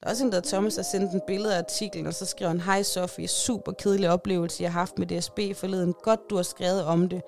Der 0.00 0.06
er 0.06 0.10
også 0.10 0.24
en, 0.24 0.32
der 0.32 0.40
Thomas, 0.40 0.74
der 0.74 0.82
sendte 0.82 1.14
en 1.14 1.20
billede 1.26 1.54
af 1.54 1.58
artiklen, 1.58 2.06
og 2.06 2.14
så 2.14 2.26
skriver 2.26 2.48
han, 2.48 2.60
Hej 2.60 2.82
Sofie, 2.82 3.28
super 3.28 3.72
kedelig 3.72 4.10
oplevelse, 4.10 4.62
jeg 4.62 4.72
har 4.72 4.80
haft 4.80 4.98
med 4.98 5.06
DSB 5.06 5.38
forleden. 5.56 5.94
Godt, 6.02 6.20
du 6.30 6.36
har 6.36 6.42
skrevet 6.42 6.84
om 6.84 7.08
det. 7.08 7.22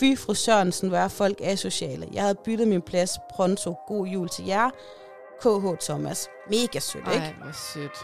Fy, 0.00 0.18
fru 0.18 0.34
Sørensen, 0.34 0.88
hvor 0.88 0.98
er 0.98 1.08
folk 1.08 1.40
asociale. 1.40 2.08
Jeg 2.12 2.22
havde 2.22 2.38
byttet 2.44 2.68
min 2.68 2.82
plads 2.82 3.18
pronto. 3.34 3.74
God 3.86 4.06
jul 4.06 4.28
til 4.28 4.46
jer. 4.46 4.70
KH 5.40 5.80
Thomas. 5.80 6.28
Mega 6.50 6.78
sødt, 6.78 7.08
ikke? 7.14 7.26
Ej, 7.26 7.34
hvor 7.42 7.52
sødt. 7.74 7.98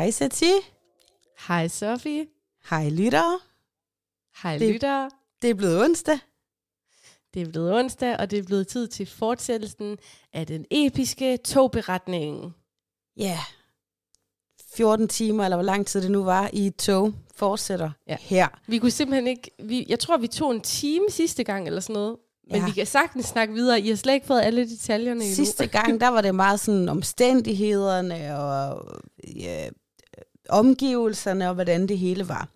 Hej 0.00 0.10
Sati. 0.10 0.50
Hej 1.48 1.68
Sofie. 1.68 2.26
Hej 2.70 2.88
lyttere. 2.88 3.40
Hej 4.42 4.58
Det- 4.58 4.72
lyttere. 4.72 5.10
Det 5.42 5.50
er 5.50 5.54
blevet 5.54 5.82
onsdag. 5.84 6.18
Det 7.34 7.42
er 7.42 7.46
blevet 7.50 7.72
onsdag, 7.74 8.16
og 8.16 8.30
det 8.30 8.38
er 8.38 8.42
blevet 8.42 8.68
tid 8.68 8.88
til 8.88 9.06
fortsættelsen 9.06 9.98
af 10.32 10.46
den 10.46 10.64
episke 10.70 11.36
togberetning. 11.36 12.54
Ja. 13.16 13.38
14 14.74 15.08
timer, 15.08 15.44
eller 15.44 15.56
hvor 15.56 15.64
lang 15.64 15.86
tid 15.86 16.02
det 16.02 16.10
nu 16.10 16.24
var, 16.24 16.50
i 16.52 16.66
et 16.66 16.76
tog, 16.76 17.12
fortsætter 17.34 17.90
Ja. 18.08 18.16
her. 18.20 18.48
Vi 18.66 18.78
kunne 18.78 18.90
simpelthen 18.90 19.26
ikke... 19.26 19.50
Vi, 19.62 19.86
jeg 19.88 19.98
tror, 19.98 20.16
vi 20.16 20.26
tog 20.26 20.50
en 20.52 20.60
time 20.60 21.04
sidste 21.10 21.44
gang 21.44 21.66
eller 21.66 21.80
sådan 21.80 21.94
noget. 21.94 22.16
Men 22.50 22.56
Ja. 22.56 22.66
vi 22.66 22.70
kan 22.72 22.86
sagtens 22.86 23.26
snakke 23.26 23.54
videre. 23.54 23.80
I 23.80 23.88
har 23.88 23.96
slet 23.96 24.14
ikke 24.14 24.26
fået 24.26 24.40
alle 24.42 24.68
detaljerne 24.70 25.20
endnu. 25.24 25.34
Sidste 25.34 25.66
gang, 25.66 26.00
der 26.00 26.08
var 26.08 26.20
det 26.20 26.34
meget 26.34 26.60
sådan 26.60 26.88
omstændighederne 26.88 28.38
og 28.38 28.86
ja, 29.36 29.68
omgivelserne 30.50 31.48
og 31.48 31.54
hvordan 31.54 31.86
det 31.88 31.98
hele 31.98 32.28
var. 32.28 32.48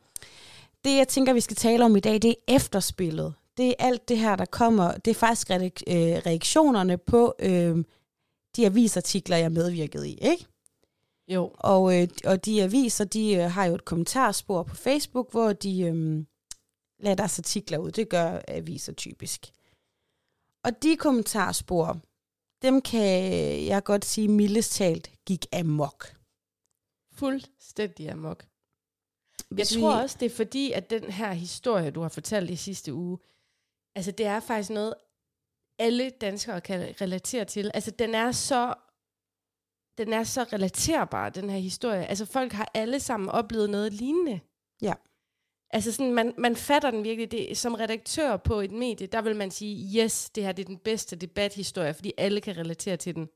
Det, 0.84 0.96
jeg 0.96 1.08
tænker, 1.08 1.32
vi 1.32 1.40
skal 1.40 1.56
tale 1.56 1.84
om 1.84 1.96
i 1.96 2.00
dag, 2.00 2.22
det 2.22 2.30
er 2.30 2.54
efterspillet. 2.54 3.34
Det 3.56 3.68
er 3.68 3.74
alt 3.78 4.08
det 4.08 4.18
her, 4.18 4.36
der 4.36 4.44
kommer. 4.44 4.92
Det 4.92 5.10
er 5.10 5.14
faktisk 5.14 5.50
øh, 5.50 5.94
reaktionerne 5.96 6.98
på 6.98 7.34
øh, 7.38 7.84
de 8.56 8.66
avisartikler, 8.66 9.36
jeg 9.36 9.52
medvirkede 9.52 10.08
i. 10.08 10.14
Ikke? 10.14 10.46
Jo. 11.28 11.52
Og, 11.54 12.02
øh, 12.02 12.08
og 12.24 12.44
de 12.44 12.62
aviser, 12.62 13.04
de 13.04 13.34
øh, 13.34 13.50
har 13.50 13.64
jo 13.64 13.74
et 13.74 13.84
kommentarspor 13.84 14.62
på 14.62 14.76
Facebook, 14.76 15.30
hvor 15.30 15.52
de 15.52 15.80
øh, 15.80 16.24
lader 17.00 17.16
deres 17.16 17.38
artikler 17.38 17.78
ud. 17.78 17.90
Det 17.90 18.08
gør 18.08 18.40
aviser 18.48 18.92
typisk. 18.92 19.52
Og 20.64 20.83
de 20.83 20.96
kommentarspor, 20.96 22.00
dem 22.62 22.80
kan 22.80 23.06
jeg 23.66 23.84
godt 23.84 24.04
sige 24.04 24.28
mildest 24.28 24.72
talt 24.72 25.10
gik 25.27 25.46
amok. 25.52 26.14
Fuldstændig 27.24 28.11
amok. 28.11 28.45
Jeg 29.39 29.55
Hvis 29.57 29.68
tror 29.73 29.96
vi- 29.96 30.02
også, 30.02 30.17
det 30.20 30.27
er 30.33 30.36
fordi, 30.36 30.73
at 30.73 30.90
den 30.90 31.05
her 31.05 31.33
historie, 31.33 31.90
du 31.90 32.01
har 32.01 32.08
fortalt 32.08 32.51
i 32.51 32.57
sidste 32.57 32.95
uge, 32.95 33.18
altså 33.95 34.11
det 34.12 34.27
er 34.27 34.40
faktisk 34.40 34.70
noget, 34.70 34.95
alle 35.79 36.11
danskere 36.11 36.61
kan 36.61 36.95
relatere 37.01 37.45
til. 37.45 37.70
Altså 37.74 37.90
den 37.90 38.14
er 38.14 38.33
så 38.33 38.74
den 39.98 40.13
er 40.13 40.24
så 40.24 40.42
relaterbar, 40.42 41.29
den 41.29 41.51
her 41.51 41.58
historie. 41.58 42.07
Altså 42.07 42.27
folk 42.27 42.52
har 42.52 42.70
alle 42.74 43.01
sammen 43.01 43.29
oplevet 43.29 43.70
noget 43.70 43.92
lignende. 43.92 44.40
Ja. 44.83 44.95
Altså 45.70 45.92
sådan, 45.92 46.14
man, 46.14 46.34
man 46.39 46.57
fatter 46.57 46.90
den 46.90 47.05
virkelig. 47.05 47.30
Det, 47.30 47.57
som 47.57 47.74
redaktør 47.74 48.36
på 48.36 48.61
et 48.61 48.73
medie, 48.73 49.07
der 49.07 49.23
vil 49.23 49.36
man 49.36 49.51
sige, 49.51 50.01
yes, 50.05 50.30
det 50.30 50.45
her 50.45 50.52
det 50.52 50.63
er 50.63 50.67
den 50.67 50.79
bedste 50.79 51.17
debathistorie, 51.17 51.95
fordi 51.95 52.13
alle 52.18 52.40
kan 52.40 52.57
relatere 52.57 52.96
til 52.96 53.14
den. 53.14 53.29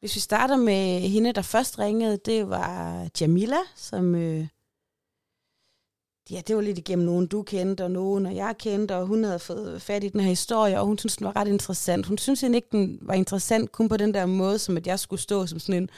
Hvis 0.00 0.14
vi 0.14 0.20
starter 0.20 0.56
med 0.56 1.00
hende, 1.00 1.32
der 1.32 1.42
først 1.42 1.78
ringede, 1.78 2.16
det 2.16 2.48
var 2.48 3.08
Jamila, 3.20 3.56
som... 3.76 4.14
Øh, 4.14 4.46
ja, 6.30 6.40
det 6.46 6.56
var 6.56 6.62
lidt 6.62 6.78
igennem 6.78 7.06
nogen, 7.06 7.26
du 7.26 7.42
kendte, 7.42 7.84
og 7.84 7.90
nogen, 7.90 8.26
og 8.26 8.36
jeg 8.36 8.54
kendte, 8.58 8.96
og 8.96 9.06
hun 9.06 9.24
havde 9.24 9.38
fået 9.38 9.82
fat 9.82 10.04
i 10.04 10.08
den 10.08 10.20
her 10.20 10.28
historie, 10.28 10.80
og 10.80 10.86
hun 10.86 10.98
synes 10.98 11.16
den 11.16 11.26
var 11.26 11.36
ret 11.36 11.48
interessant. 11.48 12.06
Hun 12.06 12.18
synes 12.18 12.42
egentlig 12.42 12.56
ikke, 12.56 12.68
den 12.72 12.98
var 13.02 13.14
interessant 13.14 13.72
kun 13.72 13.88
på 13.88 13.96
den 13.96 14.14
der 14.14 14.26
måde, 14.26 14.58
som 14.58 14.76
at 14.76 14.86
jeg 14.86 14.98
skulle 14.98 15.22
stå 15.22 15.46
som 15.46 15.58
sådan 15.58 15.82
en 15.82 15.90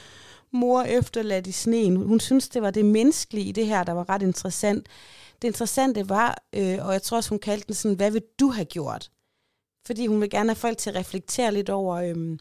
mor 0.51 0.81
efterladt 0.81 1.47
i 1.47 1.51
sneen. 1.51 1.95
Hun 1.95 2.19
synes, 2.19 2.49
det 2.49 2.61
var 2.61 2.71
det 2.71 2.85
menneskelige 2.85 3.45
i 3.45 3.51
det 3.51 3.67
her, 3.67 3.83
der 3.83 3.93
var 3.93 4.09
ret 4.09 4.21
interessant. 4.21 4.87
Det 5.41 5.47
interessante 5.47 6.09
var, 6.09 6.43
øh, 6.53 6.85
og 6.85 6.93
jeg 6.93 7.01
tror 7.01 7.17
også, 7.17 7.29
hun 7.29 7.39
kaldte 7.39 7.67
den 7.67 7.75
sådan, 7.75 7.95
hvad 7.95 8.11
vil 8.11 8.23
du 8.39 8.49
have 8.49 8.65
gjort? 8.65 9.11
Fordi 9.85 10.07
hun 10.07 10.21
vil 10.21 10.29
gerne 10.29 10.49
have 10.49 10.55
folk 10.55 10.77
til 10.77 10.89
at 10.89 10.95
reflektere 10.95 11.53
lidt 11.53 11.69
over, 11.69 11.95
øh, 11.95 12.37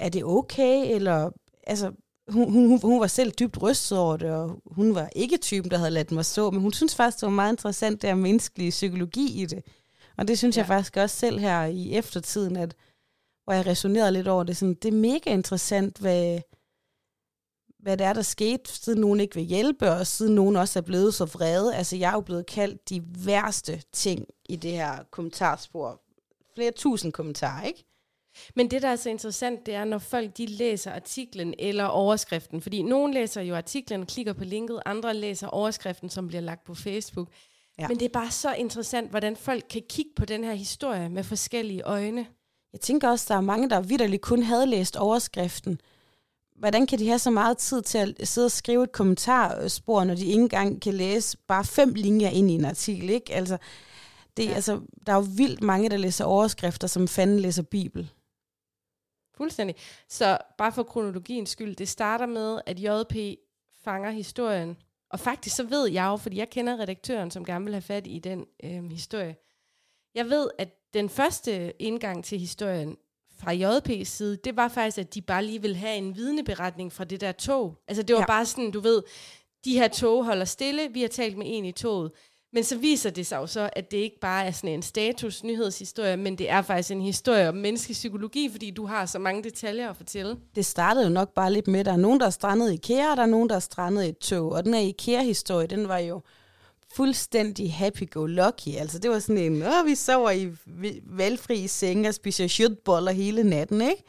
er 0.00 0.08
det 0.08 0.24
okay, 0.24 0.94
eller 0.94 1.30
altså, 1.66 1.92
hun, 2.28 2.52
hun, 2.52 2.80
hun 2.80 3.00
var 3.00 3.06
selv 3.06 3.32
dybt 3.32 3.62
rystet 3.62 3.98
over 3.98 4.16
det, 4.16 4.30
og 4.30 4.62
hun 4.66 4.94
var 4.94 5.08
ikke 5.16 5.36
typen, 5.36 5.70
der 5.70 5.78
havde 5.78 5.90
ladt 5.90 6.12
mig 6.12 6.24
stå, 6.24 6.50
men 6.50 6.60
hun 6.60 6.72
synes 6.72 6.94
faktisk, 6.94 7.20
det 7.20 7.26
var 7.26 7.32
meget 7.32 7.52
interessant, 7.52 8.02
det 8.02 8.10
her 8.10 8.14
menneskelige 8.14 8.70
psykologi 8.70 9.42
i 9.42 9.46
det. 9.46 9.62
Og 10.16 10.28
det 10.28 10.38
synes 10.38 10.56
ja. 10.56 10.60
jeg 10.60 10.66
faktisk 10.66 10.96
også 10.96 11.16
selv 11.16 11.38
her 11.38 11.64
i 11.64 11.92
eftertiden, 11.92 12.56
at, 12.56 12.74
hvor 13.44 13.52
jeg 13.52 13.66
resonerede 13.66 14.12
lidt 14.12 14.28
over 14.28 14.42
det. 14.42 14.56
Sådan, 14.56 14.74
det 14.74 14.88
er 14.88 14.98
mega 14.98 15.30
interessant, 15.30 15.98
hvad, 15.98 16.38
hvad 17.78 17.96
det 17.96 18.06
er, 18.06 18.12
der 18.12 18.22
skete, 18.22 18.72
siden 18.72 19.00
nogen 19.00 19.20
ikke 19.20 19.34
vil 19.34 19.44
hjælpe, 19.44 19.90
og 19.90 20.06
siden 20.06 20.34
nogen 20.34 20.56
også 20.56 20.78
er 20.78 20.82
blevet 20.82 21.14
så 21.14 21.24
vrede. 21.24 21.76
Altså, 21.76 21.96
jeg 21.96 22.08
er 22.08 22.14
jo 22.14 22.20
blevet 22.20 22.46
kaldt 22.46 22.88
de 22.88 23.02
værste 23.24 23.82
ting 23.92 24.26
i 24.48 24.56
det 24.56 24.72
her 24.72 25.04
kommentarspor. 25.10 26.00
Flere 26.54 26.72
tusind 26.76 27.12
kommentarer, 27.12 27.64
ikke? 27.64 27.87
Men 28.54 28.70
det, 28.70 28.82
der 28.82 28.88
er 28.88 28.96
så 28.96 29.10
interessant, 29.10 29.66
det 29.66 29.74
er, 29.74 29.84
når 29.84 29.98
folk 29.98 30.36
de 30.36 30.46
læser 30.46 30.92
artiklen 30.92 31.54
eller 31.58 31.84
overskriften. 31.84 32.60
Fordi 32.60 32.82
nogen 32.82 33.14
læser 33.14 33.42
jo 33.42 33.56
artiklen 33.56 34.00
og 34.00 34.06
klikker 34.06 34.32
på 34.32 34.44
linket, 34.44 34.80
andre 34.86 35.14
læser 35.14 35.46
overskriften, 35.46 36.10
som 36.10 36.28
bliver 36.28 36.40
lagt 36.40 36.64
på 36.64 36.74
Facebook. 36.74 37.28
Ja. 37.78 37.88
Men 37.88 37.98
det 37.98 38.04
er 38.04 38.12
bare 38.12 38.30
så 38.30 38.54
interessant, 38.54 39.10
hvordan 39.10 39.36
folk 39.36 39.64
kan 39.70 39.82
kigge 39.88 40.10
på 40.16 40.24
den 40.24 40.44
her 40.44 40.54
historie 40.54 41.08
med 41.08 41.24
forskellige 41.24 41.82
øjne. 41.82 42.26
Jeg 42.72 42.80
tænker 42.80 43.08
også, 43.08 43.26
der 43.28 43.34
er 43.34 43.40
mange, 43.40 43.70
der 43.70 43.80
vidderligt 43.80 44.22
kun 44.22 44.42
havde 44.42 44.66
læst 44.66 44.96
overskriften. 44.96 45.80
Hvordan 46.58 46.86
kan 46.86 46.98
de 46.98 47.06
have 47.08 47.18
så 47.18 47.30
meget 47.30 47.58
tid 47.58 47.82
til 47.82 48.16
at 48.20 48.28
sidde 48.28 48.44
og 48.44 48.50
skrive 48.50 48.84
et 48.84 48.92
kommentarspor, 48.92 50.04
når 50.04 50.14
de 50.14 50.26
ikke 50.26 50.42
engang 50.42 50.82
kan 50.82 50.94
læse 50.94 51.38
bare 51.48 51.64
fem 51.64 51.94
linjer 51.94 52.28
ind 52.28 52.50
i 52.50 52.54
en 52.54 52.64
artikel, 52.64 53.10
ikke? 53.10 53.34
Altså, 53.34 53.58
det. 54.36 54.46
Ja. 54.46 54.52
altså, 54.52 54.80
der 55.06 55.12
er 55.12 55.16
jo 55.16 55.26
vildt 55.36 55.62
mange, 55.62 55.90
der 55.90 55.96
læser 55.96 56.24
overskrifter, 56.24 56.86
som 56.86 57.08
fanden 57.08 57.40
læser 57.40 57.62
Bibel. 57.62 58.10
Fuldstændig. 59.38 59.76
Så 60.08 60.38
bare 60.58 60.72
for 60.72 60.82
kronologiens 60.82 61.50
skyld, 61.50 61.76
det 61.76 61.88
starter 61.88 62.26
med, 62.26 62.60
at 62.66 62.80
JP 62.80 63.38
fanger 63.84 64.10
historien. 64.10 64.76
Og 65.10 65.20
faktisk 65.20 65.56
så 65.56 65.62
ved 65.62 65.90
jeg 65.90 66.04
jo, 66.04 66.16
fordi 66.16 66.36
jeg 66.36 66.50
kender 66.50 66.80
redaktøren, 66.80 67.30
som 67.30 67.44
gerne 67.44 67.64
vil 67.64 67.74
have 67.74 67.82
fat 67.82 68.06
i 68.06 68.18
den 68.18 68.46
øhm, 68.64 68.90
historie. 68.90 69.36
Jeg 70.14 70.30
ved, 70.30 70.50
at 70.58 70.68
den 70.94 71.08
første 71.08 71.82
indgang 71.82 72.24
til 72.24 72.38
historien 72.38 72.96
fra 73.38 73.54
JP's 73.54 74.04
side, 74.04 74.36
det 74.36 74.56
var 74.56 74.68
faktisk, 74.68 74.98
at 74.98 75.14
de 75.14 75.22
bare 75.22 75.44
lige 75.44 75.62
ville 75.62 75.76
have 75.76 75.96
en 75.96 76.16
vidneberetning 76.16 76.92
fra 76.92 77.04
det 77.04 77.20
der 77.20 77.32
tog. 77.32 77.78
Altså 77.88 78.02
det 78.02 78.14
var 78.14 78.20
ja. 78.20 78.26
bare 78.26 78.46
sådan, 78.46 78.70
du 78.70 78.80
ved, 78.80 79.02
de 79.64 79.78
her 79.78 79.88
tog 79.88 80.24
holder 80.24 80.44
stille, 80.44 80.88
vi 80.92 81.00
har 81.00 81.08
talt 81.08 81.36
med 81.36 81.46
en 81.48 81.64
i 81.64 81.72
toget. 81.72 82.12
Men 82.52 82.64
så 82.64 82.78
viser 82.78 83.10
det 83.10 83.26
sig 83.26 83.36
jo 83.36 83.46
så, 83.46 83.70
at 83.72 83.90
det 83.90 83.96
ikke 83.96 84.20
bare 84.20 84.46
er 84.46 84.50
sådan 84.50 84.70
en 84.70 84.82
status-nyhedshistorie, 84.82 86.16
men 86.16 86.38
det 86.38 86.50
er 86.50 86.62
faktisk 86.62 86.90
en 86.90 87.00
historie 87.00 87.48
om 87.48 87.54
menneskelig 87.54 87.94
psykologi, 87.94 88.48
fordi 88.50 88.70
du 88.70 88.86
har 88.86 89.06
så 89.06 89.18
mange 89.18 89.42
detaljer 89.42 89.90
at 89.90 89.96
fortælle. 89.96 90.36
Det 90.54 90.66
startede 90.66 91.04
jo 91.06 91.12
nok 91.12 91.34
bare 91.34 91.52
lidt 91.52 91.68
med, 91.68 91.80
at 91.80 91.86
der 91.86 91.92
er 91.92 91.96
nogen, 91.96 92.20
der 92.20 92.26
er 92.26 92.30
strandet 92.30 92.70
i 92.70 92.74
IKEA, 92.74 93.10
og 93.10 93.16
der 93.16 93.22
er 93.22 93.26
nogen, 93.26 93.48
der 93.48 93.54
er 93.54 93.60
strandet 93.60 94.04
i 94.04 94.08
et 94.08 94.18
tog. 94.18 94.52
Og 94.52 94.64
den 94.64 94.74
her 94.74 94.80
IKEA-historie, 94.80 95.66
den 95.66 95.88
var 95.88 95.98
jo 95.98 96.20
fuldstændig 96.94 97.74
happy-go-lucky. 97.74 98.76
Altså, 98.78 98.98
det 98.98 99.10
var 99.10 99.18
sådan 99.18 99.52
en, 99.52 99.62
åh, 99.62 99.86
vi 99.86 99.94
sover 99.94 100.30
i 100.30 100.48
valgfri 101.06 101.66
seng 101.66 102.08
og 102.08 102.14
spiser 102.14 102.46
shitboller 102.46 103.12
hele 103.12 103.44
natten, 103.44 103.80
ikke? 103.80 104.02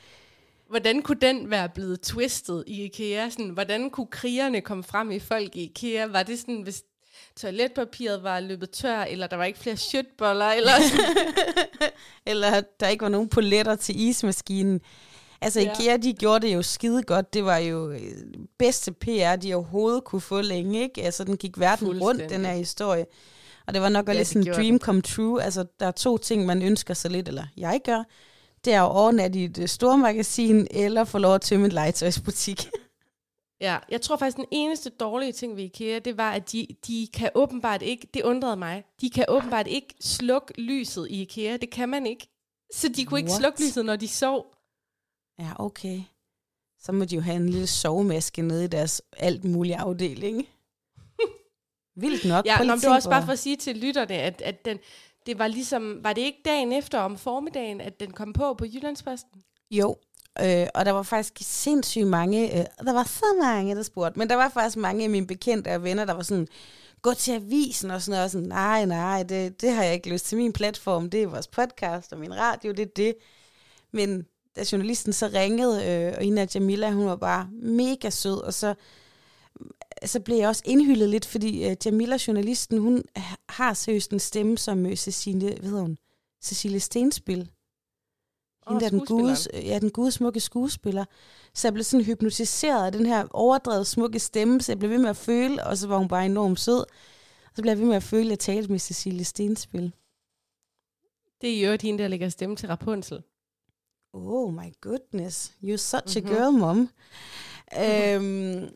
Hvordan 0.70 1.02
kunne 1.02 1.20
den 1.22 1.50
være 1.50 1.70
blevet 1.70 2.02
twistet 2.02 2.64
i 2.68 2.84
IKEA? 2.84 3.30
Sådan, 3.30 3.50
hvordan 3.50 3.90
kunne 3.90 4.08
krigerne 4.08 4.62
komme 4.62 4.84
frem 4.84 5.12
i 5.12 5.20
folk 5.20 5.56
i 5.56 5.64
IKEA? 5.64 6.06
Var 6.06 6.24
det 6.24 6.40
sådan, 6.40 6.62
hvis 6.62 6.84
toiletpapiret 7.42 8.24
var 8.24 8.40
løbet 8.40 8.70
tør, 8.72 9.00
eller 9.02 9.28
der 9.28 9.38
var 9.38 9.44
ikke 9.46 9.60
flere 9.60 9.78
shitboller, 9.78 10.46
eller? 10.46 10.72
Eller 12.26 12.62
der 12.80 12.88
ikke 12.88 13.02
var 13.04 13.10
nogen 13.10 13.30
poletter 13.30 13.76
til 13.76 14.02
ismaskinen. 14.02 14.82
Altså, 15.42 15.60
Ja. 15.62 15.72
IKEA, 15.80 15.98
de 15.98 16.14
gjorde 16.14 16.48
det 16.48 16.54
jo 16.54 16.62
skide 16.62 17.04
godt. 17.04 17.34
Det 17.34 17.46
var 17.46 17.58
jo 17.58 17.92
øh, 17.92 18.00
bedste 18.60 18.92
PR, 18.92 19.36
de 19.36 19.54
overhovedet 19.54 20.04
kunne 20.04 20.22
få 20.22 20.42
længe, 20.42 20.82
ikke? 20.84 21.04
Altså, 21.04 21.24
den 21.24 21.38
gik 21.38 21.60
verden 21.60 22.02
rundt, 22.02 22.30
den 22.30 22.46
her 22.46 22.54
historie. 22.54 23.06
Og 23.68 23.74
det 23.74 23.82
var 23.82 23.90
nok 23.90 24.08
Ja, 24.08 24.14
lidt 24.14 24.20
det 24.20 24.28
sådan 24.28 24.48
en 24.48 24.54
dream 24.54 24.66
den. 24.70 24.80
come 24.80 25.02
true. 25.02 25.44
Altså, 25.44 25.66
der 25.80 25.86
er 25.88 25.92
to 25.92 26.18
ting, 26.18 26.46
man 26.46 26.62
ønsker 26.62 26.94
sig 26.94 27.12
lidt, 27.12 27.28
eller 27.28 27.44
jeg 27.58 27.80
gør. 27.86 28.04
Det 28.66 28.74
er 28.74 28.84
at 28.84 28.92
overnatte 28.92 29.40
i 29.40 29.44
et 29.44 29.58
øh, 29.60 29.68
stormagasin, 29.68 30.68
eller 30.72 31.04
få 31.04 31.18
lov 31.18 31.36
at 31.36 31.42
tømme 31.42 31.66
en 31.66 31.72
legetøjsbutik. 31.72 32.70
Ja, 33.62 33.78
jeg 33.90 34.02
tror 34.02 34.16
faktisk, 34.18 34.38
den 34.38 34.46
eneste 34.52 34.90
dårlige 34.90 35.32
ting 35.32 35.56
ved 35.56 35.64
IKEA, 35.64 36.00
det 36.00 36.18
var, 36.18 36.32
at 36.32 36.52
de, 36.52 36.68
de 36.88 37.08
kan 37.14 37.30
åbenbart 37.36 37.82
ikke, 37.82 38.08
det 38.14 38.24
undrede 38.24 38.56
mig, 38.58 38.84
de 39.02 39.10
kan 39.10 39.26
åbenbart 39.28 39.68
ikke 39.68 39.96
slukke 40.02 40.62
lyset 40.62 41.08
i 41.10 41.22
IKEA. 41.22 41.58
Det 41.58 41.70
kan 41.70 41.90
man 41.90 42.06
ikke. 42.06 42.28
Så 42.74 42.90
de 42.90 43.06
kunne 43.06 43.20
ikke 43.20 43.30
What? 43.30 43.40
slukke 43.42 43.62
lyset, 43.62 43.86
når 43.86 43.96
de 43.96 44.08
sov. 44.08 44.56
ja, 45.40 45.52
okay. 45.60 46.02
Så 46.82 46.92
må 46.92 47.06
de 47.06 47.16
jo 47.16 47.22
have 47.22 47.36
en 47.36 47.50
lille 47.50 47.68
sovemaske 47.68 48.42
nede 48.42 48.64
i 48.64 48.68
deres 48.68 49.02
alt 49.18 49.44
mulige 49.44 49.78
afdeling. 49.78 50.48
Vildt 52.02 52.26
nok. 52.26 52.46
Ja, 52.46 52.58
nå, 52.58 52.64
men 52.64 52.80
det 52.82 52.90
var 52.90 52.96
også 52.96 53.10
bare 53.10 53.26
for 53.26 53.32
at 53.32 53.40
sige 53.40 53.56
til 53.56 53.78
lytterne, 53.78 54.14
at, 54.14 54.42
at 54.42 54.66
den, 54.66 54.80
det 55.26 55.40
var 55.40 55.48
ligesom, 55.48 56.04
var 56.04 56.14
det 56.14 56.22
ikke 56.22 56.42
dagen 56.46 56.72
efter 56.74 57.00
om 57.00 57.18
formiddagen, 57.18 57.82
at 57.82 58.00
den 58.00 58.12
kom 58.12 58.34
på 58.34 58.54
på 58.54 58.66
Jyllandsposten? 58.66 59.44
Jo, 59.72 59.96
øh, 60.46 60.68
og 60.74 60.86
der 60.86 60.92
var 60.92 61.04
faktisk 61.04 61.34
sindssygt 61.42 62.08
mange, 62.08 62.60
øh, 62.60 62.66
der 62.86 62.94
var 62.94 63.04
så 63.04 63.26
mange, 63.42 63.76
der 63.76 63.84
spurgte, 63.84 64.20
men 64.20 64.30
der 64.30 64.36
var 64.36 64.50
faktisk 64.50 64.78
mange 64.78 65.04
af 65.04 65.10
mine 65.10 65.28
bekendte 65.28 65.76
og 65.76 65.84
venner, 65.84 66.06
der 66.06 66.14
var 66.14 66.24
sådan, 66.24 66.48
gå 67.02 67.14
til 67.14 67.32
avisen 67.32 67.92
og 67.92 68.02
sådan 68.02 68.12
noget, 68.12 68.26
og 68.26 68.32
sådan, 68.32 68.48
nej, 68.48 68.86
nej, 68.86 69.24
det, 69.24 69.62
det 69.62 69.72
har 69.72 69.84
jeg 69.84 69.94
ikke 69.94 70.10
lyst 70.10 70.26
til. 70.26 70.38
Min 70.38 70.54
platform, 70.54 71.10
det 71.10 71.24
er 71.24 71.28
vores 71.28 71.48
podcast 71.48 72.14
og 72.14 72.20
min 72.20 72.38
radio, 72.38 72.72
det 72.72 72.80
er 72.80 72.92
det. 72.96 73.16
Men 73.92 74.26
da 74.56 74.64
journalisten 74.72 75.14
så 75.14 75.30
ringede, 75.34 75.86
øh, 75.86 76.14
og 76.18 76.24
hende 76.24 76.48
Jamila, 76.56 76.92
hun 76.92 77.06
var 77.06 77.16
bare 77.16 77.50
mega 77.52 78.10
sød, 78.10 78.42
og 78.42 78.54
så, 78.54 78.74
så 80.06 80.20
blev 80.20 80.38
jeg 80.38 80.48
også 80.48 80.64
indhyldet 80.66 81.10
lidt, 81.10 81.26
fordi 81.26 81.70
øh, 81.70 81.76
Jamila, 81.86 82.18
journalisten, 82.28 82.78
hun 82.78 83.04
har 83.50 83.74
seriøst 83.74 84.12
en 84.12 84.20
stemme 84.20 84.58
som 84.58 84.86
øh, 84.86 84.96
Cecilie, 84.96 85.58
ved 85.62 85.80
hun? 85.80 85.98
Cecilie 86.44 86.80
Stenspil. 86.80 87.50
Hende 88.68 88.82
der 88.82 88.90
den 88.90 89.06
gode, 89.06 89.36
ja, 89.54 89.80
den 89.80 89.92
gode, 89.92 90.12
smukke 90.12 90.40
skuespiller. 90.40 91.06
Så 91.54 91.68
jeg 91.68 91.74
blev 91.74 91.84
sådan 91.84 92.06
hypnotiseret 92.06 92.86
af 92.86 92.92
den 92.92 93.06
her 93.06 93.28
overdrevet 93.32 93.88
smukke 93.88 94.20
stemme, 94.20 94.62
så 94.62 94.72
jeg 94.72 94.80
blev 94.80 94.92
ved 94.92 94.98
med 94.98 95.10
at 95.10 95.18
føle, 95.18 95.64
og 95.68 95.78
så 95.78 95.88
var 95.88 95.98
hun 95.98 96.08
bare 96.08 96.26
enormt 96.26 96.60
sød. 96.60 96.80
Og 96.80 97.56
så 97.56 97.62
blev 97.62 97.72
jeg 97.72 97.80
ved 97.80 97.86
med 97.86 97.96
at 97.96 98.04
føle, 98.04 98.24
at 98.26 98.30
jeg 98.30 98.40
talte 98.40 98.72
med 98.72 98.80
Cecilie 98.80 99.26
Stenspil. 99.26 99.94
Det 101.42 101.50
er 101.50 101.54
i 101.58 101.66
øvrigt 101.66 101.82
hende, 101.82 102.04
der 102.04 102.08
lægger 102.10 102.30
stemme 102.30 102.56
til 102.56 102.68
Rapunzel. 102.70 103.24
Oh 104.14 104.54
my 104.54 104.74
goodness, 104.82 105.54
you're 105.64 105.78
such 105.78 106.18
Mhm. 106.20 106.28
a 106.28 106.34
girl, 106.34 106.52
mom. 106.58 106.90
øhm, 107.78 108.70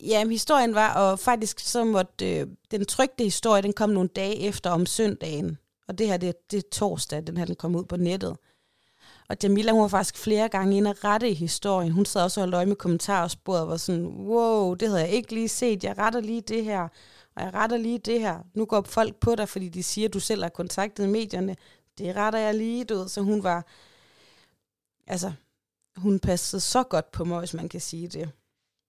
ja, 0.00 0.28
historien 0.28 0.74
var, 0.74 0.94
og 0.94 1.18
faktisk 1.18 1.58
så 1.60 1.84
måtte 1.84 2.38
øh, 2.38 2.46
den 2.70 2.84
trygte 2.84 3.24
historie, 3.24 3.62
den 3.62 3.72
kom 3.72 3.90
nogle 3.90 4.08
dage 4.08 4.36
efter 4.36 4.70
om 4.70 4.86
søndagen. 4.86 5.58
Og 5.88 5.98
det 5.98 6.06
her, 6.06 6.16
det, 6.16 6.50
det 6.50 6.56
er 6.58 6.68
torsdag, 6.72 7.26
den 7.26 7.36
her, 7.36 7.44
den 7.44 7.54
kom 7.56 7.74
ud 7.74 7.84
på 7.84 7.96
nettet. 7.96 8.36
Og 9.28 9.36
Jamila, 9.42 9.72
hun 9.72 9.82
var 9.82 9.88
faktisk 9.88 10.18
flere 10.18 10.48
gange 10.48 10.76
inde 10.76 10.90
og 10.90 11.04
rette 11.04 11.30
i 11.30 11.34
historien. 11.34 11.92
Hun 11.92 12.04
sad 12.04 12.22
også 12.22 12.40
og 12.40 12.42
holdt 12.42 12.54
øje 12.54 12.66
med 12.66 12.76
kommentarsporet 12.76 13.60
og 13.60 13.68
var 13.68 13.76
sådan, 13.76 14.06
wow, 14.06 14.74
det 14.74 14.88
havde 14.88 15.00
jeg 15.00 15.10
ikke 15.10 15.34
lige 15.34 15.48
set. 15.48 15.84
Jeg 15.84 15.98
retter 15.98 16.20
lige 16.20 16.40
det 16.40 16.64
her, 16.64 16.88
og 17.36 17.42
jeg 17.42 17.54
retter 17.54 17.76
lige 17.76 17.98
det 17.98 18.20
her. 18.20 18.38
Nu 18.54 18.64
går 18.64 18.82
folk 18.82 19.16
på 19.16 19.34
dig, 19.34 19.48
fordi 19.48 19.68
de 19.68 19.82
siger, 19.82 20.08
at 20.08 20.14
du 20.14 20.20
selv 20.20 20.42
har 20.42 20.50
kontaktet 20.50 21.08
medierne. 21.08 21.56
Det 21.98 22.16
retter 22.16 22.38
jeg 22.38 22.54
lige, 22.54 22.84
du 22.84 22.94
ved. 22.94 23.08
Så 23.08 23.20
hun 23.20 23.42
var, 23.42 23.66
altså, 25.06 25.32
hun 25.96 26.18
passede 26.18 26.60
så 26.60 26.82
godt 26.82 27.10
på 27.10 27.24
mig, 27.24 27.38
hvis 27.38 27.54
man 27.54 27.68
kan 27.68 27.80
sige 27.80 28.08
det. 28.08 28.30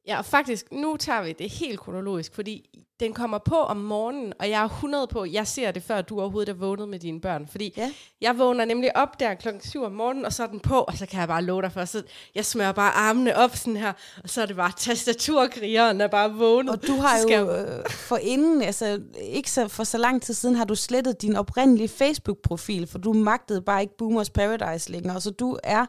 Ja, 0.08 0.18
og 0.18 0.26
faktisk, 0.26 0.72
nu 0.72 0.98
tager 0.98 1.24
vi 1.24 1.32
det 1.32 1.50
helt 1.50 1.80
kronologisk, 1.80 2.36
fordi 2.36 2.70
den 3.00 3.14
kommer 3.14 3.38
på 3.38 3.56
om 3.56 3.78
morgenen, 3.78 4.34
og 4.40 4.50
jeg 4.50 4.62
er 4.64 4.66
100 4.70 5.08
på, 5.08 5.26
jeg 5.26 5.48
ser 5.48 5.72
det, 5.72 5.84
før 5.84 6.02
du 6.02 6.20
overhovedet 6.22 6.50
er 6.50 6.58
vågnet 6.58 6.90
med 6.90 7.00
dine 7.00 7.22
børn. 7.22 7.48
Fordi 7.52 7.74
Ja. 7.78 7.92
jeg 8.22 8.38
vågner 8.38 8.66
nemlig 8.66 8.98
op 8.98 9.20
der 9.20 9.34
klokken 9.34 9.62
7 9.64 9.84
om 9.84 9.92
morgenen, 9.92 10.26
og 10.26 10.34
så 10.34 10.44
er 10.44 10.48
den 10.48 10.60
på, 10.60 10.80
og 10.80 10.94
så 10.98 11.06
kan 11.06 11.20
jeg 11.20 11.28
bare 11.28 11.44
love 11.44 11.62
dig 11.62 11.72
for, 11.72 11.86
så 11.86 12.04
jeg 12.36 12.46
smører 12.46 12.72
bare 12.72 12.92
armene 12.92 13.36
op 13.38 13.56
sådan 13.56 13.78
her, 13.78 13.94
og 14.24 14.30
så 14.30 14.42
er 14.42 14.46
det 14.46 14.56
bare 14.56 14.72
tastaturkrigeren, 14.78 16.00
der 16.00 16.08
bare 16.08 16.34
vågnet. 16.34 16.74
Og 16.74 16.88
du 16.88 16.94
har 16.96 17.18
jo 17.32 17.50
øh, 17.52 17.90
for 17.90 18.18
inden, 18.18 18.62
altså 18.62 19.02
ikke 19.22 19.52
så, 19.52 19.68
for 19.68 19.84
så 19.84 19.98
lang 19.98 20.22
tid 20.22 20.34
siden, 20.34 20.56
har 20.56 20.66
du 20.66 20.76
slettet 20.76 21.22
din 21.22 21.36
oprindelige 21.36 21.88
Facebook-profil, 21.90 22.88
for 22.88 22.98
du 22.98 23.14
magtede 23.14 23.62
bare 23.62 23.82
ikke 23.82 23.98
Boomers 23.98 24.30
Paradise 24.30 24.92
længere. 24.92 25.22
Så 25.22 25.32
du 25.32 25.58
er, 25.64 25.86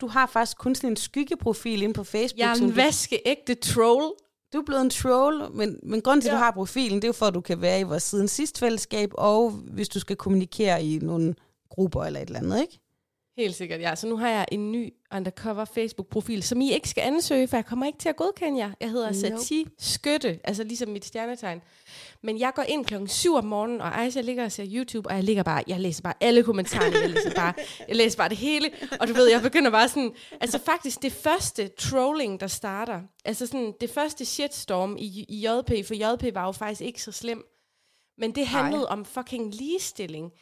du 0.00 0.06
har 0.06 0.26
faktisk 0.26 0.58
kun 0.58 0.74
sådan 0.74 0.90
en 0.90 0.96
skyggeprofil 0.96 1.82
inde 1.82 1.94
på 1.94 2.04
Facebook. 2.04 2.38
Jeg 2.38 2.50
er 2.50 2.54
en 2.54 2.76
vaskeægte 2.76 3.54
troll. 3.54 4.12
du 4.52 4.58
er 4.58 4.64
blevet 4.66 4.82
en 4.82 4.90
troll, 4.90 5.42
men, 5.54 5.78
men 5.82 6.00
grunden 6.02 6.20
til, 6.20 6.28
at 6.28 6.32
Ja. 6.32 6.38
du 6.38 6.44
har 6.44 6.50
profilen, 6.50 6.96
det 6.96 7.04
er 7.04 7.08
jo 7.08 7.12
for, 7.12 7.26
at 7.26 7.34
du 7.34 7.40
kan 7.40 7.60
være 7.60 7.80
i 7.80 7.82
vores 7.82 8.02
siden 8.02 8.28
sidst 8.28 8.58
fællesskab, 8.58 9.10
og 9.14 9.50
hvis 9.50 9.88
du 9.88 10.00
skal 10.00 10.16
kommunikere 10.16 10.84
i 10.84 10.98
nogle 10.98 11.34
grupper 11.70 12.04
eller 12.04 12.20
et 12.20 12.26
eller 12.26 12.38
andet, 12.40 12.60
ikke? 12.60 12.78
Helt 13.36 13.54
sikkert, 13.54 13.80
ja. 13.80 13.94
Så 13.94 14.06
nu 14.06 14.16
har 14.16 14.28
jeg 14.28 14.46
en 14.52 14.72
ny 14.72 14.92
undercover 15.14 15.64
Facebook-profil, 15.64 16.42
som 16.42 16.60
I 16.60 16.72
ikke 16.72 16.88
skal 16.88 17.02
ansøge, 17.02 17.48
for 17.48 17.56
jeg 17.56 17.66
kommer 17.66 17.86
ikke 17.86 17.98
til 17.98 18.08
at 18.08 18.16
godkende 18.16 18.58
jer. 18.58 18.70
Jeg 18.80 18.90
hedder 18.90 19.30
Nope. 19.30 19.42
Sati 19.42 19.66
Skytte, 19.78 20.40
altså 20.44 20.64
ligesom 20.64 20.88
mit 20.88 21.04
stjernetegn. 21.04 21.60
Men 22.22 22.38
jeg 22.38 22.52
går 22.54 22.62
ind 22.62 22.84
klokken 22.84 23.08
7 23.08 23.34
om 23.34 23.44
morgenen, 23.44 23.80
og 23.80 24.00
Aisha 24.00 24.20
ligger 24.20 24.44
og 24.44 24.52
ser 24.52 24.66
YouTube, 24.68 25.08
og 25.08 25.14
jeg 25.14 25.24
ligger 25.24 25.42
bare, 25.42 25.62
jeg 25.66 25.80
læser 25.80 26.02
bare 26.02 26.14
alle 26.20 26.42
kommentarerne, 26.42 26.96
jeg 26.98 27.10
læser 27.10 27.34
bare, 27.34 27.54
jeg 27.88 27.96
læser 27.96 28.16
bare 28.16 28.28
det 28.28 28.36
hele, 28.36 28.70
og 29.00 29.08
du 29.08 29.12
ved, 29.12 29.30
jeg 29.30 29.42
begynder 29.42 29.70
bare 29.70 29.88
sådan, 29.88 30.12
altså 30.40 30.58
faktisk 30.58 31.02
det 31.02 31.12
første 31.12 31.68
trolling, 31.68 32.40
der 32.40 32.46
starter, 32.46 33.00
altså 33.24 33.46
sådan 33.46 33.74
det 33.80 33.90
første 33.90 34.24
shitstorm 34.24 34.96
i, 34.98 35.24
i 35.28 35.46
JP, 35.46 35.86
for 35.86 35.94
JP 35.94 36.34
var 36.34 36.46
jo 36.46 36.52
faktisk 36.52 36.80
ikke 36.80 37.02
så 37.02 37.12
slem, 37.12 37.44
men 38.18 38.34
det 38.34 38.46
handlede 38.46 38.82
Nej. 38.82 38.92
om 38.92 39.04
fucking 39.04 39.54
ligestilling. 39.54 40.32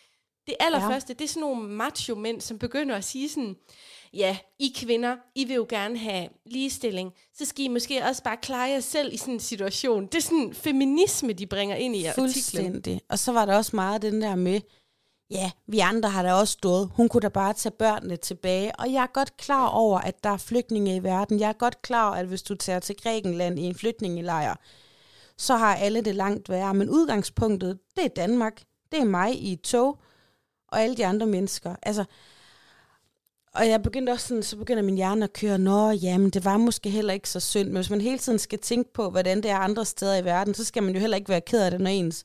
Det 0.47 0.55
allerførste, 0.61 1.11
ja. 1.11 1.15
det 1.15 1.25
er 1.25 1.29
sådan 1.29 1.41
nogle 1.41 1.69
macho-mænd, 1.69 2.41
som 2.41 2.59
begynder 2.59 2.97
at 2.97 3.05
sige 3.05 3.29
sådan, 3.29 3.57
ja, 4.13 4.37
I 4.59 4.73
kvinder, 4.77 5.17
I 5.35 5.45
vil 5.45 5.55
jo 5.55 5.67
gerne 5.69 5.99
have 5.99 6.29
ligestilling, 6.47 7.13
så 7.35 7.45
skal 7.45 7.65
I 7.65 7.69
måske 7.69 8.05
også 8.05 8.23
bare 8.23 8.37
klare 8.37 8.71
jer 8.71 8.81
selv 8.81 9.15
i 9.15 9.17
sådan 9.17 9.35
en 9.35 9.41
situation. 9.41 10.07
Det 10.07 10.15
er 10.15 10.23
sådan 10.23 10.55
feminisme, 10.55 11.33
de 11.33 11.47
bringer 11.47 11.77
ind 11.77 11.97
i 11.97 12.05
artiklen. 12.05 12.25
Fuldstændig. 12.25 13.01
Og 13.09 13.19
så 13.19 13.33
var 13.33 13.47
der 13.47 13.57
også 13.57 13.77
meget 13.77 14.03
den 14.03 14.23
der 14.23 14.35
med, 14.35 14.61
ja, 15.31 15.51
vi 15.67 15.79
andre 15.79 16.11
har 16.11 16.23
da 16.23 16.33
også 16.33 16.53
stået. 16.53 16.91
Hun 16.95 17.09
kunne 17.09 17.21
da 17.21 17.29
bare 17.29 17.53
tage 17.53 17.73
børnene 17.79 18.17
tilbage. 18.17 18.77
Og 18.79 18.93
jeg 18.93 19.03
er 19.03 19.13
godt 19.13 19.37
klar 19.37 19.69
over, 19.69 19.99
at 19.99 20.25
der 20.25 20.31
er 20.31 20.37
flygtninge 20.37 20.97
i 20.97 21.03
verden. 21.03 21.41
Jeg 21.41 21.49
er 21.49 21.53
godt 21.53 21.83
klar 21.83 22.09
over, 22.09 22.17
at 22.17 22.27
hvis 22.27 22.43
du 22.43 22.55
tager 22.55 22.81
til 22.81 22.97
Grækenland 22.97 23.59
i 23.59 23.63
en 23.63 23.75
flygtningelejr, 23.75 24.55
så 25.39 25.57
har 25.57 25.75
alle 25.75 26.01
det 26.01 26.15
langt 26.15 26.49
værre. 26.49 26.75
Men 26.75 26.91
udgangspunktet, 26.91 27.79
det 27.97 28.05
er 28.05 28.09
Danmark. 28.09 28.63
Det 28.93 29.01
er 29.01 29.05
mig 29.05 29.35
i 29.35 29.53
et 29.53 29.61
tog, 29.61 29.99
og 30.75 30.83
alle 30.83 30.97
de 30.97 31.07
andre 31.07 31.27
mennesker. 31.27 31.77
Altså, 31.83 32.05
og 33.55 33.69
jeg 33.69 33.83
begyndte 33.83 34.11
også 34.11 34.29
sådan, 34.29 34.43
så 34.43 34.57
begynder 34.57 34.83
min 34.83 34.95
hjerne 34.95 35.25
at 35.25 35.33
køre, 35.33 35.59
nå, 35.59 35.91
jamen, 35.91 36.31
det 36.31 36.45
var 36.45 36.57
måske 36.57 36.91
heller 36.91 37.13
ikke 37.13 37.29
så 37.29 37.41
synd, 37.41 37.69
men 37.69 37.77
hvis 37.77 37.91
man 37.91 38.01
hele 38.01 38.19
tiden 38.19 38.39
skal 38.39 38.59
tænke 38.59 38.93
på, 38.93 39.11
hvordan 39.11 39.43
det 39.43 39.51
er 39.51 39.57
andre 39.57 39.85
steder 39.85 40.17
i 40.17 40.25
verden, 40.25 40.55
så 40.55 40.65
skal 40.65 40.83
man 40.83 40.95
jo 40.95 41.01
heller 41.01 41.17
ikke 41.17 41.29
være 41.29 41.41
ked 41.41 41.65
af 41.65 41.71
det, 41.71 41.81
når 41.81 41.91
ens 41.91 42.25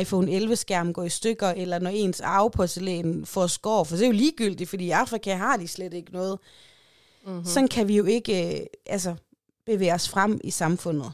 iPhone 0.00 0.32
11-skærm 0.36 0.92
går 0.92 1.04
i 1.04 1.08
stykker, 1.08 1.48
eller 1.48 1.78
når 1.78 1.90
ens 1.90 2.20
arveporcelæn 2.20 3.26
får 3.26 3.46
skår, 3.46 3.84
for 3.84 3.96
det 3.96 4.02
er 4.02 4.06
jo 4.06 4.12
ligegyldigt, 4.12 4.70
fordi 4.70 4.84
i 4.84 4.90
Afrika 4.90 5.34
har 5.34 5.56
de 5.56 5.68
slet 5.68 5.94
ikke 5.94 6.12
noget. 6.12 6.38
Mm-hmm. 7.26 7.44
Sådan 7.44 7.68
kan 7.68 7.88
vi 7.88 7.96
jo 7.96 8.04
ikke 8.04 8.60
øh, 8.60 8.66
altså, 8.86 9.14
bevæge 9.66 9.94
os 9.94 10.08
frem 10.08 10.40
i 10.44 10.50
samfundet. 10.50 11.12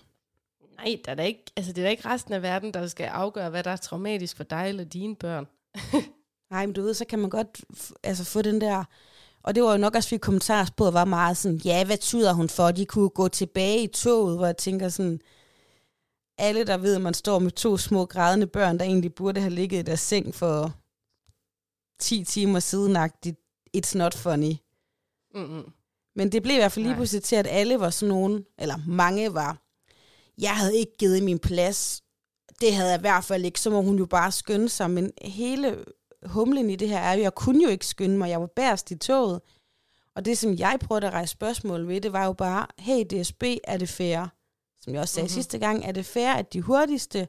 Nej, 0.76 0.98
der 1.04 1.10
er 1.10 1.14
da 1.14 1.22
ikke, 1.22 1.44
altså 1.56 1.72
det 1.72 1.78
er 1.82 1.84
da 1.84 1.90
ikke 1.90 2.08
resten 2.08 2.34
af 2.34 2.42
verden, 2.42 2.74
der 2.74 2.86
skal 2.86 3.06
afgøre, 3.06 3.50
hvad 3.50 3.62
der 3.62 3.70
er 3.70 3.76
traumatisk 3.76 4.36
for 4.36 4.44
dig 4.44 4.68
eller 4.68 4.84
dine 4.84 5.16
børn. 5.16 5.46
Nej, 6.50 6.66
men 6.66 6.72
du 6.72 6.82
ved, 6.82 6.94
så 6.94 7.04
kan 7.04 7.18
man 7.18 7.30
godt 7.30 7.64
altså, 8.02 8.24
få 8.24 8.42
den 8.42 8.60
der... 8.60 8.84
Og 9.42 9.54
det 9.54 9.62
var 9.62 9.72
jo 9.72 9.78
nok 9.78 9.94
også, 9.94 10.08
fordi 10.08 10.18
kommentarsporet 10.18 10.94
var 10.94 11.04
meget 11.04 11.36
sådan, 11.36 11.56
ja, 11.56 11.84
hvad 11.84 11.98
tyder 11.98 12.32
hun 12.32 12.48
for? 12.48 12.70
De 12.70 12.86
kunne 12.86 13.08
gå 13.08 13.28
tilbage 13.28 13.82
i 13.82 13.86
toget, 13.86 14.36
hvor 14.36 14.46
jeg 14.46 14.56
tænker 14.56 14.88
sådan, 14.88 15.20
alle 16.38 16.64
der 16.64 16.76
ved, 16.76 16.94
at 16.94 17.00
man 17.00 17.14
står 17.14 17.38
med 17.38 17.50
to 17.50 17.76
små 17.76 18.04
grædende 18.04 18.46
børn, 18.46 18.78
der 18.78 18.84
egentlig 18.84 19.14
burde 19.14 19.40
have 19.40 19.54
ligget 19.54 19.78
i 19.78 19.82
deres 19.82 20.00
seng 20.00 20.34
for 20.34 20.74
10 22.00 22.24
timer 22.24 22.60
sidenagtigt, 22.60 23.36
it's 23.76 23.98
not 23.98 24.14
funny. 24.14 24.54
Mm-hmm. 25.34 25.72
Men 26.16 26.32
det 26.32 26.42
blev 26.42 26.54
i 26.54 26.58
hvert 26.58 26.72
fald 26.72 26.82
lige 26.82 26.92
Nej. 26.92 26.98
pludselig 26.98 27.22
til, 27.22 27.36
at 27.36 27.46
alle 27.50 27.80
var 27.80 27.90
sådan 27.90 28.14
nogen, 28.14 28.44
eller 28.58 28.76
mange 28.86 29.34
var, 29.34 29.62
jeg 30.38 30.56
havde 30.56 30.76
ikke 30.76 30.96
givet 30.98 31.22
min 31.22 31.38
plads 31.38 32.02
det 32.60 32.74
havde 32.74 32.90
jeg 32.90 32.98
i 32.98 33.00
hvert 33.00 33.24
fald 33.24 33.44
ikke, 33.44 33.60
så 33.60 33.70
må 33.70 33.82
hun 33.82 33.98
jo 33.98 34.06
bare 34.06 34.32
skynde 34.32 34.68
sig, 34.68 34.90
men 34.90 35.12
hele 35.22 35.84
humlen 36.28 36.70
i 36.70 36.76
det 36.76 36.88
her 36.88 36.98
er 36.98 37.14
jo, 37.14 37.22
jeg 37.22 37.34
kunne 37.34 37.62
jo 37.62 37.68
ikke 37.68 37.86
skynde 37.86 38.18
mig, 38.18 38.30
jeg 38.30 38.40
var 38.40 38.46
bærst 38.46 38.90
i 38.90 38.98
toget, 38.98 39.40
og 40.14 40.24
det, 40.24 40.38
som 40.38 40.54
jeg 40.54 40.78
prøvede 40.80 41.06
at 41.06 41.12
rejse 41.12 41.32
spørgsmål 41.32 41.88
ved, 41.88 42.00
det 42.00 42.12
var 42.12 42.24
jo 42.24 42.32
bare, 42.32 42.66
hey 42.78 43.04
DSB, 43.04 43.44
er 43.64 43.76
det 43.76 43.88
fair? 43.88 44.26
Som 44.80 44.92
jeg 44.92 45.00
også 45.00 45.14
sagde 45.14 45.24
mm-hmm. 45.24 45.34
sidste 45.34 45.58
gang, 45.58 45.84
er 45.84 45.92
det 45.92 46.06
fair, 46.06 46.32
at 46.32 46.52
de 46.52 46.62
hurtigste, 46.62 47.28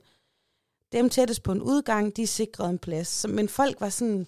dem 0.91 1.09
tættest 1.09 1.43
på 1.43 1.51
en 1.51 1.61
udgang, 1.61 2.17
de 2.17 2.27
sikrede 2.27 2.69
en 2.69 2.79
plads. 2.79 3.07
Så, 3.07 3.27
men 3.27 3.49
folk 3.49 3.81
var 3.81 3.89
sådan, 3.89 4.27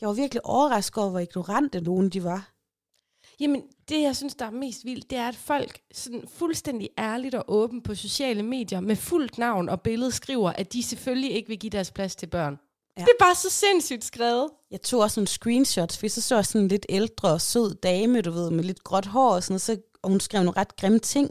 jeg 0.00 0.08
var 0.08 0.14
virkelig 0.14 0.46
overrasket 0.46 0.98
over, 0.98 1.10
hvor 1.10 1.20
ignorante 1.20 1.80
nogen 1.80 2.08
de 2.08 2.24
var. 2.24 2.50
Jamen, 3.40 3.62
det 3.88 4.02
jeg 4.02 4.16
synes, 4.16 4.34
der 4.34 4.46
er 4.46 4.50
mest 4.50 4.84
vildt, 4.84 5.10
det 5.10 5.18
er, 5.18 5.28
at 5.28 5.36
folk 5.36 5.80
sådan 5.92 6.28
fuldstændig 6.28 6.90
ærligt 6.98 7.34
og 7.34 7.44
åbent 7.48 7.84
på 7.84 7.94
sociale 7.94 8.42
medier 8.42 8.80
med 8.80 8.96
fuldt 8.96 9.38
navn 9.38 9.68
og 9.68 9.80
billede 9.80 10.12
skriver, 10.12 10.50
at 10.50 10.72
de 10.72 10.82
selvfølgelig 10.82 11.32
ikke 11.32 11.48
vil 11.48 11.58
give 11.58 11.70
deres 11.70 11.90
plads 11.90 12.16
til 12.16 12.26
børn. 12.26 12.58
Ja. 12.96 13.02
Det 13.02 13.08
er 13.08 13.24
bare 13.24 13.34
så 13.34 13.50
sindssygt 13.50 14.04
skrevet. 14.04 14.50
Jeg 14.70 14.82
tog 14.82 15.00
også 15.00 15.20
nogle 15.20 15.28
screenshots, 15.28 15.98
for 15.98 16.08
så 16.08 16.20
så 16.20 16.34
jeg 16.34 16.46
sådan 16.46 16.60
en 16.60 16.68
lidt 16.68 16.86
ældre 16.88 17.32
og 17.32 17.40
sød 17.40 17.74
dame, 17.74 18.20
du 18.20 18.30
ved, 18.30 18.50
med 18.50 18.64
lidt 18.64 18.84
gråt 18.84 19.06
hår 19.06 19.34
og 19.34 19.42
sådan 19.42 19.54
og, 19.54 19.60
så, 19.60 19.76
og 20.02 20.10
hun 20.10 20.20
skrev 20.20 20.42
nogle 20.42 20.60
ret 20.60 20.76
grimme 20.76 20.98
ting. 20.98 21.30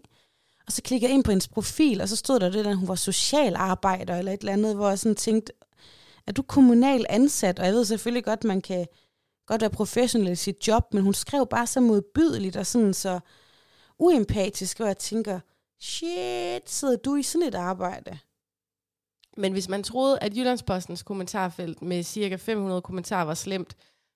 Og 0.68 0.72
så 0.72 0.82
klikkede 0.82 1.10
jeg 1.10 1.16
ind 1.16 1.24
på 1.24 1.32
hendes 1.32 1.48
profil, 1.48 2.02
og 2.02 2.10
så 2.10 2.16
stod 2.16 2.40
der 2.40 2.50
det, 2.50 2.68
at 2.68 2.78
hun 2.78 2.88
var 2.88 2.96
socialarbejder 2.96 4.16
eller 4.16 4.32
et 4.32 4.40
eller 4.40 4.54
andet, 4.54 4.76
hvor 4.76 4.90
jeg 4.90 5.00
sådan 5.00 5.16
tænkte, 5.16 5.54
er 6.28 6.32
du 6.32 6.42
kommunal 6.42 7.06
ansat? 7.10 7.60
Og 7.60 7.66
jeg 7.66 7.74
ved 7.74 7.86
selvfølgelig 7.86 8.24
godt, 8.24 8.44
man 8.44 8.62
kan 8.62 8.88
godt 9.48 9.62
være 9.62 9.70
professionel 9.70 10.32
i 10.32 10.36
sit 10.36 10.68
job, 10.68 10.94
men 10.94 11.04
hun 11.04 11.14
skrev 11.14 11.48
bare 11.48 11.68
så 11.68 11.80
modbydeligt 11.80 12.56
og 12.56 12.66
sådan 12.66 12.94
så 12.94 13.20
uempatisk, 14.00 14.80
og 14.80 14.88
jeg 14.88 14.98
tænker, 14.98 15.40
shit, 15.82 16.70
sidder 16.70 16.96
du 16.96 17.16
i 17.16 17.24
sådan 17.24 17.48
et 17.48 17.56
arbejde? 17.56 18.20
Men 19.38 19.54
hvis 19.54 19.70
man 19.70 19.84
troede, 19.84 20.20
at 20.20 20.38
Jyllandspostens 20.38 21.04
kommentarfelt 21.04 21.82
med 21.82 22.04
cirka 22.04 22.36
500 22.36 22.82
kommentarer 22.82 23.26
var 23.26 23.34
slemt, 23.34 23.76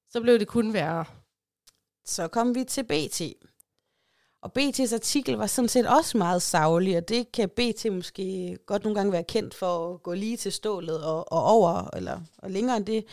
så 0.10 0.22
blev 0.22 0.40
det 0.40 0.48
kun 0.48 0.74
værre. 0.74 1.06
Så 2.06 2.28
kom 2.28 2.56
vi 2.56 2.64
til 2.64 2.84
BT. 2.84 3.22
Og 4.42 4.52
BT's 4.60 4.94
artikel 4.94 5.36
var 5.36 5.48
sådan 5.48 5.70
set 5.70 5.88
også 5.88 6.18
meget 6.18 6.42
savlig, 6.42 6.98
og 6.98 7.10
det 7.10 7.32
kan 7.32 7.50
BT 7.50 7.92
måske 7.92 8.58
godt 8.66 8.84
nogle 8.84 8.96
gange 8.96 9.12
være 9.12 9.24
kendt 9.24 9.54
for 9.54 9.94
at 9.94 10.04
gå 10.04 10.14
lige 10.14 10.38
til 10.38 10.52
stålet 10.52 11.04
og, 11.04 11.32
og 11.32 11.44
over, 11.44 11.96
eller 11.96 12.20
og 12.38 12.52
længere 12.52 12.78
end 12.78 12.86
det. 12.86 13.06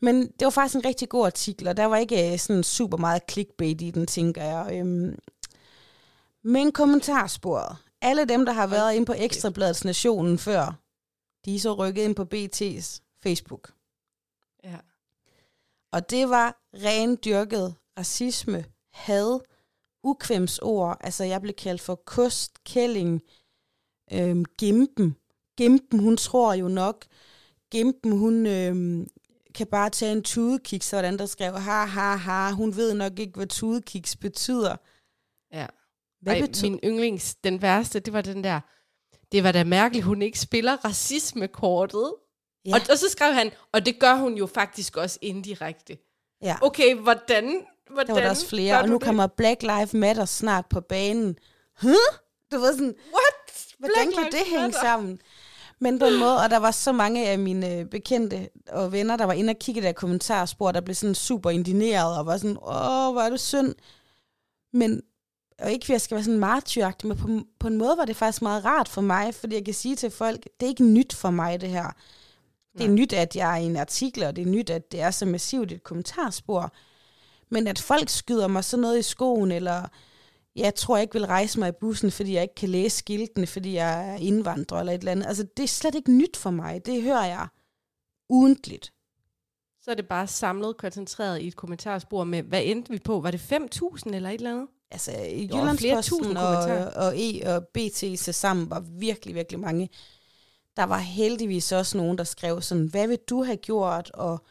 Men 0.00 0.22
det 0.22 0.44
var 0.44 0.50
faktisk 0.50 0.76
en 0.76 0.84
rigtig 0.84 1.08
god 1.08 1.26
artikel, 1.26 1.68
og 1.68 1.76
der 1.76 1.84
var 1.84 1.96
ikke 1.96 2.32
øh, 2.32 2.38
sådan 2.38 2.62
super 2.62 2.96
meget 2.96 3.22
clickbait 3.30 3.82
i 3.82 3.90
den, 3.90 4.06
tænker 4.06 4.42
jeg. 4.42 4.68
Øhm, 4.72 5.18
men 6.44 6.72
kommentarsporet. 6.72 7.76
Alle 8.02 8.24
dem, 8.24 8.46
der 8.46 8.52
har 8.52 8.66
været 8.66 8.94
inde 8.94 9.06
på 9.06 9.14
Ekstrabladets 9.16 9.84
Nationen 9.84 10.38
før, 10.38 10.85
de 11.46 11.54
er 11.54 11.58
så 11.58 11.72
rykket 11.74 12.02
ind 12.02 12.14
på 12.14 12.22
BT's 12.34 13.00
Facebook. 13.22 13.72
Ja. 14.64 14.76
Og 15.92 16.10
det 16.10 16.28
var 16.28 16.62
ren 16.74 17.18
dyrket 17.24 17.74
racisme, 17.98 18.64
had, 18.92 19.40
ukvemsord. 20.02 20.96
Altså, 21.00 21.24
jeg 21.24 21.40
blev 21.40 21.54
kaldt 21.54 21.80
for 21.80 21.94
kost, 21.94 22.64
kælling, 22.64 23.22
øhm, 24.12 24.44
gimpen. 24.44 25.16
Gimpen, 25.56 26.00
hun 26.00 26.16
tror 26.16 26.54
jo 26.54 26.68
nok, 26.68 27.06
Gimpen, 27.70 28.18
hun 28.18 28.46
øhm, 28.46 29.06
kan 29.54 29.66
bare 29.66 29.90
tage 29.90 30.12
en 30.12 30.22
tudekik, 30.22 30.82
sådan 30.82 31.18
der 31.18 31.26
skrev, 31.26 31.52
ha, 31.52 31.84
ha, 31.84 32.16
ha, 32.16 32.52
hun 32.52 32.76
ved 32.76 32.94
nok 32.94 33.18
ikke, 33.18 33.36
hvad 33.36 33.46
tudekiks 33.46 34.16
betyder. 34.16 34.76
Ja. 35.52 35.66
Hvad 36.20 36.34
Ej, 36.34 36.40
betyder? 36.40 36.70
min 36.70 36.80
yndlings, 36.84 37.34
den 37.34 37.62
værste, 37.62 38.00
det 38.00 38.12
var 38.12 38.20
den 38.20 38.44
der, 38.44 38.60
det 39.32 39.44
var 39.44 39.52
da 39.52 39.64
mærkeligt, 39.64 40.04
hun 40.04 40.22
ikke 40.22 40.38
spiller 40.38 40.76
racismekortet. 40.84 42.14
Ja. 42.66 42.74
Og, 42.74 42.80
og 42.90 42.98
så 42.98 43.08
skrev 43.10 43.32
han, 43.34 43.50
og 43.72 43.86
det 43.86 43.98
gør 43.98 44.14
hun 44.14 44.34
jo 44.34 44.46
faktisk 44.46 44.96
også 44.96 45.18
indirekte. 45.22 45.98
Ja. 46.42 46.56
Okay, 46.62 46.94
hvordan, 46.94 47.66
hvordan 47.90 48.06
Der 48.06 48.12
var 48.14 48.20
der 48.20 48.30
også 48.30 48.48
flere, 48.48 48.80
og 48.80 48.88
nu 48.88 48.94
det? 48.94 49.02
kommer 49.02 49.26
Black 49.26 49.62
Lives 49.62 49.94
Matter 49.94 50.24
snart 50.24 50.66
på 50.70 50.80
banen. 50.80 51.36
Huh? 51.82 51.90
Du 52.52 52.58
ved 52.58 52.72
sådan, 52.72 52.94
What? 53.12 53.74
hvordan 53.78 54.06
Black 54.06 54.14
kan 54.18 54.32
det 54.32 54.46
hænge 54.46 54.62
Matter? 54.62 54.80
sammen? 54.80 55.20
Men 55.80 55.98
på 55.98 56.04
en 56.04 56.18
måde, 56.18 56.42
og 56.42 56.50
der 56.50 56.56
var 56.56 56.70
så 56.70 56.92
mange 56.92 57.28
af 57.28 57.38
mine 57.38 57.86
bekendte 57.90 58.48
og 58.68 58.92
venner, 58.92 59.16
der 59.16 59.24
var 59.24 59.32
inde 59.32 59.50
og 59.50 59.56
kigge 59.58 59.82
der 59.82 59.92
kommentarspor, 59.92 60.72
der 60.72 60.80
blev 60.80 60.94
sådan 60.94 61.14
super 61.14 61.50
indineret 61.50 62.18
og 62.18 62.26
var 62.26 62.36
sådan, 62.36 62.56
åh, 62.56 63.12
hvor 63.12 63.20
er 63.20 63.30
det 63.30 63.40
synd. 63.40 63.74
Men 64.72 65.02
og 65.58 65.72
ikke 65.72 65.84
fordi 65.84 65.92
jeg 65.92 66.00
skal 66.00 66.14
være 66.14 66.24
sådan 66.24 66.40
martyragtig, 66.40 67.08
men 67.08 67.16
på, 67.16 67.28
på 67.58 67.66
en 67.66 67.76
måde 67.76 67.96
var 67.96 68.04
det 68.04 68.16
faktisk 68.16 68.42
meget 68.42 68.64
rart 68.64 68.88
for 68.88 69.00
mig, 69.00 69.34
fordi 69.34 69.56
jeg 69.56 69.64
kan 69.64 69.74
sige 69.74 69.96
til 69.96 70.10
folk, 70.10 70.44
det 70.44 70.66
er 70.66 70.70
ikke 70.70 70.84
nyt 70.84 71.14
for 71.14 71.30
mig 71.30 71.60
det 71.60 71.68
her. 71.68 71.90
Det 72.72 72.84
er 72.84 72.88
Nej. 72.88 72.94
nyt, 72.94 73.12
at 73.12 73.36
jeg 73.36 73.52
er 73.52 73.62
i 73.62 73.64
en 73.64 73.76
artikel, 73.76 74.22
og 74.22 74.36
det 74.36 74.42
er 74.42 74.50
nyt, 74.50 74.70
at 74.70 74.92
det 74.92 75.00
er 75.00 75.10
så 75.10 75.26
massivt 75.26 75.72
et 75.72 75.82
kommentarspor. 75.82 76.72
Men 77.50 77.66
at 77.66 77.78
folk 77.78 78.08
skyder 78.08 78.48
mig 78.48 78.64
sådan 78.64 78.80
noget 78.80 78.98
i 78.98 79.02
skoen, 79.02 79.52
eller 79.52 79.88
jeg 80.56 80.74
tror 80.74 80.96
jeg 80.96 81.02
ikke 81.02 81.12
vil 81.12 81.26
rejse 81.26 81.58
mig 81.58 81.68
i 81.68 81.72
bussen, 81.80 82.10
fordi 82.10 82.34
jeg 82.34 82.42
ikke 82.42 82.54
kan 82.54 82.68
læse 82.68 82.96
skiltene, 82.96 83.46
fordi 83.46 83.74
jeg 83.74 84.10
er 84.10 84.16
indvandrer 84.16 84.78
eller 84.78 84.92
et 84.92 84.98
eller 84.98 85.12
andet. 85.12 85.26
Altså, 85.26 85.46
det 85.56 85.62
er 85.62 85.68
slet 85.68 85.94
ikke 85.94 86.12
nyt 86.12 86.36
for 86.36 86.50
mig. 86.50 86.86
Det 86.86 87.02
hører 87.02 87.24
jeg 87.24 87.46
ugentligt. 88.28 88.92
Så 89.80 89.90
er 89.90 89.94
det 89.94 90.08
bare 90.08 90.26
samlet, 90.26 90.76
koncentreret 90.76 91.40
i 91.40 91.46
et 91.46 91.56
kommentarspor 91.56 92.24
med, 92.24 92.42
hvad 92.42 92.62
endte 92.64 92.90
vi 92.90 92.98
på? 92.98 93.20
Var 93.20 93.30
det 93.30 93.52
5.000 93.52 94.14
eller 94.14 94.30
et 94.30 94.34
eller 94.34 94.50
andet? 94.50 94.68
Altså 94.90 95.12
Jyllandsposten 95.52 96.36
og, 96.36 96.56
og 96.96 97.14
E 97.16 97.54
og 97.54 97.68
BT 97.68 98.18
så 98.18 98.32
sammen 98.32 98.70
var 98.70 98.80
virkelig, 98.80 99.34
virkelig 99.34 99.60
mange. 99.60 99.90
Der 100.76 100.84
var 100.84 100.98
heldigvis 100.98 101.72
også 101.72 101.96
nogen, 101.96 102.18
der 102.18 102.24
skrev 102.24 102.62
sådan, 102.62 102.86
hvad 102.86 103.08
vil 103.08 103.18
du 103.28 103.42
have 103.42 103.56
gjort? 103.56 104.10
Og 104.10 104.44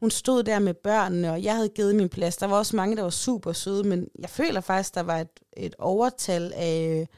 hun 0.00 0.10
stod 0.10 0.42
der 0.42 0.58
med 0.58 0.74
børnene, 0.74 1.32
og 1.32 1.42
jeg 1.42 1.56
havde 1.56 1.68
givet 1.68 1.96
min 1.96 2.08
plads. 2.08 2.36
Der 2.36 2.46
var 2.46 2.58
også 2.58 2.76
mange, 2.76 2.96
der 2.96 3.02
var 3.02 3.10
super 3.10 3.52
søde, 3.52 3.84
men 3.84 4.08
jeg 4.18 4.30
føler 4.30 4.60
faktisk, 4.60 4.94
der 4.94 5.00
var 5.00 5.18
et, 5.18 5.40
et 5.56 5.74
overtal 5.78 6.52
af, 6.54 7.08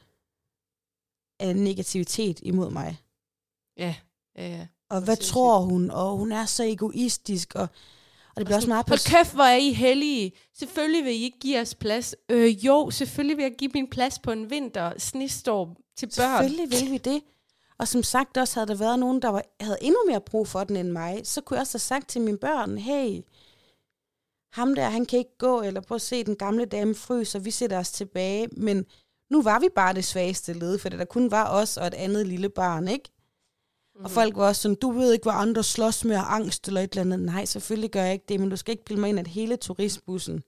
af 1.41 1.57
negativitet 1.57 2.41
imod 2.43 2.71
mig. 2.71 2.97
Ja, 3.77 3.95
ja, 4.37 4.49
ja. 4.49 4.67
Og 4.91 5.01
hvad 5.01 5.17
tror 5.17 5.59
hun? 5.59 5.91
Og 5.91 6.17
hun 6.17 6.33
er 6.33 6.47
så 6.47 6.65
egoistisk, 6.65 7.55
og 7.55 7.69
og 8.37 8.41
det 8.41 8.47
bliver 8.47 8.57
også 8.57 8.69
meget... 8.69 8.89
Hold 8.89 9.11
kæft, 9.11 9.35
hvor 9.35 9.45
er 9.45 9.57
I 9.57 9.73
heldige. 9.73 10.33
Selvfølgelig 10.55 11.05
vil 11.05 11.13
I 11.13 11.23
ikke 11.23 11.39
give 11.39 11.61
os 11.61 11.75
plads. 11.75 12.15
Øh, 12.29 12.65
jo, 12.67 12.91
selvfølgelig 12.91 13.37
vil 13.37 13.43
jeg 13.43 13.55
give 13.59 13.71
min 13.75 13.91
plads 13.91 14.19
på 14.19 14.31
en 14.31 14.51
vinter 14.51 14.93
snestorm 14.99 15.77
til 15.97 16.07
børn. 16.07 16.43
Selvfølgelig 16.43 16.71
vil 16.71 16.93
vi 16.93 16.99
det. 16.99 17.23
Og 17.79 17.89
som 17.89 18.03
sagt 18.03 18.37
også, 18.37 18.55
havde 18.55 18.69
der 18.69 18.75
været 18.75 18.99
nogen, 18.99 19.23
der 19.23 19.29
var, 19.29 19.43
havde 19.61 19.79
endnu 19.81 19.99
mere 20.09 20.21
brug 20.21 20.49
for 20.49 20.65
den 20.65 20.77
end 20.77 20.91
mig, 20.91 21.21
så 21.25 21.41
kunne 21.41 21.55
jeg 21.55 21.61
også 21.61 21.75
have 21.75 21.81
sagt 21.81 22.09
til 22.09 22.21
mine 22.21 22.39
børn, 22.39 22.79
hey, 22.79 23.21
ham 24.53 24.75
der, 24.75 24.89
han 24.89 25.07
kan 25.07 25.19
ikke 25.19 25.39
gå, 25.39 25.63
eller 25.63 25.81
prøv 25.81 25.95
at 25.95 26.03
se, 26.03 26.25
den 26.25 26.37
gamle 26.37 26.65
dame 26.65 26.95
fryser, 26.95 27.39
vi 27.39 27.51
sætter 27.51 27.79
os 27.79 27.91
tilbage. 27.91 28.49
Men 28.53 28.87
nu 29.31 29.43
var 29.43 29.59
vi 29.59 29.69
bare 29.75 29.95
det 29.95 30.05
svageste 30.05 30.53
led, 30.53 30.79
for 30.79 30.89
der 30.89 31.05
kun 31.05 31.31
var 31.31 31.51
os 31.51 31.77
og 31.77 31.87
et 31.87 31.95
andet 31.95 32.27
lille 32.27 32.49
barn, 32.49 32.89
ikke? 32.89 33.11
Mm. 33.97 34.05
Og 34.05 34.11
folk 34.11 34.37
var 34.37 34.49
også 34.49 34.63
sådan, 34.63 34.75
du 34.75 34.91
ved 34.91 35.13
ikke, 35.13 35.23
hvad 35.23 35.33
andre 35.37 35.63
slås 35.63 36.05
med 36.05 36.21
angst 36.27 36.69
eller 36.69 36.81
et 36.81 36.91
eller 36.91 37.03
andet. 37.03 37.21
Nej, 37.21 37.45
selvfølgelig 37.45 37.91
gør 37.91 38.03
jeg 38.03 38.13
ikke 38.13 38.25
det, 38.29 38.41
men 38.41 38.51
du 38.51 38.57
skal 38.57 38.73
ikke 38.73 38.85
bilde 38.85 39.01
mig 39.01 39.09
ind, 39.09 39.19
at 39.19 39.27
hele 39.27 39.57
turistbussen, 39.57 40.43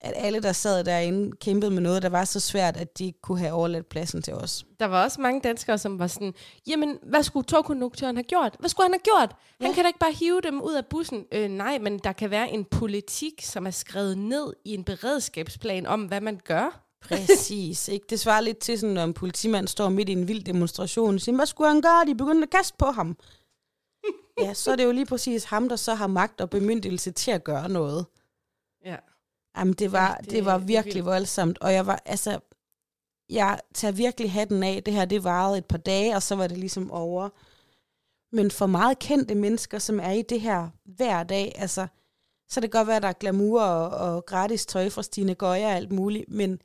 at 0.00 0.12
alle, 0.16 0.40
der 0.40 0.52
sad 0.52 0.84
derinde, 0.84 1.36
kæmpede 1.36 1.70
med 1.70 1.82
noget, 1.82 2.02
der 2.02 2.08
var 2.08 2.24
så 2.24 2.40
svært, 2.40 2.76
at 2.76 2.98
de 2.98 3.04
ikke 3.04 3.20
kunne 3.20 3.38
have 3.38 3.52
overladt 3.52 3.88
pladsen 3.88 4.22
til 4.22 4.34
os. 4.34 4.66
Der 4.80 4.86
var 4.86 5.04
også 5.04 5.20
mange 5.20 5.40
danskere, 5.40 5.78
som 5.78 5.98
var 5.98 6.06
sådan, 6.06 6.34
jamen, 6.66 6.98
hvad 7.02 7.22
skulle 7.22 7.44
togkonduktøren 7.44 8.16
have 8.16 8.24
gjort? 8.24 8.56
Hvad 8.58 8.68
skulle 8.68 8.84
han 8.84 8.92
have 8.92 9.18
gjort? 9.18 9.36
Ja. 9.60 9.64
Han 9.64 9.74
kan 9.74 9.84
da 9.84 9.88
ikke 9.88 9.98
bare 9.98 10.12
hive 10.12 10.40
dem 10.40 10.62
ud 10.62 10.74
af 10.74 10.86
bussen. 10.86 11.24
Øh, 11.32 11.48
nej, 11.48 11.78
men 11.78 11.98
der 11.98 12.12
kan 12.12 12.30
være 12.30 12.50
en 12.50 12.64
politik, 12.64 13.42
som 13.42 13.66
er 13.66 13.70
skrevet 13.70 14.18
ned 14.18 14.52
i 14.64 14.74
en 14.74 14.84
beredskabsplan 14.84 15.86
om, 15.86 16.04
hvad 16.04 16.20
man 16.20 16.40
gør. 16.44 16.82
Præcis. 17.02 17.88
Ikke? 17.88 18.06
Det 18.10 18.20
svarer 18.20 18.40
lidt 18.40 18.58
til, 18.58 18.78
sådan, 18.78 18.94
når 18.94 19.04
en 19.04 19.14
politimand 19.14 19.68
står 19.68 19.88
midt 19.88 20.08
i 20.08 20.12
en 20.12 20.28
vild 20.28 20.44
demonstration 20.44 21.14
og 21.14 21.20
siger, 21.20 21.36
hvad 21.36 21.46
skulle 21.46 21.70
han 21.70 21.82
gøre? 21.82 22.04
De 22.06 22.14
begynder 22.14 22.42
at 22.42 22.50
kaste 22.50 22.76
på 22.78 22.86
ham. 22.86 23.16
ja, 24.40 24.54
så 24.54 24.72
er 24.72 24.76
det 24.76 24.84
jo 24.84 24.92
lige 24.92 25.06
præcis 25.06 25.44
ham, 25.44 25.68
der 25.68 25.76
så 25.76 25.94
har 25.94 26.06
magt 26.06 26.40
og 26.40 26.50
bemyndigelse 26.50 27.10
til 27.10 27.30
at 27.30 27.44
gøre 27.44 27.68
noget. 27.68 28.06
Ja. 28.84 28.96
Jamen, 29.56 29.74
det 29.74 29.92
var, 29.92 30.08
ja, 30.08 30.14
det, 30.24 30.30
det 30.30 30.44
var 30.44 30.58
virkelig 30.58 30.94
det 30.94 31.04
voldsomt. 31.04 31.58
Og 31.58 31.72
jeg 31.72 31.86
var, 31.86 32.02
altså, 32.04 32.40
jeg 33.30 33.60
tager 33.74 33.92
virkelig 33.92 34.32
hatten 34.32 34.62
af. 34.62 34.82
Det 34.82 34.94
her, 34.94 35.04
det 35.04 35.24
varede 35.24 35.58
et 35.58 35.64
par 35.64 35.78
dage, 35.78 36.16
og 36.16 36.22
så 36.22 36.34
var 36.34 36.46
det 36.46 36.58
ligesom 36.58 36.90
over. 36.90 37.28
Men 38.36 38.50
for 38.50 38.66
meget 38.66 38.98
kendte 38.98 39.34
mennesker, 39.34 39.78
som 39.78 40.00
er 40.00 40.10
i 40.10 40.22
det 40.22 40.40
her 40.40 40.68
hver 40.84 41.22
dag, 41.22 41.52
altså, 41.56 41.86
så 42.48 42.60
det 42.60 42.70
kan 42.70 42.78
godt 42.78 42.88
være, 42.88 42.96
at 42.96 43.02
der 43.02 43.08
er 43.08 43.12
glamour 43.12 43.62
og, 43.62 44.14
og 44.14 44.26
gratis 44.26 44.66
tøj 44.66 44.90
fra 44.90 45.02
Stine 45.02 45.34
Gøjer 45.34 45.66
og 45.66 45.72
alt 45.72 45.92
muligt, 45.92 46.28
men 46.28 46.60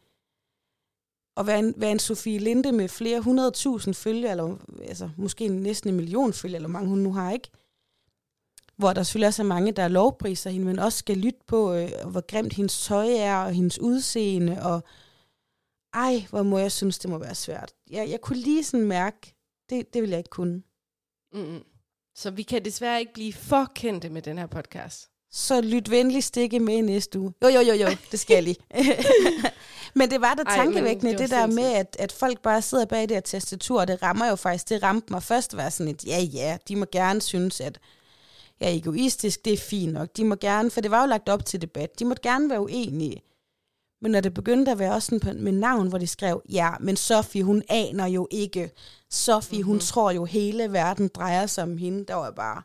at 1.37 1.47
være 1.47 1.59
en, 1.59 1.73
være 1.77 1.91
en 1.91 1.99
Sofie 1.99 2.39
Linde 2.39 2.71
med 2.71 2.87
flere 2.87 3.21
hundredtusind 3.21 3.93
følgere, 3.93 4.31
eller 4.31 4.57
altså, 4.81 5.09
måske 5.17 5.47
næsten 5.47 5.89
en 5.89 5.95
million 5.95 6.33
følgere, 6.33 6.55
eller 6.55 6.69
mange 6.69 6.89
hun 6.89 6.99
nu 6.99 7.13
har, 7.13 7.31
ikke? 7.31 7.49
Hvor 8.75 8.93
der 8.93 9.03
selvfølgelig 9.03 9.27
også 9.27 9.41
er 9.41 9.47
mange, 9.47 9.71
der 9.71 9.87
lovpriser 9.87 10.49
hende, 10.49 10.65
men 10.65 10.79
også 10.79 10.97
skal 10.97 11.17
lytte 11.17 11.39
på, 11.47 11.73
øh, 11.73 11.89
hvor 12.11 12.21
grimt 12.27 12.53
hendes 12.53 12.85
tøj 12.85 13.07
er, 13.07 13.37
og 13.37 13.51
hendes 13.53 13.79
udseende, 13.79 14.63
og 14.63 14.83
ej, 15.93 16.25
hvor 16.29 16.43
må 16.43 16.57
jeg 16.57 16.71
synes, 16.71 16.99
det 16.99 17.09
må 17.09 17.17
være 17.17 17.35
svært. 17.35 17.73
Jeg, 17.89 18.09
jeg 18.09 18.21
kunne 18.21 18.39
lige 18.39 18.63
sådan 18.63 18.87
mærke, 18.87 19.35
Det, 19.69 19.93
det 19.93 20.01
vil 20.01 20.09
jeg 20.09 20.19
ikke 20.19 20.29
kunne. 20.29 20.63
Mm-mm. 21.33 21.63
Så 22.15 22.31
vi 22.31 22.43
kan 22.43 22.65
desværre 22.65 22.99
ikke 22.99 23.13
blive 23.13 23.33
for 23.33 23.71
kendte 23.75 24.09
med 24.09 24.21
den 24.21 24.37
her 24.37 24.47
podcast. 24.47 25.09
Så 25.31 25.61
lyt 25.61 25.91
venligt 25.91 26.25
stikke 26.25 26.59
med 26.59 26.75
i 26.75 26.81
næste 26.81 27.19
uge. 27.19 27.33
Jo, 27.43 27.47
jo, 27.47 27.61
jo, 27.61 27.73
jo, 27.73 27.87
det 28.11 28.19
skal 28.19 28.33
jeg 28.33 28.43
lige. 28.43 28.57
men 29.99 30.11
det 30.11 30.21
var 30.21 30.33
da 30.33 30.41
Ej, 30.41 30.55
tankevækkende, 30.55 31.11
det 31.11 31.19
det, 31.19 31.31
var 31.31 31.45
det 31.45 31.49
der 31.49 31.61
med, 31.61 31.73
at, 31.73 31.95
at 31.99 32.11
folk 32.11 32.41
bare 32.41 32.61
sidder 32.61 32.85
bag 32.85 33.01
det 33.01 33.11
her 33.11 33.21
tastatur, 33.21 33.79
og 33.79 33.87
det 33.87 34.03
rammer 34.03 34.27
jo 34.27 34.35
faktisk, 34.35 34.69
det 34.69 34.83
ramte 34.83 35.13
mig 35.13 35.23
først 35.23 35.57
være 35.57 35.71
sådan 35.71 35.93
et, 35.93 36.05
ja, 36.07 36.21
ja, 36.21 36.57
de 36.67 36.75
må 36.75 36.85
gerne 36.91 37.21
synes, 37.21 37.61
at 37.61 37.79
jeg 38.59 38.69
er 38.69 38.73
egoistisk, 38.75 39.45
det 39.45 39.53
er 39.53 39.57
fint 39.57 39.93
nok. 39.93 40.09
De 40.17 40.25
må 40.25 40.35
gerne, 40.35 40.71
for 40.71 40.81
det 40.81 40.91
var 40.91 41.01
jo 41.01 41.07
lagt 41.07 41.29
op 41.29 41.45
til 41.45 41.61
debat, 41.61 41.99
de 41.99 42.05
må 42.05 42.15
gerne 42.23 42.49
være 42.49 42.61
uenige. 42.61 43.21
Men 44.01 44.11
når 44.11 44.19
det 44.19 44.33
begyndte 44.33 44.71
at 44.71 44.79
være 44.79 44.93
også 44.93 45.05
sådan 45.05 45.19
på, 45.19 45.29
med 45.33 45.51
navn, 45.51 45.87
hvor 45.87 45.97
de 45.97 46.07
skrev, 46.07 46.41
ja, 46.49 46.71
men 46.79 46.97
Sofie, 46.97 47.43
hun 47.43 47.63
aner 47.69 48.05
jo 48.05 48.27
ikke. 48.31 48.71
Sofie, 49.09 49.57
mm-hmm. 49.57 49.71
hun 49.71 49.79
tror 49.79 50.11
jo, 50.11 50.25
hele 50.25 50.73
verden 50.73 51.07
drejer 51.07 51.45
sig 51.45 51.63
om 51.63 51.77
hende. 51.77 52.05
Der 52.05 52.15
var 52.15 52.23
jeg 52.23 52.35
bare, 52.35 52.63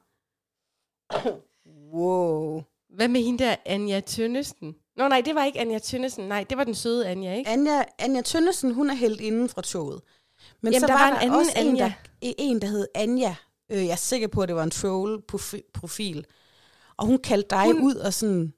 wow. 1.93 2.63
Hvad 2.95 3.09
med 3.09 3.23
hende 3.23 3.45
der 3.45 3.57
Anja 3.67 4.01
Tønnesen? 4.01 4.75
Nå 4.97 5.09
nej, 5.09 5.21
det 5.21 5.35
var 5.35 5.45
ikke 5.45 5.61
Anja 5.61 5.79
Tønnesen. 5.79 6.29
Nej, 6.29 6.45
det 6.51 6.59
var 6.59 6.65
den 6.65 6.75
søde 6.75 7.09
Anja, 7.09 7.35
ikke? 7.35 7.51
Anja, 7.51 7.83
Anja 7.99 8.21
Tønnesen, 8.21 8.75
hun 8.75 8.91
er 8.91 8.95
helt 8.95 9.21
inden 9.21 9.49
fra 9.49 9.63
toget. 9.63 10.01
Men 10.61 10.73
Jamen, 10.73 10.81
så 10.81 10.87
der 10.87 10.93
var, 10.93 11.01
var 11.01 11.09
en 11.09 11.15
der 11.15 11.21
anden 11.21 11.39
også 11.41 11.53
en 11.57 11.67
der, 11.67 11.71
Anja. 11.71 11.93
en, 12.23 12.61
der 12.61 12.67
hed 12.67 12.87
Anja. 12.95 13.35
Øh, 13.73 13.79
jeg 13.85 13.93
er 13.93 13.97
sikker 13.97 14.29
på, 14.29 14.41
at 14.41 14.49
det 14.49 14.57
var 14.57 14.63
en 14.63 14.71
troll-profil. 14.71 16.27
Og 16.97 17.07
hun 17.07 17.19
kaldte 17.19 17.49
dig 17.51 17.65
Hun- 17.65 17.83
ud 17.83 17.95
og 17.95 18.15
sådan... 18.15 18.53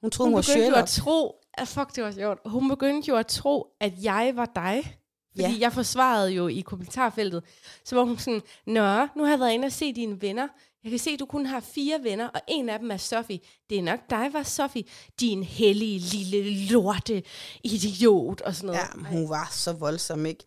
Hun 0.00 0.10
troede, 0.10 0.28
hun, 0.28 0.32
Hun 0.32 0.36
var 0.36 0.42
begyndte 0.54 0.68
jo 0.78 0.82
at 0.82 0.88
tro, 0.88 1.34
at 1.54 1.68
fuck, 1.68 1.96
det 1.96 2.04
var 2.04 2.12
sjovt. 2.12 2.40
Hun 2.46 2.68
begyndte 2.68 3.08
jo 3.08 3.16
at 3.16 3.26
tro, 3.26 3.66
at 3.80 3.92
jeg 4.02 4.32
var 4.34 4.50
dig. 4.54 4.96
Fordi 5.30 5.42
ja. 5.42 5.56
jeg 5.60 5.72
forsvarede 5.72 6.30
jo 6.30 6.48
i 6.48 6.60
kommentarfeltet. 6.60 7.44
Så 7.84 7.96
var 7.96 8.02
hun 8.04 8.18
sådan, 8.18 8.42
Nå, 8.66 9.06
nu 9.16 9.22
har 9.24 9.30
jeg 9.30 9.40
været 9.40 9.52
inde 9.52 9.66
og 9.66 9.72
se 9.72 9.92
dine 9.92 10.22
venner. 10.22 10.48
Jeg 10.84 10.90
kan 10.90 10.98
se, 10.98 11.10
at 11.10 11.20
du 11.20 11.26
kun 11.26 11.46
har 11.46 11.60
fire 11.60 11.98
venner, 12.02 12.28
og 12.28 12.40
en 12.48 12.68
af 12.68 12.78
dem 12.78 12.90
er 12.90 12.96
Sofie. 12.96 13.40
Det 13.70 13.78
er 13.78 13.82
nok 13.82 14.00
dig, 14.10 14.28
var 14.32 14.42
Sofie. 14.42 14.84
Din 15.20 15.42
hellige 15.42 15.98
lille 15.98 16.66
lorte 16.72 17.22
idiot 17.64 18.40
og 18.40 18.54
sådan 18.54 18.66
noget. 18.66 18.78
Ja, 18.78 19.08
hun 19.08 19.28
var 19.28 19.48
så 19.52 19.72
voldsom, 19.72 20.26
ikke? 20.26 20.44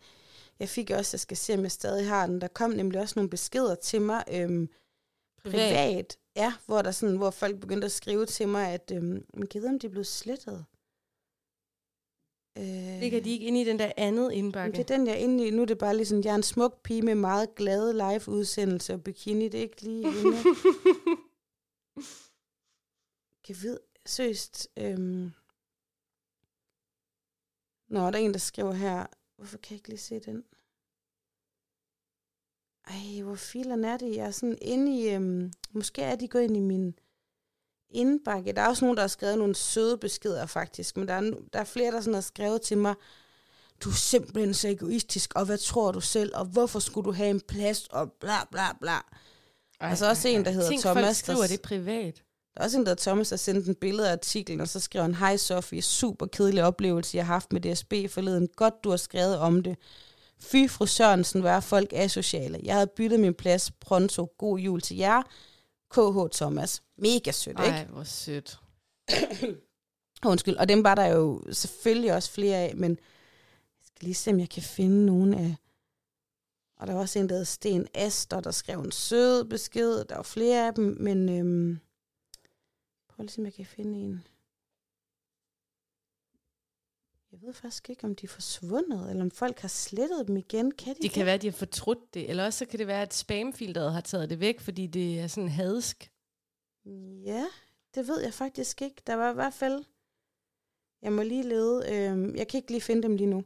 Jeg 0.60 0.68
fik 0.68 0.90
også, 0.90 1.10
jeg 1.14 1.20
skal 1.20 1.36
se, 1.36 1.54
om 1.54 1.62
jeg 1.62 1.70
stadig 1.70 2.08
har 2.08 2.26
den. 2.26 2.40
Der 2.40 2.48
kom 2.48 2.70
nemlig 2.70 3.00
også 3.00 3.12
nogle 3.16 3.30
beskeder 3.30 3.74
til 3.74 4.02
mig 4.02 4.24
øhm, 4.32 4.68
privat. 5.44 5.52
privat. 5.52 6.16
Ja, 6.36 6.52
hvor, 6.66 6.82
der 6.82 6.90
sådan, 6.90 7.16
hvor 7.16 7.30
folk 7.30 7.60
begyndte 7.60 7.84
at 7.84 7.92
skrive 7.92 8.26
til 8.26 8.48
mig, 8.48 8.68
at 8.68 8.92
øhm, 8.94 9.24
man 9.34 9.46
gider, 9.46 9.68
om 9.68 9.78
de 9.78 9.88
blev 9.88 10.04
slettet. 10.04 10.64
Øh, 12.58 13.00
Ligger 13.00 13.20
de 13.20 13.30
ikke 13.30 13.46
inde 13.46 13.60
i 13.60 13.64
den 13.64 13.78
der 13.78 13.92
andet 13.96 14.32
indbakke? 14.32 14.76
det 14.76 14.90
er 14.90 14.96
den, 14.96 15.06
jeg 15.06 15.12
er 15.14 15.18
inde 15.18 15.46
i. 15.46 15.50
Nu 15.50 15.62
er 15.62 15.66
det 15.66 15.78
bare 15.78 15.96
ligesom, 15.96 16.22
jeg 16.24 16.30
er 16.30 16.34
en 16.34 16.42
smuk 16.42 16.82
pige 16.82 17.02
med 17.02 17.14
meget 17.14 17.54
glade 17.54 17.92
live-udsendelse 17.92 18.94
og 18.94 19.04
bikini. 19.04 19.48
Det 19.48 19.58
er 19.58 19.62
ikke 19.62 19.82
lige 19.82 20.02
inde. 20.20 20.36
kan 23.44 23.56
vide, 23.62 23.78
seriøst. 24.06 24.68
Øhm... 24.76 25.30
Nå, 27.88 28.00
der 28.00 28.06
er 28.12 28.22
en, 28.22 28.32
der 28.32 28.38
skriver 28.38 28.72
her. 28.72 29.06
Hvorfor 29.36 29.58
kan 29.58 29.70
jeg 29.74 29.78
ikke 29.78 29.88
lige 29.88 29.98
se 29.98 30.20
den? 30.20 30.44
Ej, 32.86 33.22
hvor 33.22 33.34
filen 33.34 33.84
er 33.84 33.96
det? 33.96 34.16
Jeg 34.16 34.26
er 34.26 34.30
sådan 34.30 34.58
inde 34.62 35.00
i... 35.00 35.14
Øhm... 35.14 35.52
Måske 35.70 36.02
er 36.02 36.16
de 36.16 36.28
gået 36.28 36.42
ind 36.42 36.56
i 36.56 36.60
min 36.60 36.98
indbakke. 37.94 38.52
Der 38.52 38.62
er 38.62 38.68
også 38.68 38.84
nogen, 38.84 38.96
der 38.96 39.02
har 39.02 39.08
skrevet 39.08 39.38
nogle 39.38 39.54
søde 39.54 39.98
beskeder, 39.98 40.46
faktisk. 40.46 40.96
Men 40.96 41.08
der 41.08 41.14
er, 41.14 41.20
der 41.52 41.58
er 41.60 41.64
flere, 41.64 41.90
der 41.92 42.00
sådan 42.00 42.14
har 42.14 42.20
skrevet 42.20 42.62
til 42.62 42.78
mig, 42.78 42.94
du 43.84 43.88
er 43.90 43.94
simpelthen 43.94 44.54
så 44.54 44.68
egoistisk, 44.68 45.32
og 45.34 45.44
hvad 45.44 45.58
tror 45.58 45.92
du 45.92 46.00
selv, 46.00 46.32
og 46.34 46.44
hvorfor 46.44 46.78
skulle 46.78 47.04
du 47.06 47.12
have 47.12 47.30
en 47.30 47.40
plads, 47.48 47.86
og 47.90 48.12
bla 48.20 48.44
bla 48.50 48.72
bla. 48.80 48.92
Ej, 48.92 49.90
altså 49.90 50.08
også 50.08 50.28
en, 50.28 50.44
der 50.44 50.50
hedder 50.50 50.68
Tænk, 50.68 50.82
Thomas, 50.82 51.04
folk 51.04 51.16
skriver 51.16 51.40
der- 51.40 51.46
det 51.48 51.62
privat. 51.62 52.14
Der 52.54 52.60
er 52.60 52.64
også 52.64 52.78
en, 52.78 52.84
der 52.86 52.90
hedder 52.90 53.02
Thomas, 53.02 53.28
der 53.28 53.36
sendte 53.36 53.68
en 53.68 53.74
billede 53.74 54.08
af 54.08 54.12
artiklen, 54.12 54.60
og 54.60 54.68
så 54.68 54.80
skrev 54.80 55.02
han, 55.02 55.14
hej 55.14 55.36
Sofie, 55.36 55.82
super 55.82 56.26
kedelig 56.26 56.64
oplevelse, 56.64 57.16
jeg 57.16 57.26
har 57.26 57.34
haft 57.34 57.52
med 57.52 57.60
DSB 57.60 57.94
forleden. 58.10 58.48
Godt, 58.56 58.74
du 58.84 58.90
har 58.90 58.96
skrevet 58.96 59.38
om 59.38 59.62
det. 59.62 59.76
Fy, 60.40 60.68
fru 60.70 60.86
Sørensen, 60.86 61.40
hvor 61.40 61.50
er 61.50 61.60
folk 61.60 61.92
asociale. 61.92 62.60
Jeg 62.62 62.74
havde 62.74 62.86
byttet 62.96 63.20
min 63.20 63.34
plads 63.34 63.70
pronto. 63.80 64.32
God 64.38 64.58
jul 64.58 64.80
til 64.80 64.96
jer. 64.96 65.22
KH 65.94 66.36
Thomas. 66.36 66.82
Mega 66.96 67.30
sødt, 67.30 67.60
ikke? 67.60 67.70
Ej, 67.70 67.84
hvor 67.84 68.04
sødt. 68.04 68.60
Undskyld. 70.26 70.56
Og 70.56 70.68
dem 70.68 70.84
var 70.84 70.94
der 70.94 71.06
jo 71.06 71.42
selvfølgelig 71.52 72.14
også 72.14 72.30
flere 72.30 72.56
af, 72.56 72.76
men 72.76 72.90
jeg 72.90 73.86
skal 73.86 74.06
lige 74.06 74.14
se, 74.14 74.30
om 74.30 74.40
jeg 74.40 74.48
kan 74.48 74.62
finde 74.62 75.06
nogen 75.06 75.34
af... 75.34 75.56
Og 76.76 76.86
der 76.86 76.92
var 76.92 77.00
også 77.00 77.18
en, 77.18 77.28
der 77.28 77.36
hed 77.36 77.44
Sten 77.44 77.88
Aster, 77.94 78.40
der 78.40 78.50
skrev 78.50 78.80
en 78.80 78.92
sød 78.92 79.44
besked. 79.44 80.04
Der 80.04 80.16
var 80.16 80.22
flere 80.22 80.66
af 80.66 80.74
dem, 80.74 80.96
men... 81.00 81.28
Øhm, 81.28 81.80
prøv 83.08 83.22
lige 83.22 83.28
at 83.28 83.32
se, 83.32 83.40
om 83.40 83.44
jeg 83.44 83.54
kan 83.54 83.66
finde 83.66 83.98
en. 83.98 84.24
Jeg 87.34 87.42
ved 87.42 87.52
faktisk 87.52 87.90
ikke, 87.90 88.04
om 88.04 88.14
de 88.14 88.26
er 88.26 88.28
forsvundet, 88.28 89.10
eller 89.10 89.22
om 89.22 89.30
folk 89.30 89.58
har 89.58 89.68
slettet 89.68 90.28
dem 90.28 90.36
igen. 90.36 90.70
Kan 90.70 90.94
de 90.94 91.02
Det 91.02 91.10
kan 91.10 91.26
være, 91.26 91.34
at 91.34 91.42
de 91.42 91.46
har 91.46 91.56
fortrudt 91.56 92.14
det, 92.14 92.30
eller 92.30 92.44
også 92.44 92.58
så 92.58 92.66
kan 92.66 92.78
det 92.78 92.86
være, 92.86 93.02
at 93.02 93.14
spamfilteret 93.14 93.92
har 93.92 94.00
taget 94.00 94.30
det 94.30 94.40
væk, 94.40 94.60
fordi 94.60 94.86
det 94.86 95.20
er 95.20 95.26
sådan 95.26 95.48
hadsk. 95.48 96.10
Ja, 97.24 97.46
det 97.94 98.08
ved 98.08 98.20
jeg 98.20 98.34
faktisk 98.34 98.82
ikke. 98.82 99.02
Der 99.06 99.14
var 99.14 99.30
i 99.30 99.34
hvert 99.34 99.54
fald... 99.54 99.84
Jeg 101.02 101.12
må 101.12 101.22
lige 101.22 101.42
lede. 101.42 101.92
Øhm, 101.92 102.36
jeg 102.36 102.48
kan 102.48 102.58
ikke 102.58 102.70
lige 102.70 102.80
finde 102.80 103.02
dem 103.02 103.16
lige 103.16 103.26
nu. 103.26 103.44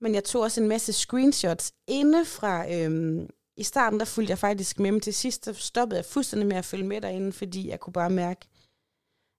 Men 0.00 0.14
jeg 0.14 0.24
tog 0.24 0.42
også 0.42 0.62
en 0.62 0.68
masse 0.68 0.92
screenshots 0.92 1.72
inde 1.86 2.24
fra... 2.24 2.72
Øhm, 2.74 3.28
I 3.56 3.62
starten, 3.62 3.98
der 3.98 4.04
fulgte 4.04 4.30
jeg 4.30 4.38
faktisk 4.38 4.80
med, 4.80 4.92
men 4.92 5.00
til 5.00 5.14
sidst 5.14 5.44
der 5.44 5.52
stoppede 5.52 5.98
jeg 5.98 6.04
fuldstændig 6.04 6.48
med 6.48 6.56
at 6.56 6.64
følge 6.64 6.86
med 6.86 7.00
derinde, 7.00 7.32
fordi 7.32 7.68
jeg 7.68 7.80
kunne 7.80 7.92
bare 7.92 8.10
mærke, 8.10 8.48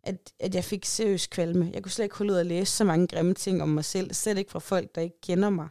at, 0.06 0.34
at 0.40 0.56
jeg 0.56 0.64
fik 0.64 0.86
seriøst 0.86 1.30
kvalme. 1.30 1.72
Jeg 1.74 1.84
kunne 1.84 1.92
slet 1.92 2.06
ikke 2.06 2.18
holde 2.18 2.34
ud 2.34 2.38
at 2.38 2.46
læse 2.46 2.72
så 2.72 2.84
mange 2.84 3.08
grimme 3.08 3.34
ting 3.34 3.62
om 3.62 3.70
mig 3.70 3.86
selv, 3.86 4.14
slet 4.14 4.38
ikke 4.38 4.52
fra 4.52 4.60
folk, 4.60 4.96
der 4.96 5.02
ikke 5.02 5.22
kender 5.22 5.50
mig. 5.50 5.68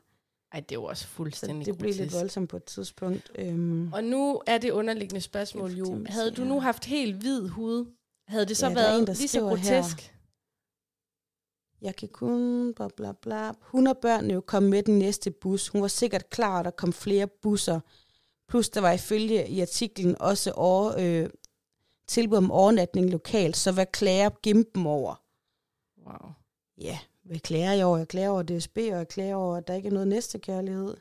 Ej, 0.53 0.61
det 0.61 0.75
jo 0.75 0.85
også 0.85 1.03
Så 1.03 1.09
fuldstændig 1.09 1.66
det 1.66 1.79
blev 1.79 1.88
lidt 1.90 1.99
grotesk. 1.99 2.14
voldsomt 2.16 2.51
på 2.51 2.57
et 2.57 2.64
tidspunkt. 2.64 3.31
Øhm, 3.35 3.92
Og 3.92 4.05
nu 4.05 4.42
er 4.47 4.59
det 4.59 4.70
underliggende 4.70 5.20
spørgsmål 5.20 5.70
jo, 5.73 6.05
havde 6.07 6.31
du 6.31 6.44
nu 6.44 6.61
haft 6.61 6.85
helt 6.85 7.16
hvid 7.16 7.49
hud, 7.49 7.87
havde 8.29 8.47
det 8.47 8.57
så 8.57 8.66
Ja, 8.68 8.75
været 8.75 8.99
en, 8.99 9.05
lige 9.05 9.16
så 9.16 9.29
skriver 9.29 9.55
her. 9.57 9.81
grotesk? 9.81 10.11
Jeg 11.83 11.97
kan 11.97 12.09
kun 12.09 12.75
bla 12.75 12.88
bla 12.97 13.12
bla. 13.23 13.53
Hun 13.61 13.87
og 13.87 13.99
børnene 13.99 14.35
jo 14.35 14.40
kom 14.40 14.62
med 14.62 14.83
den 14.83 14.99
næste 14.99 15.31
bus. 15.31 15.68
Hun 15.68 15.83
var 15.83 15.88
sikkert 15.88 16.31
klar, 16.31 16.59
at 16.59 16.64
der 16.64 16.70
kom 16.70 16.92
flere 16.92 17.27
busser. 17.27 17.81
Plus 18.49 18.68
der 18.68 18.81
var 18.81 18.92
ifølge 18.92 19.49
i 19.49 19.61
artiklen 19.61 20.16
også 20.20 20.53
over, 20.53 20.94
øh, 20.99 21.29
tilbud 22.07 22.38
om 22.38 22.51
overnatning 22.51 23.11
lokalt, 23.11 23.57
så 23.57 23.73
hvad 23.73 23.87
klager 23.87 24.31
Gimpen 24.43 24.87
over? 24.87 25.23
Wow. 26.07 26.31
Ja, 26.79 26.99
hvad 27.23 27.38
klager 27.38 27.73
jeg 27.73 27.87
over? 27.87 27.99
Jeg 27.99 28.09
klager 28.09 28.29
over 28.29 28.43
DSB, 28.43 28.77
og 28.77 28.85
jeg 28.85 29.09
klager 29.09 29.35
over, 29.35 29.57
at 29.57 29.69
der 29.69 29.75
ikke 29.75 29.88
er 29.88 29.93
noget 29.93 30.09
næstekærlighed. 30.09 30.97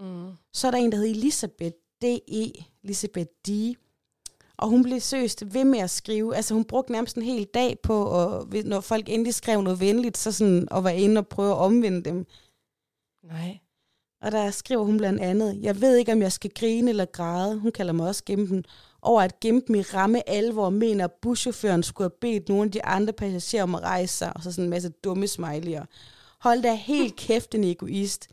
Mm. 0.00 0.30
Så 0.52 0.66
er 0.66 0.70
der 0.70 0.78
en, 0.78 0.92
der 0.92 0.98
hedder 0.98 1.10
Elisabeth 1.10 1.76
D.E. 2.02 2.52
Elisabeth 2.84 3.30
D. 3.48 3.50
Og 4.56 4.68
hun 4.68 4.82
blev 4.82 5.00
seriøst 5.00 5.54
ved 5.54 5.64
med 5.64 5.78
at 5.78 5.90
skrive. 5.90 6.36
Altså 6.36 6.54
hun 6.54 6.64
brugte 6.64 6.92
nærmest 6.92 7.16
en 7.16 7.22
hel 7.22 7.44
dag 7.44 7.78
på, 7.82 8.04
og 8.04 8.48
når 8.64 8.80
folk 8.80 9.08
endelig 9.08 9.34
skrev 9.34 9.62
noget 9.62 9.80
venligt, 9.80 10.18
så 10.18 10.32
sådan, 10.32 10.68
og 10.70 10.84
var 10.84 10.90
inde 10.90 11.18
og 11.18 11.28
prøve 11.28 11.52
at 11.52 11.58
omvende 11.58 12.02
dem. 12.02 12.26
Nej. 13.22 13.58
Og 14.20 14.32
der 14.32 14.50
skriver 14.50 14.84
hun 14.84 14.96
blandt 14.96 15.20
andet, 15.20 15.62
jeg 15.62 15.80
ved 15.80 15.96
ikke, 15.96 16.12
om 16.12 16.22
jeg 16.22 16.32
skal 16.32 16.50
grine 16.54 16.90
eller 16.90 17.04
græde, 17.04 17.58
hun 17.58 17.72
kalder 17.72 17.92
mig 17.92 18.08
også 18.08 18.22
Gempen, 18.26 18.64
over 19.04 19.22
at 19.22 19.40
Gempen 19.40 19.74
i 19.74 19.82
ramme 19.82 20.28
alvor 20.28 20.70
mener, 20.70 21.04
at 21.04 21.12
buschaufføren 21.22 21.82
skulle 21.82 22.10
have 22.10 22.18
bedt 22.20 22.48
nogle 22.48 22.64
af 22.64 22.70
de 22.70 22.84
andre 22.84 23.12
passagerer 23.12 23.62
om 23.62 23.74
at 23.74 23.80
rejse 23.80 24.16
sig, 24.16 24.32
og 24.36 24.42
så 24.42 24.52
sådan 24.52 24.64
en 24.64 24.70
masse 24.70 24.88
dumme 24.88 25.26
smiley'er. 25.26 25.84
Hold 26.40 26.62
da 26.62 26.74
helt 26.74 27.16
kæft, 27.26 27.54
en 27.54 27.64
egoist. 27.64 28.28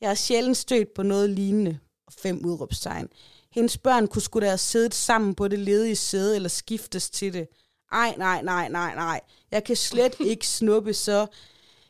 Jeg 0.00 0.08
har 0.10 0.14
sjældent 0.14 0.56
stødt 0.56 0.94
på 0.94 1.02
noget 1.02 1.30
lignende. 1.30 1.78
Og 2.06 2.12
fem 2.12 2.44
udråbstegn. 2.44 3.08
Hendes 3.52 3.78
børn 3.78 4.06
kunne 4.06 4.22
sgu 4.22 4.40
da 4.40 4.46
have 4.46 4.58
siddet 4.58 4.94
sammen 4.94 5.34
på 5.34 5.48
det 5.48 5.58
ledige 5.58 5.96
sæde, 5.96 6.36
eller 6.36 6.48
skiftes 6.48 7.10
til 7.10 7.32
det. 7.32 7.48
Ej, 7.92 8.14
nej, 8.18 8.42
nej, 8.42 8.68
nej, 8.68 8.94
nej. 8.94 9.20
Jeg 9.50 9.64
kan 9.64 9.76
slet 9.76 10.14
ikke 10.30 10.46
snuppe 10.46 10.94
så 10.94 11.26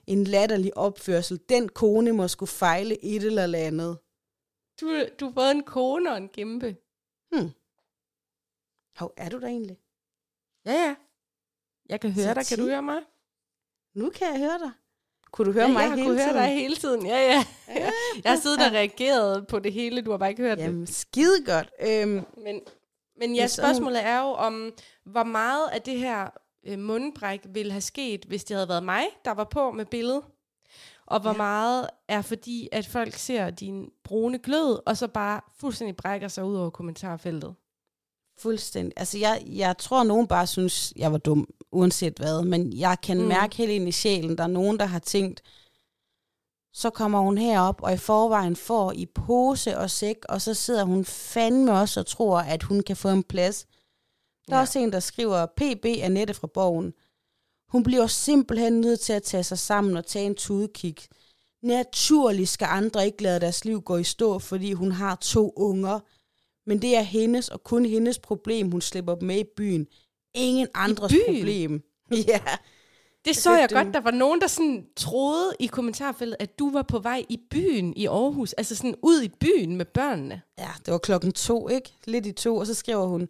en 0.07 0.25
latterlig 0.25 0.77
opførsel. 0.77 1.41
Den 1.49 1.69
kone 1.69 2.13
må 2.13 2.29
skulle 2.29 2.51
fejle 2.51 3.05
et 3.05 3.23
eller 3.23 3.59
andet. 3.59 3.99
Du, 4.81 5.05
du 5.21 5.25
har 5.25 5.33
både 5.33 5.51
en 5.51 5.63
kone 5.63 6.11
og 6.11 6.17
en 6.17 6.29
gæmpe. 6.29 6.77
Hov, 8.97 9.13
er 9.17 9.29
du 9.29 9.41
der 9.41 9.47
egentlig? 9.47 9.77
Ja, 10.67 10.73
ja. 10.73 10.95
Jeg 11.89 12.01
kan 12.01 12.13
høre 12.13 12.25
Så 12.25 12.35
dig. 12.35 12.47
Kan 12.47 12.59
du 12.59 12.65
høre 12.65 12.83
mig? 12.83 12.99
Nu 13.95 14.11
kan 14.11 14.27
jeg 14.33 14.39
høre 14.39 14.59
dig. 14.59 14.71
Kunne 15.33 15.47
du 15.47 15.53
høre 15.53 15.67
ja, 15.67 15.73
mig 15.73 15.81
jeg 15.81 15.89
har 15.91 15.97
hele 15.97 16.09
kunnet 16.09 16.23
høre 16.25 16.33
tiden? 16.33 16.43
dig 16.45 16.55
hele 16.55 16.77
tiden. 16.77 17.07
Ja, 17.07 17.17
ja. 17.19 17.45
Jeg 18.25 18.33
har 18.33 18.37
siddet 18.37 18.67
og 18.67 18.73
reageret 18.73 19.47
på 19.47 19.59
det 19.59 19.73
hele. 19.73 20.03
Du 20.03 20.11
har 20.11 20.19
bare 20.19 20.31
ikke 20.31 20.43
hørt 20.43 20.59
det. 20.59 20.65
Jamen, 20.65 20.87
skide 20.87 21.45
godt. 21.47 21.71
Øhm, 21.81 22.25
Men, 22.45 22.61
men 23.19 23.35
ja, 23.35 23.47
spørgsmålet 23.47 24.05
er 24.05 24.21
jo 24.21 24.27
om, 24.27 24.73
hvor 25.05 25.25
meget 25.25 25.69
af 25.69 25.83
det 25.83 25.99
her 25.99 26.31
øh, 26.67 26.79
mundbræk 26.79 27.41
ville 27.49 27.73
have 27.73 27.81
sket, 27.81 28.25
hvis 28.25 28.45
det 28.45 28.55
havde 28.57 28.69
været 28.69 28.83
mig, 28.85 29.05
der 29.25 29.31
var 29.31 29.45
på 29.45 29.71
med 29.71 29.85
billedet. 29.87 30.23
og 31.07 31.21
hvor 31.21 31.31
ja. 31.31 31.37
meget 31.37 31.91
er 32.09 32.23
fordi, 32.23 32.69
at 32.73 32.87
folk 32.87 33.15
ser 33.15 33.51
din 33.51 33.91
brune 34.05 34.39
glød, 34.39 34.81
og 34.87 34.97
så 34.97 35.09
bare 35.09 35.41
fuldstændig 35.61 35.97
brækker 35.97 36.29
sig 36.29 36.45
ud 36.45 36.57
over 36.57 36.71
kommentarfeltet. 36.71 37.55
Fuldstændig. 38.39 38.93
Altså, 38.97 39.19
jeg, 39.19 39.43
jeg 39.47 39.79
tror, 39.79 40.05
nogen 40.05 40.27
bare 40.27 40.47
synes, 40.47 40.93
jeg 40.97 41.13
var 41.13 41.19
dum, 41.19 41.49
uanset 41.73 42.19
hvad. 42.19 42.43
Men 42.43 42.73
jeg 42.79 42.99
kan. 43.03 43.21
Mm. 43.21 43.27
mærke 43.27 43.57
helt 43.57 43.71
ind 43.71 43.89
i 43.89 43.93
sjælen, 43.93 44.39
der 44.39 44.45
er 44.45 44.49
nogen, 44.49 44.79
der 44.79 44.85
har 44.87 44.99
tænkt, 44.99 45.43
så 46.73 46.91
kommer 46.91 47.21
hun 47.21 47.39
herop, 47.39 47.83
og 47.83 47.93
i 47.93 47.97
forvejen 47.97 48.57
får 48.57 48.93
i 48.93 49.07
pose 49.07 49.79
og 49.79 49.91
sæk, 49.91 50.17
og 50.29 50.41
så 50.43 50.55
sidder 50.55 50.85
hun 50.85 51.05
fandme 51.05 51.73
også 51.73 52.01
og 52.01 52.07
tror, 52.07 52.39
at 52.39 52.63
hun 52.63 52.83
kan 52.83 52.97
få 52.97 53.09
en 53.09 53.23
plads. 53.23 53.67
Der 54.49 54.53
er 54.53 54.57
Ja. 54.57 54.61
også 54.63 54.79
en, 54.79 54.93
der 54.93 55.01
skriver, 55.01 55.47
PB 55.47 55.85
Annette 55.85 56.35
fra 56.35 56.47
Borgen. 56.47 56.93
Hun 57.69 57.83
bliver 57.83 58.07
simpelthen 58.07 58.81
nødt 58.81 59.01
til 59.01 59.13
at 59.13 59.23
tage 59.23 59.45
sig 59.45 59.59
sammen 59.59 59.97
og 59.97 60.07
tage 60.07 60.27
en 60.27 60.35
tudekig. 60.35 60.97
Naturligt 61.63 62.49
skal 62.49 62.69
andre 62.71 63.07
ikke 63.07 63.23
lade 63.23 63.41
deres 63.41 63.65
liv 63.65 63.83
gå 63.83 63.97
i 63.97 64.05
stå, 64.05 64.39
fordi 64.39 64.73
hun 64.73 64.93
har 64.93 65.15
to 65.15 65.53
unger. 65.57 66.01
Men 66.67 66.83
det 66.83 66.97
er 66.97 67.03
hendes 67.03 67.49
og 67.49 67.65
kun 67.65 67.85
hendes 67.85 68.19
problem, 68.19 68.71
hun 68.71 68.81
slipper 68.81 69.17
med 69.21 69.39
i 69.39 69.45
byen. 69.57 69.87
Ingen 70.35 70.69
andres 70.75 71.13
byen? 71.13 71.37
problem. 71.37 71.83
Ja, 72.29 72.41
Det 73.25 73.37
så 73.37 73.57
jeg 73.57 73.69
det- 73.69 73.77
godt. 73.77 73.95
Der 73.95 74.01
var 74.01 74.11
nogen, 74.11 74.41
der 74.41 74.47
sådan 74.47 74.87
troede 74.97 75.53
i 75.61 75.67
kommentarfeltet, 75.67 76.37
at 76.41 76.59
du 76.59 76.71
var 76.71 76.83
på 76.83 76.99
vej 76.99 77.25
i 77.29 77.41
byen 77.51 77.93
i 77.97 78.07
Aarhus. 78.07 78.53
Altså 78.53 78.77
sådan 78.77 78.95
ud 79.03 79.23
i 79.23 79.29
byen 79.29 79.77
med 79.77 79.85
børnene. 79.85 80.43
ja, 80.59 80.69
det 80.87 80.93
var 80.93 80.99
klokken 80.99 81.33
to, 81.33 81.69
ikke? 81.69 81.93
Lidt 82.07 82.27
i 82.27 82.33
to, 82.33 82.57
og 82.57 82.67
så 82.67 82.75
skriver 82.75 83.07
hun, 83.07 83.29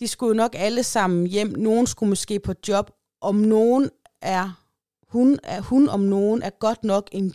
de 0.00 0.08
skulle 0.08 0.36
nok 0.36 0.54
alle 0.58 0.82
sammen 0.82 1.26
hjem. 1.26 1.48
Nogen 1.48 1.86
skulle 1.86 2.08
måske 2.10 2.40
på 2.40 2.54
job. 2.68 2.90
Om 3.20 3.34
nogen 3.34 3.90
er, 4.22 4.64
hun, 5.08 5.38
er, 5.42 5.60
hun 5.60 5.88
om 5.88 6.00
nogen 6.00 6.42
er 6.42 6.50
godt 6.50 6.84
nok 6.84 7.08
en, 7.12 7.34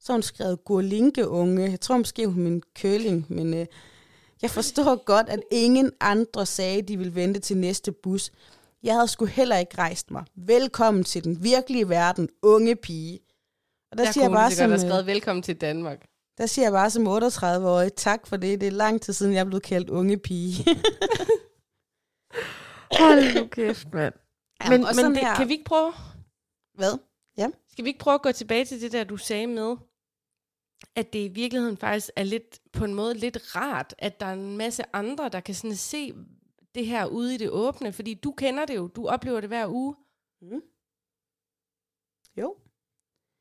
så 0.00 0.12
hun 0.12 0.22
skrevet 0.22 0.64
gurlinke 0.64 1.28
unge. 1.28 1.70
Jeg 1.70 1.80
tror 1.80 1.98
måske 1.98 2.26
hun 2.26 2.42
er 2.46 2.50
en 2.50 2.62
køling, 2.74 3.26
men 3.28 3.54
øh, 3.54 3.66
jeg 4.42 4.50
forstår 4.50 5.04
godt, 5.04 5.28
at 5.28 5.40
ingen 5.50 5.92
andre 6.00 6.46
sagde, 6.46 6.82
de 6.82 6.96
ville 6.98 7.14
vente 7.14 7.40
til 7.40 7.56
næste 7.56 7.92
bus. 7.92 8.30
Jeg 8.82 8.94
havde 8.94 9.08
sgu 9.08 9.24
heller 9.24 9.56
ikke 9.56 9.78
rejst 9.78 10.10
mig. 10.10 10.24
Velkommen 10.36 11.04
til 11.04 11.24
den 11.24 11.42
virkelige 11.42 11.88
verden, 11.88 12.28
unge 12.42 12.76
pige. 12.76 13.20
Og 13.92 13.98
der, 13.98 14.04
Der, 14.04 14.12
siger 14.12 14.24
jeg 14.24 14.30
bare 14.30 14.50
som, 14.50 14.70
have 14.70 14.74
øh, 14.74 14.88
skrevet, 14.88 15.06
velkommen 15.06 15.42
til 15.42 15.56
Danmark. 15.60 16.06
der 16.38 16.46
siger 16.46 16.64
jeg 16.64 16.72
bare 16.72 16.90
som 16.90 17.06
38-årig, 17.06 17.92
tak 17.94 18.26
for 18.26 18.36
det. 18.36 18.60
Det 18.60 18.66
er 18.66 18.70
lang 18.70 19.02
tid 19.02 19.12
siden, 19.12 19.32
jeg 19.32 19.40
er 19.40 19.44
blevet 19.44 19.62
kaldt 19.62 19.90
unge 19.90 20.16
pige. 20.18 20.64
Hold 22.98 23.34
nu 23.40 23.46
kæft, 23.46 23.92
mand. 23.94 24.14
Men, 24.68 24.72
og 24.72 24.86
men 24.88 24.94
sådan 24.94 25.10
det, 25.14 25.20
her- 25.20 25.34
kan 25.34 25.48
vi 25.48 25.52
ikke 25.52 25.64
prøve... 25.64 25.92
Hvad? 26.74 26.98
Skal 27.70 27.84
vi 27.84 27.88
ikke 27.88 28.00
prøve 28.00 28.14
at 28.14 28.22
gå 28.22 28.32
tilbage 28.32 28.64
til 28.64 28.80
det 28.80 28.92
der, 28.92 29.04
du 29.04 29.16
sagde 29.16 29.46
med, 29.46 29.76
at 30.94 31.12
det 31.12 31.18
i 31.18 31.28
virkeligheden 31.28 31.76
faktisk 31.76 32.10
er 32.16 32.22
lidt, 32.22 32.60
på 32.72 32.84
en 32.84 32.94
måde 32.94 33.14
lidt 33.14 33.56
rart, 33.56 33.94
at 33.98 34.20
der 34.20 34.26
er 34.26 34.32
en 34.32 34.56
masse 34.56 34.82
andre, 34.92 35.28
der 35.28 35.40
kan 35.40 35.54
sådan 35.54 35.76
se 35.76 36.14
det 36.74 36.86
her 36.86 37.06
ude 37.06 37.34
i 37.34 37.38
det 37.38 37.50
åbne, 37.50 37.92
fordi 37.92 38.14
du 38.14 38.32
kender 38.32 38.66
det 38.66 38.76
jo, 38.76 38.86
du 38.86 39.08
oplever 39.08 39.40
det 39.40 39.48
hver 39.48 39.68
uge. 39.68 39.94
Mm. 40.42 40.62
Jo. 42.36 42.56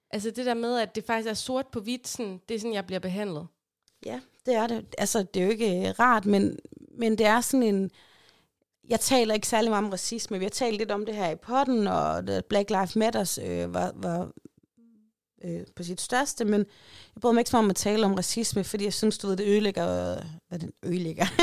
Altså 0.10 0.32
det 0.32 0.46
der 0.46 0.54
med, 0.54 0.80
at 0.80 0.96
det 0.96 1.06
faktisk 1.06 1.30
er 1.30 1.34
sort 1.34 1.68
på 1.68 1.80
hvidt, 1.80 2.08
sådan, 2.08 2.42
det 2.50 2.56
er 2.56 2.60
sådan, 2.60 2.74
jeg 2.74 2.86
bliver 2.86 3.00
behandlet. 3.00 3.48
Ja, 4.06 4.20
det 4.46 4.54
er 4.54 4.68
det. 4.68 4.96
Altså, 4.98 5.24
det 5.24 5.42
er 5.42 5.46
jo 5.46 5.52
ikke 5.52 5.88
øh, 5.88 6.00
rart, 6.00 6.26
men, 6.26 6.60
men 6.98 7.18
det 7.18 7.26
er 7.26 7.42
sådan 7.42 7.64
en... 7.64 7.92
Jeg 8.90 9.00
taler 9.00 9.34
ikke 9.34 9.48
særlig 9.48 9.72
meget 9.72 9.86
om 9.86 9.90
racisme. 9.90 10.40
Vi 10.40 10.46
har 10.46 10.50
talt 10.50 10.78
lidt 10.78 10.92
om 10.92 11.06
det 11.06 11.16
her 11.16 11.30
i 11.30 11.36
potten, 11.36 11.88
og 11.88 12.28
da 12.28 12.42
Black 12.42 12.70
Lives 12.70 12.96
Matters 12.96 13.38
øh, 13.38 13.74
var, 13.74 13.92
var 13.96 14.32
øh, 15.44 15.62
på 15.76 15.84
sit 15.84 16.02
største, 16.02 16.46
men 16.46 16.60
jeg 17.16 17.22
bryder 17.22 17.34
mig 17.34 17.42
ikke 17.42 17.50
så 17.50 17.58
om 17.58 17.70
at 17.70 17.76
tale 17.76 18.06
om 18.06 18.14
racisme, 18.14 18.64
fordi 18.64 18.84
jeg 18.84 18.94
synes, 18.94 19.18
du 19.18 19.28
ved, 19.28 19.38
det 19.38 19.48
ødelægger... 19.48 20.18
Hvad 20.50 20.60
det 20.60 20.72
ødelægger? 20.86 21.26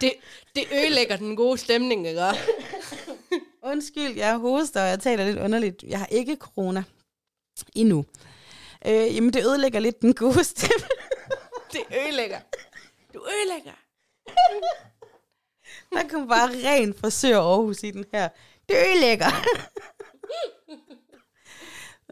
Det, 0.00 0.12
det 0.54 0.64
ødelægger 0.72 1.16
den 1.16 1.36
gode 1.36 1.58
stemning, 1.58 2.06
ikke? 2.08 2.22
Undskyld, 3.72 4.16
jeg 4.16 4.38
hoster, 4.38 4.82
og 4.82 4.88
jeg 4.88 5.00
taler 5.00 5.24
lidt 5.24 5.38
underligt. 5.38 5.82
Jeg 5.82 5.98
har 5.98 6.06
ikke 6.06 6.36
corona 6.36 6.84
endnu. 7.74 8.04
Øh, 8.86 9.16
jamen, 9.16 9.32
det 9.32 9.44
ødelægger 9.44 9.80
lidt 9.80 10.02
den 10.02 10.14
gode 10.14 10.44
stemme. 10.44 10.86
Det 11.72 11.82
ødelægger. 12.02 12.40
Du 13.14 13.26
ødelægger. 13.26 13.72
Der 15.92 16.08
kom 16.08 16.28
bare 16.28 16.48
ren 16.48 16.94
frisør 16.94 17.40
Aarhus 17.40 17.82
i 17.82 17.90
den 17.90 18.04
her. 18.12 18.28
Det 18.68 18.76
ødelægger 18.76 19.30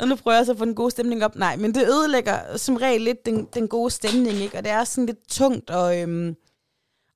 og 0.00 0.08
nu 0.08 0.16
prøver 0.16 0.36
jeg 0.36 0.46
så 0.46 0.52
at 0.52 0.58
få 0.58 0.64
den 0.64 0.74
gode 0.74 0.90
stemning 0.90 1.24
op. 1.24 1.36
Nej, 1.36 1.56
men 1.56 1.74
det 1.74 1.88
ødelægger 1.88 2.56
som 2.56 2.76
regel 2.76 3.00
lidt 3.00 3.26
den, 3.26 3.48
den 3.54 3.68
gode 3.68 3.90
stemning, 3.90 4.36
ikke? 4.36 4.58
Og 4.58 4.64
det 4.64 4.72
er 4.72 4.84
sådan 4.84 5.06
lidt 5.06 5.28
tungt 5.28 5.70
at, 5.70 6.02
øhm, 6.02 6.36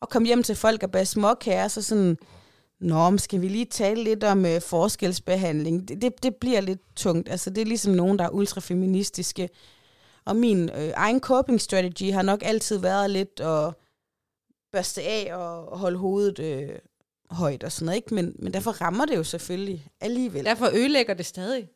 at 0.03 0.09
komme 0.09 0.27
hjem 0.27 0.43
til 0.43 0.57
folk 0.57 0.83
og 0.83 0.91
bage 0.91 1.07
småkager, 1.07 1.69
så 1.69 1.83
sådan, 1.83 2.17
Nå, 2.81 3.11
men 3.11 3.19
skal 3.19 3.41
vi 3.41 3.49
lige 3.49 3.65
tale 3.65 4.05
lidt 4.05 4.25
om 4.25 4.47
øh, 4.47 4.61
forskelsbehandling? 4.61 5.89
Det, 5.89 6.03
det, 6.03 6.23
det 6.23 6.37
bliver 6.37 6.61
lidt 6.61 6.81
tungt. 6.97 7.29
Altså, 7.29 7.51
det 7.51 7.61
er 7.61 7.67
ligesom 7.67 7.93
nogen, 7.93 8.19
der 8.19 8.25
er 8.25 8.31
ultrafeministiske. 8.31 9.49
Og 10.25 10.37
min 10.37 10.71
øh, 10.71 10.93
egen 10.97 11.21
coping 11.21 11.61
strategy 11.61 12.13
har 12.13 12.23
nok 12.23 12.43
altid 12.43 12.79
været 12.79 13.11
lidt 13.11 13.41
at 13.41 13.75
børste 14.73 15.03
af 15.03 15.35
og 15.37 15.79
holde 15.79 15.99
hovedet 15.99 16.39
øh, 16.39 16.79
højt 17.31 17.65
og 17.65 17.73
sådan 17.73 17.87
noget, 17.87 17.97
ikke? 17.97 18.15
Men, 18.15 18.37
men 18.39 18.53
derfor 18.53 18.71
rammer 18.71 19.05
det 19.05 19.17
jo 19.17 19.25
selvfølgelig 19.25 19.87
alligevel. 20.01 20.45
Derfor 20.45 20.67
ødelægger 20.67 21.15
det 21.15 21.27
stadig. 21.27 21.69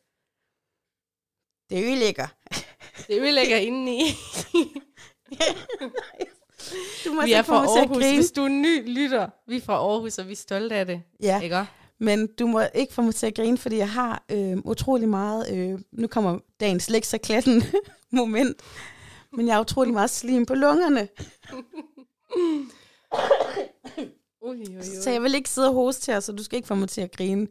Det 1.69 1.83
ødelægger. 1.85 2.27
Det 3.07 3.21
ødelægger 3.21 3.57
indeni. 3.67 4.01
Du 7.05 7.13
må 7.13 7.21
vi 7.21 7.27
ikke 7.27 7.35
er 7.35 7.41
fra 7.41 7.55
Aarhus. 7.55 7.97
Hvis 7.97 8.31
du 8.31 8.43
er 8.43 8.47
ny 8.47 8.93
lytter, 8.99 9.29
vi 9.47 9.57
er 9.57 9.61
fra 9.61 9.73
Aarhus, 9.73 10.17
og 10.17 10.27
vi 10.27 10.31
er 10.31 10.35
stolte 10.35 10.75
af 10.75 10.85
det. 10.85 11.01
Ja, 11.23 11.41
Ikke? 11.41 11.65
men 11.99 12.27
du 12.27 12.47
må 12.47 12.61
ikke 12.75 12.93
få 12.93 13.01
mig 13.01 13.15
til 13.15 13.27
at 13.27 13.35
grine, 13.35 13.57
fordi 13.57 13.77
jeg 13.77 13.89
har 13.89 14.23
øh, 14.31 14.57
utrolig 14.65 15.09
meget... 15.09 15.53
Øh, 15.53 15.79
nu 15.91 16.07
kommer 16.07 16.39
dagens 16.59 16.89
lekserklassen 16.89 17.63
moment. 18.11 18.57
Men 19.33 19.47
jeg 19.47 19.55
har 19.55 19.61
utrolig 19.61 19.93
meget 19.93 20.09
slim 20.09 20.45
på 20.45 20.53
lungerne. 20.55 21.07
Ui, 24.41 24.57
ui, 24.57 24.77
ui. 24.77 24.83
Så 25.03 25.09
jeg 25.09 25.23
vil 25.23 25.35
ikke 25.35 25.49
sidde 25.49 25.67
og 25.67 25.73
hoste 25.73 26.11
her, 26.11 26.19
så 26.19 26.31
du 26.31 26.43
skal 26.43 26.55
ikke 26.55 26.67
få 26.67 26.75
mig 26.75 26.89
til 26.89 27.01
at 27.01 27.11
grine. 27.11 27.47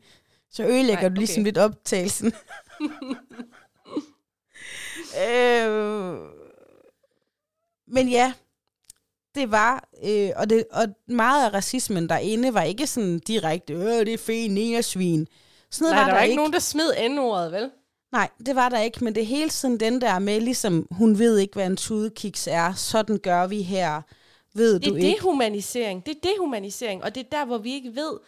Så 0.50 0.62
ødelægger 0.62 1.02
Nej, 1.02 1.09
du 1.09 1.14
ligesom 1.14 1.40
okay. 1.40 1.44
lidt 1.44 1.59
optagelsen. 1.59 2.33
Øh, 5.16 6.18
men 7.88 8.09
ja, 8.09 8.33
det 9.35 9.51
var, 9.51 9.88
øh, 10.05 10.31
og, 10.37 10.51
det, 10.51 10.64
og 10.73 10.87
meget 11.07 11.47
af 11.47 11.55
racismen 11.55 12.09
derinde 12.09 12.55
var 12.55 12.62
ikke 12.62 12.87
sådan 12.87 13.18
direkte, 13.18 13.73
øh, 13.73 13.83
det 13.83 14.09
er 14.14 14.18
fe, 14.18 14.83
svin. 14.83 15.29
Sådan 15.71 15.85
noget 15.85 15.94
Nej, 15.94 16.01
var 16.01 16.05
der 16.05 16.07
der 16.07 16.14
var 16.14 16.23
ikke 16.23 16.31
ikke. 16.33 16.37
nogen, 16.37 16.53
der 16.53 16.59
smed 16.59 17.09
N-ordet, 17.09 17.53
vel? 17.53 17.71
Nej, 18.12 18.29
det 18.47 18.57
var 18.57 18.68
der 18.68 18.81
ikke, 18.81 19.05
men 19.05 19.14
det 19.14 19.21
er 19.23 19.27
hele 19.27 19.51
sådan 19.51 19.79
den 19.81 20.01
der 20.01 20.18
med, 20.18 20.40
ligesom, 20.40 20.87
hun 20.90 21.18
ved 21.18 21.38
ikke, 21.38 21.55
hvad 21.55 21.66
en 21.66 21.77
tudekiks 21.77 22.49
er, 22.51 22.75
sådan 22.75 23.18
gør 23.18 23.47
vi 23.47 23.62
her, 23.62 24.03
ved 24.55 24.75
Det 24.81 24.85
du 24.88 24.94
er 24.94 24.99
ikke. 24.99 25.09
dehumanisering. 25.16 26.07
Det 26.07 26.14
er 26.16 26.29
dehumanisering, 26.35 27.05
og 27.05 27.14
det 27.14 27.21
er 27.21 27.37
der, 27.38 27.44
hvor 27.44 27.59
vi 27.59 27.73
ikke 27.73 27.94
ved, 27.94 28.18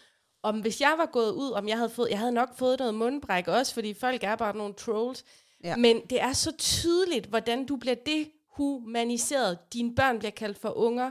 om 0.42 0.60
hvis 0.60 0.80
jeg 0.80 0.94
var 0.98 1.06
gået 1.12 1.30
ud, 1.32 1.50
om 1.50 1.68
jeg 1.68 1.76
havde 1.76 1.90
fået, 1.90 2.10
jeg 2.10 2.18
havde 2.18 2.32
nok 2.32 2.48
fået 2.58 2.78
noget 2.78 2.94
mundbræk 2.94 3.48
også, 3.48 3.74
fordi 3.74 3.94
folk 3.94 4.24
er 4.24 4.36
bare 4.36 4.56
nogle 4.56 4.74
trolls. 4.74 5.24
Ja. 5.64 5.76
Men 5.76 6.00
det 6.10 6.20
er 6.20 6.32
så 6.32 6.52
tydeligt, 6.58 7.26
hvordan 7.26 7.66
du 7.66 7.76
bliver 7.76 7.96
dehumaniseret. 8.06 9.58
Dine 9.72 9.94
børn 9.94 10.18
bliver 10.18 10.30
kaldt 10.32 10.58
for 10.60 10.78
unger. 10.78 11.10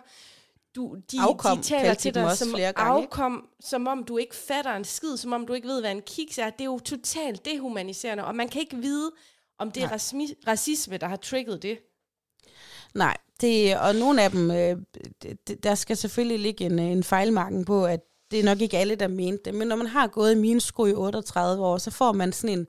Du, 0.75 0.95
de, 1.11 1.17
Afkom 1.21 1.57
de 1.57 1.63
taler 1.63 1.93
til 1.93 2.13
dig 2.13 2.37
som 2.37 2.47
gange, 2.47 2.67
ikke? 2.67 2.79
afkom, 2.79 3.47
som 3.59 3.87
om 3.87 4.03
du 4.03 4.17
ikke 4.17 4.35
fatter 4.35 4.71
en 4.75 4.83
skid, 4.83 5.17
som 5.17 5.33
om 5.33 5.47
du 5.47 5.53
ikke 5.53 5.67
ved, 5.67 5.81
hvad 5.81 5.91
en 5.91 6.01
kiks 6.01 6.37
er. 6.37 6.49
Det 6.49 6.61
er 6.61 6.65
jo 6.65 6.79
totalt 6.79 7.45
dehumaniserende, 7.45 8.25
og 8.25 8.35
man 8.35 8.47
kan 8.49 8.61
ikke 8.61 8.77
vide, 8.77 9.11
om 9.59 9.71
det 9.71 9.83
er 9.83 9.87
Nej. 9.87 9.95
rasmi- 9.97 10.43
racisme, 10.47 10.97
der 10.97 11.07
har 11.07 11.15
trigget 11.15 11.63
det. 11.63 11.79
Nej, 12.93 13.17
det, 13.41 13.77
og 13.79 13.95
nogle 13.95 14.23
af 14.23 14.31
dem, 14.31 14.51
øh, 14.51 14.77
det- 15.47 15.63
der 15.63 15.75
skal 15.75 15.97
selvfølgelig 15.97 16.39
ligge 16.39 16.65
en, 16.65 16.79
en 16.79 17.03
fejlmarken 17.03 17.65
på, 17.65 17.85
at 17.85 17.99
det 18.31 18.39
er 18.39 18.43
nok 18.43 18.61
ikke 18.61 18.77
alle, 18.77 18.95
der 18.95 19.07
mente 19.07 19.43
det. 19.45 19.53
Men 19.53 19.67
når 19.67 19.75
man 19.75 19.87
har 19.87 20.07
gået 20.07 20.31
i 20.31 20.35
mine 20.35 20.61
sko 20.61 20.85
i 20.85 20.93
38 20.93 21.63
år, 21.65 21.77
så 21.77 21.91
får 21.91 22.11
man 22.11 22.33
sådan 22.33 22.59
en 22.59 22.67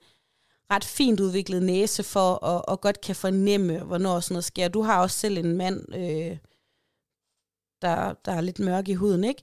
ret 0.70 0.84
fint 0.84 1.20
udviklet 1.20 1.62
næse 1.62 2.02
for, 2.02 2.44
at, 2.44 2.62
og 2.68 2.80
godt 2.80 3.00
kan 3.00 3.16
fornemme, 3.16 3.78
hvornår 3.78 4.20
sådan 4.20 4.34
noget 4.34 4.44
sker. 4.44 4.68
Du 4.68 4.82
har 4.82 5.02
også 5.02 5.18
selv 5.18 5.38
en 5.38 5.56
mand, 5.56 5.94
øh, 5.94 6.36
der, 7.82 8.14
der 8.24 8.32
er 8.32 8.40
lidt 8.40 8.58
mørk 8.58 8.88
i 8.88 8.94
huden, 8.94 9.24
ikke? 9.24 9.42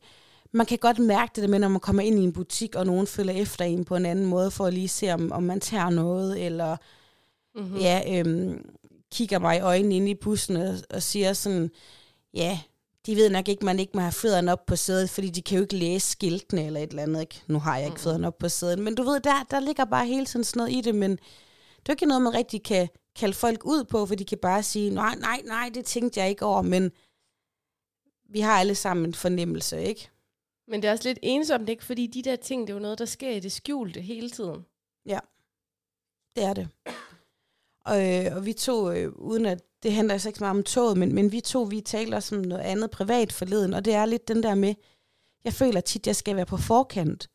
Man 0.52 0.66
kan 0.66 0.78
godt 0.78 1.00
mærke 1.00 1.32
det 1.36 1.44
der 1.44 1.50
med, 1.50 1.60
når 1.60 1.68
man 1.68 1.80
kommer 1.80 2.02
ind 2.02 2.20
i 2.20 2.24
en 2.24 2.34
butik, 2.34 2.76
og 2.76 2.86
nogen 2.86 3.08
følger 3.08 3.34
efter 3.34 3.66
en 3.66 3.86
på 3.86 3.96
en 3.96 4.06
anden 4.06 4.26
måde, 4.26 4.52
for 4.52 4.66
at 4.66 4.74
lige 4.74 4.88
se, 4.88 5.14
om, 5.14 5.32
om 5.32 5.44
man 5.44 5.60
tager 5.60 5.90
noget, 5.90 6.46
eller 6.46 6.78
Mm-hmm. 7.58 7.78
ja, 7.78 8.20
øhm, 8.20 8.70
kigger 9.12 9.40
mig 9.40 9.58
i 9.58 9.62
øjnene 9.62 9.96
inde 9.96 10.12
i 10.12 10.16
bussen 10.16 10.56
og, 10.56 10.76
og 10.90 11.04
siger 11.04 11.34
sådan, 11.34 11.72
ja, 12.34 12.60
de 13.08 13.16
ved 13.16 13.30
nok 13.30 13.48
ikke, 13.48 13.66
man 13.66 13.80
ikke 13.80 13.92
må 13.96 14.02
have 14.02 14.12
fødderne 14.12 14.52
op 14.52 14.66
på 14.66 14.76
sædet, 14.76 15.10
fordi 15.10 15.30
de 15.30 15.42
kan 15.42 15.58
jo 15.58 15.62
ikke 15.62 15.76
læse 15.76 16.12
skiltene 16.12 16.66
eller 16.66 16.80
et 16.80 16.90
eller 16.90 17.04
andet. 17.04 17.22
Ikke? 17.22 17.44
Nu 17.48 17.60
har 17.60 17.78
jeg 17.78 17.88
ikke 17.88 18.00
fødderne 18.00 18.28
op 18.28 18.38
på 18.38 18.50
sædet, 18.50 18.80
men 18.80 18.96
du 18.96 19.04
ved, 19.04 19.20
der, 19.20 19.44
der 19.52 19.60
ligger 19.60 19.86
bare 19.86 20.06
hele 20.06 20.26
tiden 20.26 20.44
sådan 20.44 20.60
noget 20.60 20.74
i 20.74 20.82
det, 20.82 20.96
men 20.96 21.12
det 21.12 21.90
er 21.90 21.94
ikke 21.94 22.06
noget, 22.06 22.22
man 22.22 22.34
rigtig 22.34 22.64
kan 22.64 22.90
kalde 23.16 23.34
folk 23.34 23.66
ud 23.66 23.84
på, 23.84 24.06
for 24.06 24.16
de 24.16 24.26
kan 24.26 24.38
bare 24.38 24.64
sige, 24.64 24.90
nej, 24.90 25.16
nej, 25.16 25.42
nej, 25.46 25.72
det 25.74 25.86
tænkte 25.86 26.20
jeg 26.20 26.30
ikke 26.30 26.46
over, 26.46 26.62
men 26.62 26.92
vi 28.30 28.40
har 28.40 28.60
alle 28.60 28.76
sammen 28.76 29.06
en 29.06 29.14
fornemmelse, 29.14 29.84
ikke? 29.84 30.10
Men 30.68 30.82
det 30.82 30.88
er 30.88 30.92
også 30.92 31.10
lidt 31.10 31.20
ensomt, 31.22 31.70
ikke? 31.70 31.86
Fordi 31.86 32.08
de 32.08 32.22
der 32.22 32.36
ting, 32.36 32.68
det 32.68 32.70
er 32.70 32.78
jo 32.78 32.82
noget, 32.82 33.00
der 33.00 33.06
sker 33.06 33.30
i 33.32 33.40
det 33.40 33.52
skjulte 33.52 34.02
hele 34.02 34.30
tiden. 34.30 34.66
Ja, 35.06 35.20
det 36.36 36.44
er 36.44 36.54
det. 36.54 36.68
Og, 37.86 38.26
øh, 38.26 38.36
og 38.36 38.46
vi 38.46 38.54
to, 38.54 38.92
øh, 38.92 39.12
uden 39.16 39.46
at 39.46 39.67
det 39.84 39.94
handler 39.94 40.14
altså 40.14 40.30
ikke 40.30 40.38
så 40.38 40.44
meget 40.44 40.58
om 40.58 40.64
toget, 40.64 40.98
men, 40.98 41.16
men 41.16 41.32
vi 41.32 41.42
to, 41.42 41.62
vi 41.62 41.82
taler 41.82 42.16
også 42.16 42.36
om 42.36 42.42
noget 42.42 42.64
andet 42.64 42.92
privat 42.92 43.34
forleden, 43.34 43.74
og 43.74 43.86
det 43.86 43.94
er 43.94 44.06
lidt 44.06 44.28
den 44.28 44.44
der 44.44 44.56
med, 44.56 44.74
jeg 45.44 45.54
føler 45.54 45.82
tit, 45.82 46.08
jeg 46.08 46.16
skal 46.16 46.36
være 46.36 46.46
på 46.46 46.58
forkant. 46.58 47.30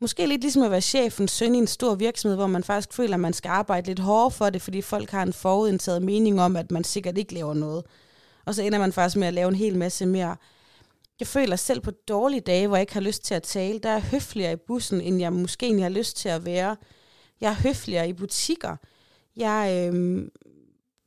Måske 0.00 0.26
lidt 0.26 0.40
ligesom 0.40 0.62
at 0.62 0.70
være 0.70 0.80
chefens 0.80 1.30
søn 1.30 1.54
i 1.54 1.58
en 1.58 1.66
stor 1.66 1.94
virksomhed, 1.94 2.36
hvor 2.36 2.46
man 2.46 2.64
faktisk 2.64 2.92
føler, 2.92 3.14
at 3.14 3.20
man 3.20 3.32
skal 3.32 3.48
arbejde 3.48 3.86
lidt 3.86 3.98
hårdere 3.98 4.30
for 4.30 4.50
det, 4.50 4.62
fordi 4.62 4.82
folk 4.82 5.10
har 5.10 5.22
en 5.22 5.32
forudindtaget 5.32 6.02
mening 6.02 6.40
om, 6.40 6.56
at 6.56 6.70
man 6.70 6.84
sikkert 6.84 7.18
ikke 7.18 7.34
laver 7.34 7.54
noget. 7.54 7.84
Og 8.44 8.54
så 8.54 8.62
ender 8.62 8.78
man 8.78 8.92
faktisk 8.92 9.16
med 9.16 9.26
at 9.26 9.34
lave 9.34 9.48
en 9.48 9.54
hel 9.54 9.78
masse 9.78 10.06
mere. 10.06 10.36
Jeg 11.20 11.28
føler 11.28 11.56
selv 11.56 11.80
på 11.80 11.90
dårlige 11.90 12.40
dage, 12.40 12.66
hvor 12.66 12.76
jeg 12.76 12.82
ikke 12.82 12.92
har 12.92 13.00
lyst 13.00 13.24
til 13.24 13.34
at 13.34 13.42
tale, 13.42 13.78
der 13.78 13.90
er 13.90 14.00
høfligere 14.00 14.52
i 14.52 14.56
bussen, 14.66 15.00
end 15.00 15.20
jeg 15.20 15.32
måske 15.32 15.66
egentlig 15.66 15.84
har 15.84 15.90
lyst 15.90 16.16
til 16.16 16.28
at 16.28 16.44
være. 16.44 16.76
Jeg 17.40 17.50
er 17.50 17.62
høfligere 17.62 18.08
i 18.08 18.12
butikker. 18.12 18.76
Jeg, 19.36 19.90
øh, 19.94 20.28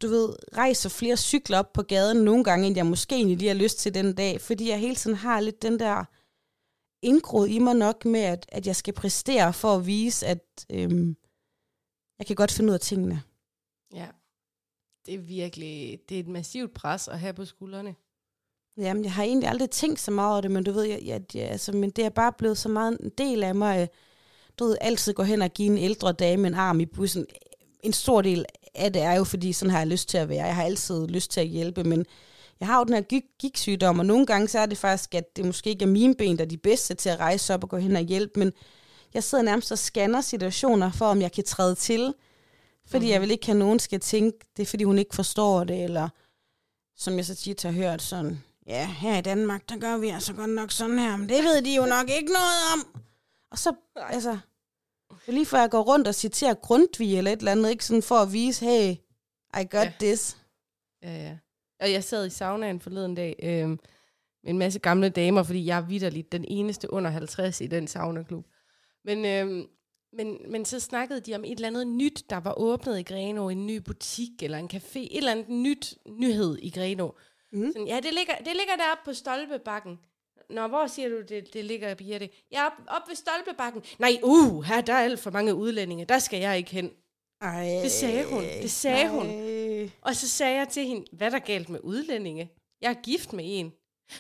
du 0.02 0.08
ved, 0.08 0.36
rejser 0.58 0.90
flere 0.90 1.18
cykler 1.18 1.60
op 1.60 1.74
på 1.74 1.84
gaden 1.84 2.18
nogle 2.18 2.44
gange, 2.44 2.68
end 2.68 2.76
jeg 2.76 2.86
måske 2.86 3.16
egentlig 3.16 3.38
lige 3.38 3.48
har 3.48 3.56
lyst 3.56 3.80
til 3.80 3.94
den 3.94 4.16
dag, 4.16 4.42
fordi 4.42 4.70
jeg 4.70 4.80
hele 4.80 4.96
tiden 4.96 5.18
har 5.18 5.40
lidt 5.40 5.62
den 5.62 5.80
der 5.80 6.06
indgroet 7.02 7.50
i 7.50 7.60
mig 7.60 7.76
nok 7.76 8.06
med, 8.06 8.20
at, 8.20 8.46
at 8.50 8.68
jeg 8.68 8.76
skal 8.76 8.94
præstere 8.94 9.54
for 9.54 9.76
at 9.76 9.86
vise, 9.86 10.28
at 10.28 10.66
øhm, 10.72 11.16
jeg 12.20 12.28
kan 12.28 12.36
godt 12.36 12.52
finde 12.52 12.70
ud 12.70 12.74
af 12.74 12.80
tingene. 12.80 13.22
Ja, 13.94 14.08
det 15.06 15.14
er 15.14 15.20
virkelig, 15.20 16.00
det 16.10 16.16
er 16.16 16.20
et 16.20 16.28
massivt 16.28 16.74
pres 16.74 17.08
at 17.08 17.20
have 17.20 17.34
på 17.34 17.46
skuldrene. 17.46 17.96
Jamen, 18.78 19.04
jeg 19.04 19.14
har 19.14 19.24
egentlig 19.24 19.50
aldrig 19.50 19.70
tænkt 19.70 20.00
så 20.00 20.12
meget 20.12 20.32
over 20.32 20.42
det, 20.42 20.52
men 20.52 20.64
du 20.64 20.72
ved, 20.72 20.84
jeg, 20.84 21.00
jeg, 21.06 21.22
jeg, 21.36 21.50
altså, 21.50 21.72
men 21.72 21.90
det 21.90 22.06
er 22.06 22.10
bare 22.10 22.34
blevet 22.34 22.58
så 22.58 22.70
meget 22.70 22.98
en 23.00 23.10
del 23.10 23.44
af 23.44 23.56
mig, 23.56 23.90
du 24.60 24.66
ved, 24.66 24.78
altid 24.82 25.14
gå 25.14 25.24
hen 25.24 25.42
og 25.42 25.50
give 25.50 25.72
en 25.72 25.78
ældre 25.78 26.12
dame 26.12 26.48
en 26.48 26.54
arm 26.54 26.80
i 26.80 26.86
bussen. 26.86 27.26
En 27.86 27.94
stor 27.94 28.22
del 28.22 28.46
af 28.76 28.94
det 28.94 29.02
er 29.02 29.14
jo, 29.14 29.24
fordi 29.24 29.54
sådan 29.54 29.72
har 29.72 29.80
jeg 29.80 29.88
lyst 29.88 30.10
til 30.10 30.18
at 30.18 30.30
være. 30.30 30.46
Jeg 30.46 30.56
har 30.56 30.64
altid 30.64 31.08
lyst 31.08 31.32
til 31.32 31.40
at 31.40 31.48
hjælpe, 31.48 31.84
men 31.84 32.06
jeg 32.60 32.68
har 32.68 32.78
jo 32.78 32.84
den 32.84 32.94
her 32.94 33.22
gigtsygdom, 33.40 34.00
og 34.00 34.06
nogle 34.06 34.26
gange 34.26 34.48
så 34.48 34.60
er 34.60 34.66
det 34.66 34.78
faktisk, 34.78 35.16
at 35.16 35.36
det 35.36 35.46
måske 35.46 35.70
ikke 35.70 35.84
er 35.84 35.90
mine 35.90 36.16
ben, 36.16 36.38
der 36.38 36.44
er 36.44 36.48
de 36.48 36.58
bedste 36.58 36.94
til 36.94 37.10
at 37.10 37.20
rejse 37.20 37.54
op 37.54 37.64
og 37.64 37.70
gå 37.70 37.78
hen 37.78 37.96
og 37.96 38.02
hjælpe, 38.02 38.40
men 38.40 38.54
jeg 39.14 39.24
sidder 39.24 39.44
nærmest 39.44 39.72
og 39.72 39.78
scanner 39.78 40.22
situationer 40.22 40.92
for, 40.92 41.06
om 41.06 41.22
jeg 41.22 41.32
kan 41.32 41.44
træde 41.44 41.76
til, 41.76 42.14
fordi 42.88 43.00
mm-hmm. 43.00 43.12
jeg 43.12 43.22
vil 43.22 43.32
ikke 43.32 43.46
have 43.46 43.58
nogen 43.58 43.80
skal 43.80 44.00
tænke, 44.00 44.38
det 44.58 44.64
er 44.64 44.68
fordi 44.68 44.84
hun 44.84 44.98
ikke 44.98 45.16
forstår 45.16 45.64
det, 45.64 45.84
eller 45.84 46.10
som 46.98 47.18
jeg 47.18 47.26
så 47.26 47.36
tit 47.36 47.64
har 47.64 47.72
hørt 47.72 48.02
sådan, 48.02 48.44
ja, 48.68 48.88
her 48.88 49.18
i 49.18 49.22
Danmark, 49.22 49.70
der 49.70 49.78
gør 49.78 49.98
vi 49.98 50.10
altså 50.10 50.34
godt 50.34 50.50
nok 50.50 50.72
sådan 50.72 51.00
her, 51.00 51.18
men 51.18 51.30
det 51.30 51.44
ved 51.44 51.62
de 51.62 51.76
jo 51.76 51.86
nok 51.86 52.10
ikke 52.10 52.34
noget 52.34 52.74
om. 52.74 53.02
Og 53.52 53.58
så, 53.58 53.74
altså, 53.96 54.38
det 55.26 55.32
er 55.32 55.34
lige 55.34 55.46
før 55.46 55.60
jeg 55.60 55.70
går 55.70 55.82
rundt 55.82 56.08
og 56.08 56.16
citerer 56.16 56.54
Grundtvig 56.54 57.18
eller 57.18 57.32
et 57.32 57.40
eller 57.40 57.52
andet, 57.52 57.70
ikke 57.70 57.86
sådan 57.86 58.04
for 58.04 58.16
at 58.16 58.34
vise, 58.34 58.66
hey, 58.66 58.92
I 59.62 59.64
got 59.72 59.86
ja. 59.86 59.94
this. 60.00 60.38
Ja, 61.04 61.18
ja. 61.24 61.38
Og 61.80 61.92
jeg 61.92 62.04
sad 62.04 62.26
i 62.26 62.30
saunaen 62.30 62.80
forleden 62.80 63.16
dag 63.16 63.36
øh, 63.44 63.70
med 63.70 63.80
en 64.44 64.58
masse 64.58 64.80
gamle 64.80 65.10
damer, 65.10 65.44
fordi 65.44 65.66
jeg 65.66 65.78
er 65.78 65.82
vidderligt 65.82 66.32
den 66.32 66.46
eneste 66.48 66.94
under 66.94 67.12
50 67.12 67.62
i 67.62 67.68
den 67.68 67.88
saunaklub. 67.88 68.46
Men, 69.06 69.26
øh, 69.26 69.68
men, 70.14 70.38
men 70.52 70.66
så 70.66 70.80
snakkede 70.80 71.20
de 71.20 71.36
om 71.36 71.44
et 71.44 71.52
eller 71.52 71.68
andet 71.68 71.88
nyt, 71.88 72.24
der 72.30 72.38
var 72.38 72.54
åbnet 72.58 73.00
i 73.00 73.04
Greno, 73.04 73.50
en 73.50 73.66
ny 73.66 73.78
butik 73.78 74.44
eller 74.44 74.58
en 74.58 74.70
café, 74.74 75.00
et 75.00 75.18
eller 75.18 75.32
andet 75.32 75.50
nyt 75.50 75.98
nyhed 76.06 76.58
i 76.62 76.70
Greno. 76.70 77.10
Mm. 77.52 77.72
Sådan, 77.72 77.88
ja, 77.88 77.96
det 77.96 78.14
ligger, 78.14 78.36
det 78.38 78.56
ligger 78.56 78.76
deroppe 78.76 79.06
på 79.06 79.14
Stolpebakken. 79.14 80.00
Nå, 80.50 80.68
hvor 80.68 80.88
siger 80.88 81.10
du, 81.10 81.22
det, 81.22 81.54
det 81.54 81.66
ligger, 81.66 81.96
Birte? 81.96 82.30
Ja, 82.52 82.66
op, 82.66 82.72
op 82.88 83.02
ved 83.08 83.16
Stolpebakken. 83.16 83.84
Nej, 84.00 84.20
uh, 84.24 84.64
her 84.64 84.82
der 84.82 84.94
er 84.94 85.04
alt 85.04 85.20
for 85.20 85.32
mange 85.32 85.56
udlændinge. 85.56 86.06
Der 86.06 86.20
skal 86.20 86.40
jeg 86.40 86.58
ikke 86.58 86.72
hen. 86.72 86.92
Ej, 87.42 87.80
det 87.84 87.92
sagde 87.92 88.26
hun. 88.26 88.44
Det 88.44 88.72
sagde 88.72 89.02
ej. 89.02 89.08
hun. 89.08 89.92
Og 90.02 90.16
så 90.16 90.30
sagde 90.30 90.58
jeg 90.58 90.70
til 90.70 90.86
hende, 90.86 91.06
hvad 91.12 91.32
der 91.32 91.40
galt 91.40 91.70
med 91.70 91.80
udlændinge? 91.84 92.52
Jeg 92.82 92.90
er 92.90 93.02
gift 93.04 93.34
med 93.34 93.44
en. 93.48 93.74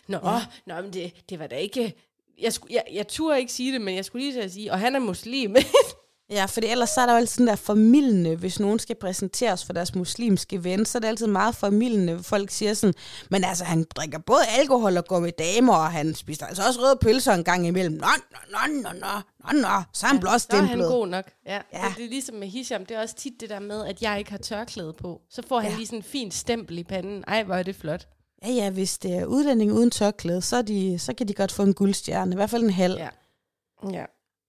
Nå, 0.07 0.17
ja. 0.17 0.39
nå 0.65 0.81
men 0.81 0.93
det, 0.93 1.29
det 1.29 1.39
var 1.39 1.47
da 1.47 1.55
ikke... 1.55 1.93
Jeg, 2.37 2.53
skulle, 2.53 2.73
jeg, 2.73 2.83
jeg 2.91 3.07
turde 3.07 3.39
ikke 3.39 3.53
sige 3.53 3.73
det, 3.73 3.81
men 3.81 3.95
jeg 3.95 4.05
skulle 4.05 4.25
lige 4.25 4.33
til 4.33 4.41
at 4.41 4.51
sige, 4.51 4.71
og 4.71 4.79
han 4.79 4.95
er 4.95 4.99
muslim. 4.99 5.55
Ja, 6.29 6.45
for 6.45 6.61
ellers 6.63 6.89
så 6.89 7.01
er 7.01 7.05
der 7.05 7.13
jo 7.13 7.17
altid 7.17 7.33
sådan 7.33 7.47
der 7.47 7.55
formidlende, 7.55 8.35
hvis 8.35 8.59
nogen 8.59 8.79
skal 8.79 8.95
præsenteres 8.95 9.65
for 9.65 9.73
deres 9.73 9.95
muslimske 9.95 10.63
ven, 10.63 10.85
så 10.85 10.97
er 10.97 10.99
det 10.99 11.07
altid 11.07 11.27
meget 11.27 11.55
formidlende, 11.55 12.23
folk 12.23 12.49
siger 12.51 12.73
sådan, 12.73 12.93
men 13.29 13.43
altså 13.43 13.63
han 13.63 13.85
drikker 13.95 14.19
både 14.19 14.39
alkohol 14.59 14.97
og 14.97 15.05
går 15.05 15.19
med 15.19 15.31
damer, 15.31 15.73
og 15.73 15.91
han 15.91 16.15
spiser 16.15 16.45
altså 16.45 16.63
også 16.67 16.81
røde 16.81 16.97
pølser 17.01 17.33
en 17.33 17.43
gang 17.43 17.67
imellem. 17.67 17.95
Nå, 17.95 18.07
nå, 18.31 18.37
nå, 18.51 18.81
nå, 18.81 18.89
nå, 18.93 19.07
nå, 19.51 19.59
nå, 19.61 19.81
så 19.93 20.05
er 20.05 20.07
han 20.07 20.15
ja, 20.15 20.21
blåstemplet. 20.21 20.69
Så 20.69 20.75
er 20.75 20.89
han 20.89 20.99
god 20.99 21.07
nok, 21.07 21.25
ja. 21.45 21.61
ja. 21.73 21.93
Det 21.97 22.05
er 22.05 22.09
ligesom 22.09 22.35
med 22.35 22.47
Hisham, 22.47 22.85
det 22.85 22.97
er 22.97 23.01
også 23.01 23.15
tit 23.15 23.33
det 23.39 23.49
der 23.49 23.59
med, 23.59 23.85
at 23.85 24.01
jeg 24.01 24.19
ikke 24.19 24.31
har 24.31 24.37
tørklæde 24.37 24.93
på. 24.93 25.21
Så 25.29 25.41
får 25.47 25.59
han 25.59 25.71
ja. 25.71 25.77
lige 25.77 25.87
sådan 25.87 25.99
en 25.99 26.03
fin 26.03 26.31
stempel 26.31 26.77
i 26.77 26.83
panden. 26.83 27.23
Ej, 27.27 27.43
hvor 27.43 27.55
er 27.55 27.63
det 27.63 27.75
flot. 27.75 28.07
Ja, 28.45 28.51
ja, 28.51 28.69
hvis 28.69 28.97
det 28.97 29.15
er 29.17 29.25
udlænding 29.25 29.73
uden 29.73 29.91
tørklæde, 29.91 30.41
så, 30.41 30.57
er 30.57 30.61
de, 30.61 30.99
så 30.99 31.13
kan 31.13 31.27
de 31.27 31.33
godt 31.33 31.51
få 31.51 31.63
en 31.63 31.73
guldstjerne, 31.73 32.31
i 32.31 32.35
hvert 32.35 32.49
fald 32.49 32.63
en 32.63 32.69
halv. 32.69 32.97
Ja. 32.97 33.09
ja. 33.91 34.05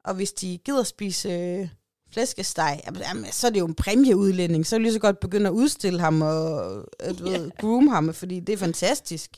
Og 0.07 0.15
hvis 0.15 0.33
de 0.33 0.59
gider 0.65 0.83
spise 0.83 1.29
øh, 1.29 1.69
flæskesteg, 2.11 2.81
jamen, 2.87 3.25
så 3.33 3.47
er 3.47 3.51
det 3.51 3.61
jo 3.61 3.67
en 3.67 3.75
præmieudlænding. 3.75 4.67
Så 4.67 4.77
vil 4.77 4.85
jeg 4.85 4.93
så 4.93 5.01
godt 5.01 5.21
begynde 5.21 5.47
at 5.47 5.53
udstille 5.53 6.01
ham 6.01 6.23
og 6.23 6.77
øh, 7.03 7.09
yeah. 7.09 7.25
ved, 7.25 7.51
groom 7.59 7.89
ham, 7.89 8.15
fordi 8.15 8.41
det 8.41 8.53
er 8.53 8.57
fantastisk. 8.57 9.31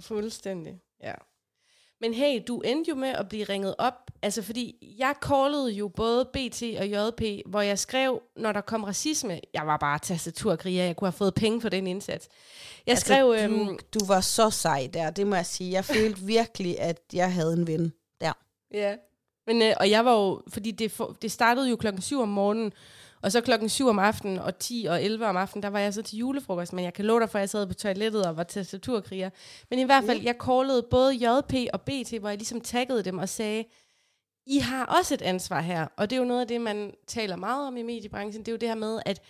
Fuldstændig, 0.00 0.80
ja. 1.02 1.14
Men 2.00 2.14
hey, 2.14 2.42
du 2.48 2.60
endte 2.60 2.88
jo 2.88 2.94
med 2.94 3.08
at 3.08 3.28
blive 3.28 3.44
ringet 3.44 3.74
op, 3.78 4.10
altså 4.22 4.42
fordi 4.42 4.94
jeg 4.98 5.14
callede 5.22 5.70
jo 5.70 5.88
både 5.88 6.24
BT 6.24 6.62
og 6.62 6.88
JP, 6.88 7.22
hvor 7.46 7.60
jeg 7.60 7.78
skrev, 7.78 8.22
når 8.36 8.52
der 8.52 8.60
kom 8.60 8.84
racisme, 8.84 9.40
jeg 9.54 9.66
var 9.66 9.76
bare 9.76 9.98
tastaturkriger, 9.98 10.84
jeg 10.84 10.96
kunne 10.96 11.06
have 11.06 11.12
fået 11.12 11.34
penge 11.34 11.60
for 11.60 11.68
den 11.68 11.86
indsats. 11.86 12.28
Jeg 12.86 12.92
altså, 12.92 13.04
skrev... 13.04 13.26
Du, 13.26 13.32
øhm, 13.32 13.78
du 13.94 14.04
var 14.06 14.20
så 14.20 14.50
sej 14.50 14.88
der, 14.94 15.10
det 15.10 15.26
må 15.26 15.34
jeg 15.34 15.46
sige. 15.46 15.72
Jeg 15.72 15.84
følte 15.84 16.20
virkelig, 16.20 16.80
at 16.80 17.00
jeg 17.12 17.32
havde 17.32 17.52
en 17.52 17.66
ven 17.66 17.92
der. 18.20 18.32
Ja, 18.74 18.96
men, 19.46 19.62
øh, 19.62 19.72
og 19.80 19.90
jeg 19.90 20.04
var 20.04 20.12
jo, 20.12 20.42
fordi 20.48 20.70
det, 20.70 20.90
for, 20.90 21.16
det 21.22 21.32
startede 21.32 21.70
jo 21.70 21.76
klokken 21.76 22.02
7 22.02 22.20
om 22.20 22.28
morgenen, 22.28 22.72
og 23.22 23.32
så 23.32 23.40
klokken 23.40 23.68
7 23.68 23.88
om 23.88 23.98
aftenen, 23.98 24.38
og 24.38 24.58
10 24.58 24.86
og 24.90 25.02
11 25.02 25.26
om 25.26 25.36
aftenen, 25.36 25.62
der 25.62 25.68
var 25.68 25.78
jeg 25.78 25.94
så 25.94 26.02
til 26.02 26.18
julefrokost, 26.18 26.72
men 26.72 26.84
jeg 26.84 26.94
kan 26.94 27.04
love 27.04 27.20
dig 27.20 27.30
for, 27.30 27.38
at 27.38 27.40
jeg 27.40 27.50
sad 27.50 27.66
på 27.66 27.74
toilettet 27.74 28.26
og 28.26 28.36
var 28.36 28.42
tastaturkriger. 28.42 29.30
Men 29.70 29.78
i 29.78 29.82
hvert 29.82 30.04
fald, 30.04 30.22
jeg 30.22 30.34
callede 30.44 30.86
både 30.90 31.14
JP 31.14 31.54
og 31.72 31.80
BT, 31.80 32.18
hvor 32.20 32.28
jeg 32.28 32.38
ligesom 32.38 32.60
taggede 32.60 33.02
dem 33.02 33.18
og 33.18 33.28
sagde, 33.28 33.64
I 34.46 34.58
har 34.58 34.84
også 34.84 35.14
et 35.14 35.22
ansvar 35.22 35.60
her. 35.60 35.86
Og 35.96 36.10
det 36.10 36.16
er 36.16 36.20
jo 36.20 36.28
noget 36.28 36.40
af 36.40 36.48
det, 36.48 36.60
man 36.60 36.94
taler 37.06 37.36
meget 37.36 37.66
om 37.66 37.76
i 37.76 37.82
mediebranchen. 37.82 38.42
Det 38.42 38.48
er 38.48 38.52
jo 38.52 38.58
det 38.58 38.68
her 38.68 38.74
med, 38.74 39.00
at 39.06 39.22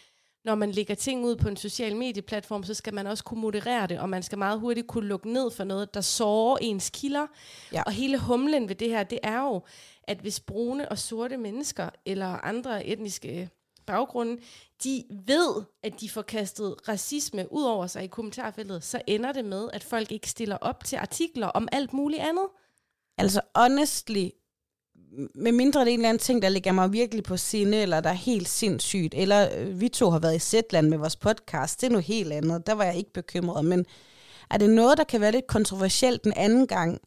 når 0.45 0.55
man 0.55 0.71
lægger 0.71 0.95
ting 0.95 1.25
ud 1.25 1.37
på 1.37 1.49
en 1.49 1.57
social 1.57 1.97
medieplatform, 1.97 2.65
så 2.65 2.75
skal 2.75 2.95
man 2.95 3.07
også 3.07 3.25
kunne 3.25 3.41
moderere 3.41 3.87
det, 3.87 3.99
og 3.99 4.09
man 4.09 4.23
skal 4.23 4.39
meget 4.39 4.61
hurtigt 4.61 4.87
kunne 4.87 5.09
lukke 5.09 5.33
ned 5.33 5.51
for 5.51 5.65
noget, 5.65 5.95
der 5.95 6.01
sårer 6.01 6.59
ens 6.61 6.91
kilder. 6.91 7.27
Ja. 7.73 7.83
Og 7.83 7.93
hele 7.93 8.19
humlen 8.19 8.69
ved 8.69 8.77
det 8.77 8.89
her, 8.89 9.03
det 9.03 9.19
er 9.23 9.41
jo, 9.41 9.63
at 10.03 10.19
hvis 10.19 10.41
brune 10.41 10.89
og 10.89 10.99
sorte 10.99 11.37
mennesker, 11.37 11.91
eller 12.07 12.27
andre 12.27 12.87
etniske 12.87 13.51
baggrunde, 13.87 14.43
de 14.85 15.05
ved, 15.11 15.63
at 15.83 16.01
de 16.01 16.11
får 16.11 16.23
kastet 16.23 16.75
racisme 16.89 17.53
ud 17.53 17.63
over 17.63 17.87
sig 17.87 18.05
i 18.05 18.07
kommentarfeltet, 18.07 18.85
så 18.85 19.03
ender 19.07 19.33
det 19.33 19.45
med, 19.45 19.69
at 19.73 19.85
folk 19.85 20.13
ikke 20.13 20.31
stiller 20.31 20.57
op 20.57 20.85
til 20.85 20.97
artikler 20.97 21.47
om 21.47 21.69
alt 21.73 21.93
muligt 21.93 22.23
andet. 22.23 22.47
Altså 23.19 23.41
honestly, 23.55 24.29
med 25.35 25.53
mindre 25.53 25.81
det 25.81 25.89
er 25.89 25.93
en 25.93 25.99
eller 25.99 26.09
anden 26.09 26.21
ting, 26.21 26.43
der 26.43 26.49
ligger 26.49 26.73
mig 26.73 26.93
virkelig 26.93 27.25
på 27.25 27.37
sinde, 27.37 27.83
eller 27.83 28.01
der 28.01 28.11
er 28.11 28.15
helt 28.15 28.49
sindssygt, 28.49 29.15
eller 29.15 29.49
øh, 29.59 29.81
vi 29.81 29.89
to 29.89 30.11
har 30.11 30.19
været 30.19 30.37
i 30.37 30.39
Zetland 30.39 30.89
med 30.89 30.99
vores 30.99 31.17
podcast, 31.17 31.81
det 31.81 31.87
er 31.87 31.91
noget 31.91 32.05
helt 32.05 32.33
andet, 32.33 32.67
der 32.67 32.73
var 32.73 32.85
jeg 32.85 32.97
ikke 32.97 33.13
bekymret, 33.13 33.65
men 33.65 33.87
er 34.51 34.59
det 34.59 34.71
noget, 34.71 34.99
der 34.99 35.05
kan 35.05 35.21
være 35.21 35.33
lidt 35.33 35.47
kontroversielt 35.47 36.25
den 36.25 36.33
anden 36.37 36.67
gang, 36.67 37.01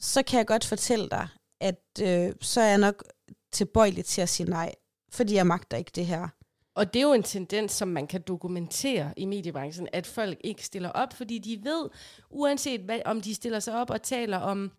så 0.00 0.22
kan 0.22 0.38
jeg 0.38 0.46
godt 0.46 0.64
fortælle 0.64 1.08
dig, 1.08 1.28
at 1.60 1.82
øh, 2.02 2.32
så 2.40 2.60
er 2.60 2.68
jeg 2.68 2.78
nok 2.78 3.04
tilbøjelig 3.52 4.04
til 4.04 4.20
at 4.20 4.28
sige 4.28 4.50
nej, 4.50 4.74
fordi 5.12 5.34
jeg 5.34 5.46
magter 5.46 5.76
ikke 5.76 5.92
det 5.94 6.06
her. 6.06 6.28
Og 6.74 6.94
det 6.94 7.00
er 7.00 7.06
jo 7.06 7.12
en 7.12 7.22
tendens, 7.22 7.72
som 7.72 7.88
man 7.88 8.06
kan 8.06 8.20
dokumentere 8.20 9.12
i 9.16 9.24
mediebranchen, 9.24 9.88
at 9.92 10.06
folk 10.06 10.38
ikke 10.44 10.66
stiller 10.66 10.88
op, 10.88 11.12
fordi 11.12 11.38
de 11.38 11.60
ved, 11.64 11.88
uanset 12.30 12.80
hvad, 12.80 13.00
om 13.04 13.20
de 13.20 13.34
stiller 13.34 13.60
sig 13.60 13.80
op 13.80 13.90
og 13.90 14.02
taler 14.02 14.38
om 14.38 14.72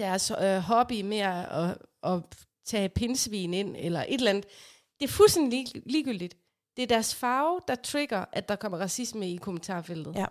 deres 0.00 0.32
øh, 0.42 0.56
hobby 0.58 1.00
med 1.02 1.18
at, 1.18 1.78
at 2.02 2.22
tage 2.66 2.88
pindsvin 2.88 3.54
ind, 3.54 3.76
eller 3.78 4.00
et 4.00 4.14
eller 4.14 4.30
andet. 4.30 4.44
Det 5.00 5.06
er 5.06 5.12
fuldstændig 5.12 5.66
lig, 5.74 5.82
ligegyldigt. 5.86 6.36
Det 6.76 6.82
er 6.82 6.86
deres 6.86 7.14
farve, 7.14 7.60
der 7.68 7.74
trigger, 7.74 8.24
at 8.32 8.48
der 8.48 8.56
kommer 8.56 8.78
racisme 8.78 9.30
i 9.30 9.36
kommentarfeltet. 9.36 10.14
Ja. 10.16 10.26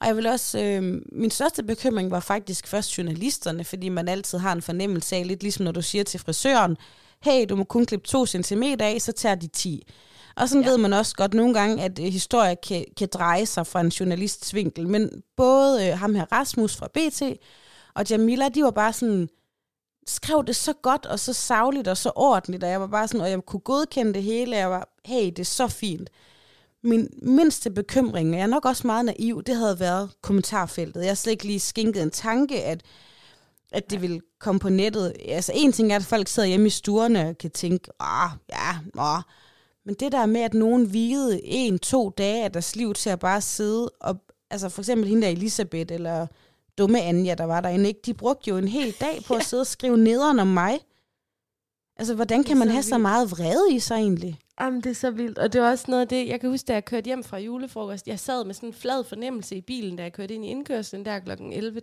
Og 0.00 0.06
jeg 0.06 0.16
vil 0.16 0.26
også, 0.26 0.58
øh, 0.60 1.02
min 1.12 1.30
største 1.30 1.62
bekymring 1.62 2.10
var 2.10 2.20
faktisk 2.20 2.66
først 2.66 2.98
journalisterne, 2.98 3.64
fordi 3.64 3.88
man 3.88 4.08
altid 4.08 4.38
har 4.38 4.52
en 4.52 4.62
fornemmelse 4.62 5.16
af, 5.16 5.26
lidt 5.26 5.42
ligesom 5.42 5.64
når 5.64 5.72
du 5.72 5.82
siger 5.82 6.04
til 6.04 6.20
frisøren, 6.20 6.76
hey, 7.22 7.46
du 7.48 7.56
må 7.56 7.64
kun 7.64 7.86
klippe 7.86 8.06
to 8.06 8.26
centimeter 8.26 8.86
af, 8.86 9.00
så 9.00 9.12
tager 9.12 9.34
de 9.34 9.46
10. 9.46 9.86
Og 10.36 10.48
sådan 10.48 10.64
ja. 10.64 10.70
ved 10.70 10.78
man 10.78 10.92
også 10.92 11.14
godt 11.14 11.34
nogle 11.34 11.54
gange, 11.54 11.82
at 11.82 11.98
øh, 11.98 12.04
historier 12.04 12.54
kan, 12.54 12.84
kan 12.96 13.08
dreje 13.12 13.46
sig 13.46 13.66
fra 13.66 13.80
en 13.80 13.88
journalists 13.88 14.54
vinkel. 14.54 14.88
Men 14.88 15.10
både 15.36 15.88
øh, 15.88 15.98
ham 15.98 16.14
her 16.14 16.32
Rasmus 16.32 16.76
fra 16.76 16.88
BT 16.94 17.22
og 17.94 18.10
Jamila, 18.10 18.48
de 18.48 18.64
var 18.64 18.70
bare 18.70 18.92
sådan, 18.92 19.28
skrev 20.06 20.44
det 20.46 20.56
så 20.56 20.72
godt 20.72 21.06
og 21.06 21.20
så 21.20 21.32
savligt 21.32 21.88
og 21.88 21.96
så 21.96 22.12
ordentligt, 22.16 22.64
og 22.64 22.70
jeg 22.70 22.80
var 22.80 22.86
bare 22.86 23.08
sådan, 23.08 23.20
og 23.20 23.30
jeg 23.30 23.42
kunne 23.46 23.60
godkende 23.60 24.14
det 24.14 24.22
hele, 24.22 24.56
og 24.56 24.58
jeg 24.58 24.70
var, 24.70 24.88
hey, 25.04 25.26
det 25.26 25.38
er 25.38 25.44
så 25.44 25.68
fint. 25.68 26.10
Min 26.82 27.08
mindste 27.22 27.70
bekymring, 27.70 28.30
og 28.30 28.36
jeg 28.36 28.42
er 28.42 28.46
nok 28.46 28.64
også 28.64 28.86
meget 28.86 29.04
naiv, 29.04 29.42
det 29.42 29.56
havde 29.56 29.80
været 29.80 30.10
kommentarfeltet. 30.22 31.00
Jeg 31.00 31.10
har 31.10 31.14
slet 31.14 31.32
ikke 31.32 31.46
lige 31.46 31.60
skænket 31.60 32.02
en 32.02 32.10
tanke, 32.10 32.62
at, 32.62 32.82
at 33.72 33.90
det 33.90 34.02
ville 34.02 34.20
komme 34.40 34.58
på 34.60 34.68
nettet. 34.68 35.12
Altså 35.28 35.52
en 35.54 35.72
ting 35.72 35.92
er, 35.92 35.96
at 35.96 36.04
folk 36.04 36.28
sidder 36.28 36.48
hjemme 36.48 36.66
i 36.66 36.70
stuerne 36.70 37.28
og 37.28 37.38
kan 37.38 37.50
tænke, 37.50 37.90
ah, 38.00 38.30
ja, 38.48 38.78
åh. 38.98 39.22
Men 39.84 39.94
det 39.94 40.12
der 40.12 40.26
med, 40.26 40.40
at 40.40 40.54
nogen 40.54 40.92
vigede 40.92 41.44
en, 41.44 41.78
to 41.78 42.10
dage 42.10 42.44
af 42.44 42.52
deres 42.52 42.76
liv 42.76 42.94
til 42.94 43.10
at 43.10 43.18
bare 43.18 43.40
sidde 43.40 43.90
og, 44.00 44.16
altså 44.50 44.68
for 44.68 44.82
eksempel 44.82 45.08
hende 45.08 45.22
der 45.22 45.32
Elisabeth, 45.32 45.94
eller 45.94 46.26
dumme 46.78 47.00
Anja, 47.00 47.34
der 47.34 47.44
var 47.44 47.60
derinde, 47.60 47.88
ikke? 47.88 48.00
de 48.06 48.14
brugte 48.14 48.50
jo 48.50 48.56
en 48.56 48.68
hel 48.68 48.92
dag 49.00 49.22
på 49.26 49.34
at 49.40 49.44
sidde 49.44 49.60
og 49.60 49.66
skrive 49.66 49.98
nederen 49.98 50.38
om 50.38 50.46
mig. 50.46 50.80
Altså, 51.96 52.14
hvordan 52.14 52.44
kan 52.44 52.56
man 52.56 52.68
have 52.68 52.76
vildt. 52.76 52.88
så 52.88 52.98
meget 52.98 53.30
vrede 53.30 53.74
i 53.74 53.78
sig 53.78 53.94
egentlig? 53.94 54.38
Jamen, 54.60 54.80
det 54.80 54.90
er 54.90 54.94
så 54.94 55.10
vildt. 55.10 55.38
Og 55.38 55.52
det 55.52 55.60
var 55.60 55.70
også 55.70 55.84
noget 55.88 56.00
af 56.00 56.08
det, 56.08 56.28
jeg 56.28 56.40
kan 56.40 56.50
huske, 56.50 56.66
da 56.66 56.72
jeg 56.72 56.84
kørte 56.84 57.04
hjem 57.04 57.24
fra 57.24 57.38
julefrokost, 57.38 58.08
jeg 58.08 58.18
sad 58.18 58.44
med 58.44 58.54
sådan 58.54 58.68
en 58.68 58.72
flad 58.72 59.04
fornemmelse 59.04 59.56
i 59.56 59.60
bilen, 59.60 59.96
da 59.96 60.02
jeg 60.02 60.12
kørte 60.12 60.34
ind 60.34 60.44
i 60.44 60.48
indkørslen 60.48 61.04
der 61.04 61.18
kl. 61.18 61.30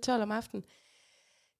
11-12 0.10 0.12
om 0.12 0.32
aftenen. 0.32 0.64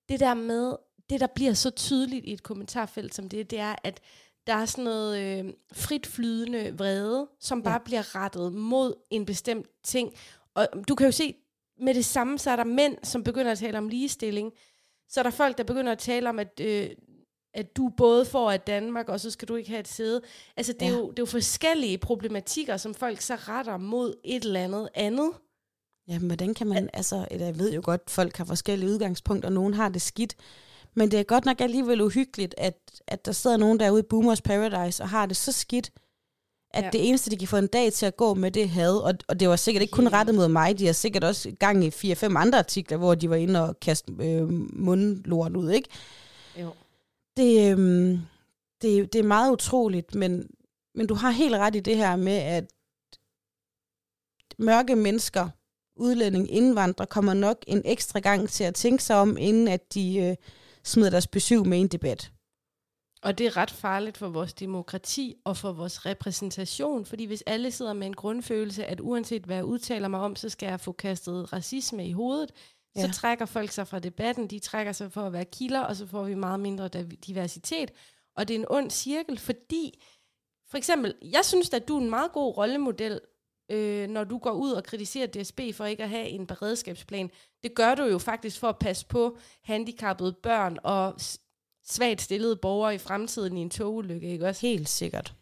Det 0.10 0.20
der 0.20 0.34
med, 0.34 0.76
det 1.10 1.20
der 1.20 1.28
bliver 1.28 1.54
så 1.54 1.70
tydeligt 1.70 2.26
i 2.26 2.34
et 2.34 2.44
kommentarfelt 2.44 3.16
som 3.16 3.30
det, 3.30 3.52
det 3.52 3.60
er, 3.60 3.76
at 3.84 4.00
der 4.48 4.54
er 4.54 4.66
sådan 4.66 4.84
noget 4.84 5.20
øh, 5.20 5.54
frit 5.74 6.08
flydende 6.08 6.78
vrede, 6.78 7.28
som 7.40 7.64
bare 7.64 7.74
ja. 7.74 7.80
bliver 7.86 8.16
rettet 8.16 8.54
mod 8.54 8.94
en 9.10 9.26
bestemt 9.26 9.68
ting. 9.84 10.14
Og 10.54 10.68
du 10.88 10.96
kan 10.96 11.06
jo 11.06 11.12
se, 11.12 11.36
med 11.82 11.94
det 11.94 12.06
samme, 12.06 12.40
så 12.40 12.52
er 12.52 12.56
der 12.56 12.64
mænd, 12.64 12.98
som 13.04 13.24
begynder 13.24 13.52
at 13.52 13.58
tale 13.58 13.78
om 13.78 13.90
ligestilling. 13.90 14.52
Så 15.10 15.22
er 15.22 15.24
der 15.24 15.30
folk, 15.30 15.58
der 15.58 15.64
begynder 15.64 15.92
at 15.92 15.98
tale 15.98 16.30
om, 16.30 16.40
at, 16.40 16.62
øh, 16.62 16.90
at 17.54 17.78
du 17.78 17.92
både 17.98 18.26
får 18.26 18.52
af 18.52 18.60
Danmark, 18.60 19.10
og 19.10 19.20
så 19.20 19.32
skal 19.32 19.48
du 19.48 19.56
ikke 19.56 19.70
have 19.70 19.80
et 19.80 19.88
sæde. 19.88 20.22
Altså, 20.58 20.74
det, 20.74 20.82
ja. 20.82 20.88
er 20.88 20.98
jo, 20.98 21.10
det 21.10 21.20
er 21.20 21.24
jo 21.24 21.26
forskellige 21.26 21.98
problematikker, 21.98 22.78
som 22.78 22.94
folk 22.94 23.22
så 23.22 23.36
retter 23.36 23.78
mod 23.78 24.14
et 24.24 24.44
eller 24.44 24.64
andet 24.64 24.90
andet. 24.94 25.32
Ja, 26.08 26.20
men 26.20 26.28
hvordan 26.28 26.54
kan 26.54 26.68
man, 26.68 26.90
altså, 26.94 27.28
jeg 27.32 27.60
ved 27.60 27.74
jo 27.74 27.82
godt, 27.84 28.10
folk 28.10 28.38
har 28.38 28.46
forskellige 28.46 28.90
udgangspunkter, 28.90 29.50
og 29.50 29.54
nogen 29.54 29.74
har 29.74 29.90
det 29.90 30.02
skidt, 30.02 30.36
men 30.96 31.12
det 31.12 31.20
er 31.20 31.24
godt 31.24 31.46
nok 31.46 31.62
alligevel 31.62 32.02
uhyggeligt, 32.02 32.56
at, 32.58 33.02
at 33.08 33.26
der 33.26 33.32
sidder 33.32 33.58
nogen 33.58 33.80
derude 33.80 34.00
i 34.00 34.08
Boomers 34.10 34.42
Paradise 34.42 35.04
og 35.04 35.10
har 35.10 35.26
det 35.26 35.38
så 35.38 35.52
skidt, 35.52 35.92
at 36.72 36.84
ja. 36.84 36.90
det 36.90 37.08
eneste, 37.08 37.32
de 37.32 37.38
kan 37.38 37.48
få 37.48 37.58
en 37.58 37.68
dag 37.68 37.94
til 37.94 38.06
at 38.06 38.18
gå 38.18 38.34
med, 38.34 38.52
det 38.52 38.70
had. 38.70 38.98
Og, 38.98 39.14
og 39.28 39.40
det 39.40 39.50
var 39.50 39.56
sikkert 39.56 39.82
ikke 39.82 39.92
kun 39.92 40.08
rettet 40.08 40.36
mod 40.36 40.48
mig. 40.48 40.80
De 40.80 40.86
har 40.86 40.94
sikkert 40.94 41.24
også 41.24 41.52
gang 41.60 41.84
i 41.84 41.92
fire-fem 41.92 42.38
andre 42.38 42.60
artikler, 42.60 42.98
hvor 42.98 43.16
de 43.16 43.30
var 43.30 43.36
inde 43.36 43.70
og 43.70 43.80
kaste 43.80 44.14
øh, 44.20 44.50
mundlort 44.74 45.58
ud, 45.58 45.72
ikke? 45.72 45.90
Jo. 46.62 46.74
Det, 47.38 47.72
øh, 47.72 48.20
det, 48.82 49.14
det 49.14 49.20
er 49.20 49.24
meget 49.24 49.52
utroligt, 49.52 50.16
men, 50.16 50.50
men 50.96 51.08
du 51.08 51.14
har 51.14 51.32
helt 51.32 51.56
ret 51.56 51.76
i 51.76 51.80
det 51.80 51.98
her 51.98 52.16
med, 52.16 52.38
at 52.38 52.66
mørke 54.58 54.96
mennesker, 54.96 55.50
udlænding, 55.96 56.52
indvandrere, 56.52 57.08
kommer 57.08 57.34
nok 57.34 57.58
en 57.68 57.82
ekstra 57.86 58.20
gang 58.20 58.50
til 58.50 58.64
at 58.64 58.76
tænke 58.76 59.04
sig 59.04 59.16
om, 59.16 59.38
inden 59.38 59.68
at 59.68 59.94
de 59.94 60.18
øh, 60.18 60.36
smider 60.84 61.10
deres 61.10 61.28
besøg 61.28 61.68
med 61.68 61.80
en 61.80 61.88
debat. 61.88 62.32
Og 63.22 63.38
det 63.38 63.46
er 63.46 63.58
ret 63.58 63.72
farligt 63.72 64.18
for 64.18 64.30
vores 64.30 64.54
demokrati 64.54 65.36
og 65.44 65.58
for 65.58 65.72
vores 65.72 66.06
repræsentation, 66.06 67.06
fordi 67.06 67.26
hvis 67.26 67.44
alle 67.46 67.72
sidder 67.72 67.94
med 67.94 68.08
en 68.08 68.14
grundfølelse, 68.14 68.86
at 68.86 69.00
uanset 69.00 69.44
hvad 69.44 69.56
jeg 69.56 69.66
udtaler 69.66 70.08
mig 70.08 70.20
om, 70.20 70.36
så 70.36 70.50
skal 70.50 70.68
jeg 70.68 70.80
få 70.80 70.92
kastet 70.92 71.54
racisme 71.54 72.08
i 72.08 72.12
hovedet, 72.12 72.52
ja. 72.96 73.02
så 73.02 73.14
trækker 73.14 73.46
folk 73.46 73.72
sig 73.72 73.88
fra 73.88 74.00
debatten, 74.00 74.48
de 74.48 74.60
trækker 74.60 74.92
sig 74.92 75.12
for 75.12 75.22
at 75.22 75.34
være 75.34 75.46
kilder, 75.46 75.82
og 75.82 75.96
så 75.96 76.06
får 76.06 76.24
vi 76.24 76.36
meget 76.36 76.60
mindre 76.60 76.88
diversitet. 77.28 77.92
Og 78.36 78.48
det 78.48 78.56
er 78.56 78.60
en 78.60 78.66
ond 78.70 78.92
cirkel, 78.92 79.38
fordi 79.38 80.02
for 80.70 80.78
eksempel, 80.78 81.16
jeg 81.22 81.46
synes 81.46 81.74
at 81.74 81.88
du 81.88 81.98
er 81.98 82.02
en 82.02 82.10
meget 82.10 82.32
god 82.32 82.58
rollemodel, 82.58 83.20
øh, 83.72 84.08
når 84.08 84.24
du 84.24 84.38
går 84.38 84.52
ud 84.52 84.72
og 84.72 84.84
kritiserer 84.84 85.28
DSB 85.28 85.60
for 85.74 85.86
ikke 85.86 86.04
at 86.04 86.10
have 86.10 86.28
en 86.28 86.48
beredskabsplan. 86.48 87.32
Det 87.64 87.76
gør 87.76 87.96
du 87.96 88.04
jo 88.04 88.18
faktisk 88.18 88.60
for 88.60 88.70
at 88.70 88.80
passe 88.80 89.06
på 89.06 89.38
handicappede 89.64 90.34
børn 90.34 90.78
og 90.84 91.14
svagt 91.90 92.22
stillede 92.22 92.56
borgere 92.56 92.96
i 92.96 92.98
fremtiden 92.98 93.58
i 93.58 93.62
en 93.62 93.70
togulykke, 93.70 94.28
ikke 94.28 94.48
også? 94.48 94.62
Helt 94.62 94.90
sikkert. 94.90 95.34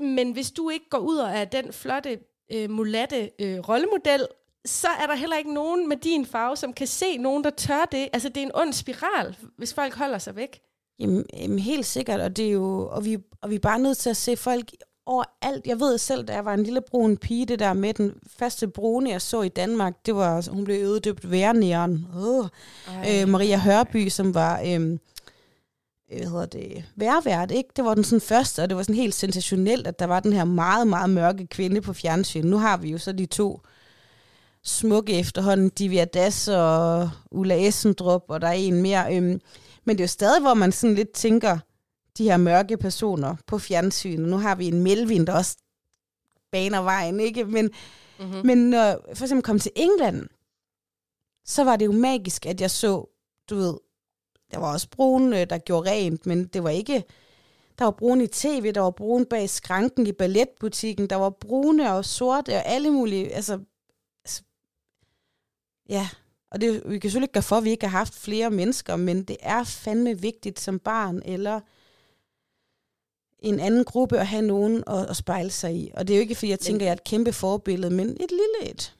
Men 0.00 0.32
hvis 0.32 0.50
du 0.50 0.70
ikke 0.70 0.88
går 0.90 0.98
ud 0.98 1.16
og 1.16 1.30
er 1.30 1.44
den 1.44 1.72
flotte, 1.72 2.18
øh, 2.52 2.70
mulatte 2.70 3.30
øh, 3.38 3.58
rollemodel, 3.58 4.26
så 4.64 4.88
er 4.88 5.06
der 5.06 5.14
heller 5.14 5.36
ikke 5.36 5.54
nogen 5.54 5.88
med 5.88 5.96
din 5.96 6.26
farve, 6.26 6.56
som 6.56 6.72
kan 6.72 6.86
se 6.86 7.16
nogen, 7.16 7.44
der 7.44 7.50
tør 7.50 7.84
det. 7.92 8.08
Altså, 8.12 8.28
det 8.28 8.36
er 8.36 8.42
en 8.42 8.54
ond 8.54 8.72
spiral, 8.72 9.36
hvis 9.56 9.74
folk 9.74 9.94
holder 9.94 10.18
sig 10.18 10.36
væk. 10.36 10.60
Jamen, 10.98 11.24
jamen 11.32 11.58
helt 11.58 11.86
sikkert, 11.86 12.20
og, 12.20 12.36
det 12.36 12.46
er 12.46 12.50
jo, 12.50 12.88
og, 12.90 13.04
vi, 13.04 13.18
og 13.40 13.50
vi 13.50 13.54
er 13.54 13.58
bare 13.58 13.78
nødt 13.78 13.98
til 13.98 14.10
at 14.10 14.16
se 14.16 14.36
folk 14.36 14.70
overalt. 15.06 15.66
Jeg 15.66 15.80
ved 15.80 15.98
selv, 15.98 16.24
da 16.24 16.32
jeg 16.32 16.44
var 16.44 16.54
en 16.54 16.62
lille 16.62 16.80
brun 16.80 17.16
pige, 17.16 17.46
det 17.46 17.58
der 17.58 17.72
med 17.72 17.94
den 17.94 18.14
første 18.38 18.68
brune, 18.68 19.10
jeg 19.10 19.22
så 19.22 19.42
i 19.42 19.48
Danmark, 19.48 20.06
det 20.06 20.14
var, 20.14 20.50
hun 20.50 20.64
blev 20.64 20.82
øvedøbt 20.82 21.30
værnæren. 21.30 22.06
Oh. 22.16 22.46
Øh, 22.88 23.28
Maria 23.28 23.58
Hørby, 23.58 24.08
som 24.08 24.34
var... 24.34 24.62
Øh, 24.66 24.98
hvad 26.08 26.26
hedder 26.26 26.46
det, 26.46 26.84
værvært, 26.96 27.50
ikke? 27.50 27.70
Det 27.76 27.84
var 27.84 27.94
den 27.94 28.04
sådan 28.04 28.20
første, 28.20 28.62
og 28.62 28.68
det 28.68 28.76
var 28.76 28.82
sådan 28.82 28.94
helt 28.94 29.14
sensationelt, 29.14 29.86
at 29.86 29.98
der 29.98 30.06
var 30.06 30.20
den 30.20 30.32
her 30.32 30.44
meget, 30.44 30.86
meget 30.86 31.10
mørke 31.10 31.46
kvinde 31.46 31.80
på 31.80 31.92
fjernsyn. 31.92 32.46
Nu 32.46 32.58
har 32.58 32.76
vi 32.76 32.90
jo 32.90 32.98
så 32.98 33.12
de 33.12 33.26
to 33.26 33.60
smukke 34.62 35.18
efterhånden, 35.18 35.68
Divya 35.68 36.04
Das 36.04 36.48
og 36.48 37.10
Ulla 37.30 37.66
Essendrup, 37.66 38.24
og 38.28 38.40
der 38.40 38.48
er 38.48 38.52
en 38.52 38.82
mere. 38.82 39.16
Øhm, 39.16 39.40
men 39.84 39.96
det 39.96 40.00
er 40.00 40.04
jo 40.04 40.08
stadig, 40.08 40.42
hvor 40.42 40.54
man 40.54 40.72
sådan 40.72 40.96
lidt 40.96 41.12
tænker, 41.12 41.58
de 42.18 42.24
her 42.24 42.36
mørke 42.36 42.76
personer 42.76 43.36
på 43.46 43.58
fjernsyn. 43.58 44.20
Nu 44.20 44.36
har 44.36 44.54
vi 44.54 44.66
en 44.66 44.82
Melvin, 44.82 45.26
der 45.26 45.32
også 45.32 45.56
baner 46.52 46.82
vejen, 46.82 47.20
ikke? 47.20 47.44
Men, 47.44 47.70
mm-hmm. 48.20 48.46
men 48.46 48.70
når 48.70 49.14
for 49.14 49.24
eksempel 49.24 49.42
kom 49.42 49.58
til 49.58 49.72
England, 49.76 50.26
så 51.44 51.64
var 51.64 51.76
det 51.76 51.86
jo 51.86 51.92
magisk, 51.92 52.46
at 52.46 52.60
jeg 52.60 52.70
så, 52.70 53.10
du 53.50 53.56
ved, 53.56 53.74
der 54.54 54.60
var 54.60 54.72
også 54.72 54.88
brun, 54.90 55.32
øh, 55.32 55.50
der 55.50 55.58
gjorde 55.58 55.90
rent, 55.90 56.26
men 56.26 56.44
det 56.44 56.62
var 56.64 56.70
ikke... 56.70 57.04
Der 57.78 57.84
var 57.84 57.90
brun 57.90 58.20
i 58.20 58.26
tv, 58.26 58.72
der 58.72 58.80
var 58.80 58.90
brun 58.90 59.26
bag 59.26 59.50
skranken 59.50 60.06
i 60.06 60.12
balletbutikken, 60.12 61.10
der 61.10 61.16
var 61.16 61.30
brune 61.30 61.92
og 61.92 62.04
sorte 62.04 62.54
og 62.56 62.66
alle 62.66 62.90
mulige... 62.90 63.34
Altså, 63.34 63.60
altså 64.24 64.42
ja, 65.88 66.08
og 66.50 66.60
det, 66.60 66.82
vi 66.86 66.98
kan 66.98 67.10
selvfølgelig 67.10 67.24
ikke 67.24 67.32
gøre 67.32 67.42
for, 67.42 67.56
at 67.56 67.64
vi 67.64 67.70
ikke 67.70 67.86
har 67.86 67.98
haft 67.98 68.14
flere 68.14 68.50
mennesker, 68.50 68.96
men 68.96 69.22
det 69.22 69.36
er 69.40 69.64
fandme 69.64 70.20
vigtigt 70.20 70.60
som 70.60 70.78
barn 70.78 71.22
eller 71.24 71.60
en 73.38 73.60
anden 73.60 73.84
gruppe 73.84 74.18
at 74.18 74.26
have 74.26 74.42
nogen 74.42 74.84
at, 74.86 75.10
at 75.10 75.16
spejle 75.16 75.50
sig 75.50 75.74
i. 75.74 75.90
Og 75.94 76.08
det 76.08 76.14
er 76.14 76.18
jo 76.18 76.22
ikke, 76.22 76.34
fordi 76.34 76.50
jeg 76.50 76.60
tænker, 76.60 76.80
at 76.80 76.84
jeg 76.84 76.90
er 76.90 76.96
et 76.96 77.04
kæmpe 77.04 77.32
forbillede, 77.32 77.94
men 77.94 78.08
et 78.08 78.30
lille 78.30 78.70
et. 78.70 78.94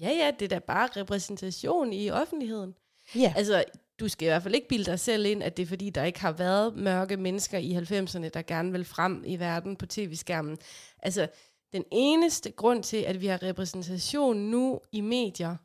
Ja, 0.00 0.10
ja, 0.10 0.30
det 0.38 0.44
er 0.44 0.48
da 0.48 0.58
bare 0.58 0.88
repræsentation 0.96 1.92
i 1.92 2.10
offentligheden. 2.10 2.74
Ja. 3.14 3.32
Altså, 3.36 3.64
du 4.00 4.08
skal 4.08 4.26
i 4.26 4.28
hvert 4.28 4.42
fald 4.42 4.54
ikke 4.54 4.68
bilde 4.68 4.84
dig 4.84 5.00
selv 5.00 5.26
ind, 5.26 5.42
at 5.42 5.56
det 5.56 5.62
er 5.62 5.66
fordi, 5.66 5.90
der 5.90 6.04
ikke 6.04 6.20
har 6.20 6.32
været 6.32 6.76
mørke 6.76 7.16
mennesker 7.16 7.58
i 7.58 7.72
90'erne, 7.72 8.28
der 8.28 8.42
gerne 8.42 8.72
vil 8.72 8.84
frem 8.84 9.24
i 9.26 9.38
verden 9.38 9.76
på 9.76 9.86
tv-skærmen. 9.86 10.58
Altså, 11.02 11.28
den 11.72 11.84
eneste 11.92 12.50
grund 12.50 12.82
til, 12.82 12.96
at 12.96 13.20
vi 13.20 13.26
har 13.26 13.42
repræsentation 13.42 14.36
nu 14.36 14.80
i 14.92 15.00
medier, 15.00 15.56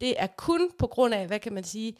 det 0.00 0.14
er 0.18 0.26
kun 0.26 0.70
på 0.78 0.86
grund 0.86 1.14
af, 1.14 1.26
hvad 1.26 1.38
kan 1.38 1.52
man 1.52 1.64
sige, 1.64 1.96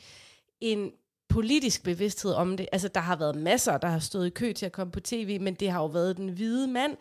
en 0.61 0.93
politisk 1.29 1.85
bevidsthed 1.85 2.33
om 2.33 2.57
det. 2.57 2.69
Altså, 2.73 2.89
der 2.89 3.01
har 3.01 3.17
været 3.17 3.37
masser, 3.37 3.79
der 3.79 3.89
har 3.89 3.99
stået 3.99 4.27
i 4.27 4.31
kø 4.31 4.53
til 4.53 4.67
at 4.67 4.73
komme 4.73 4.91
på 4.91 5.01
tv, 5.01 5.41
men 5.41 5.55
det 5.55 5.71
har 5.71 5.81
jo 5.81 5.87
været 5.87 6.17
den 6.17 6.29
hvide 6.29 6.69
mand, 6.69 6.97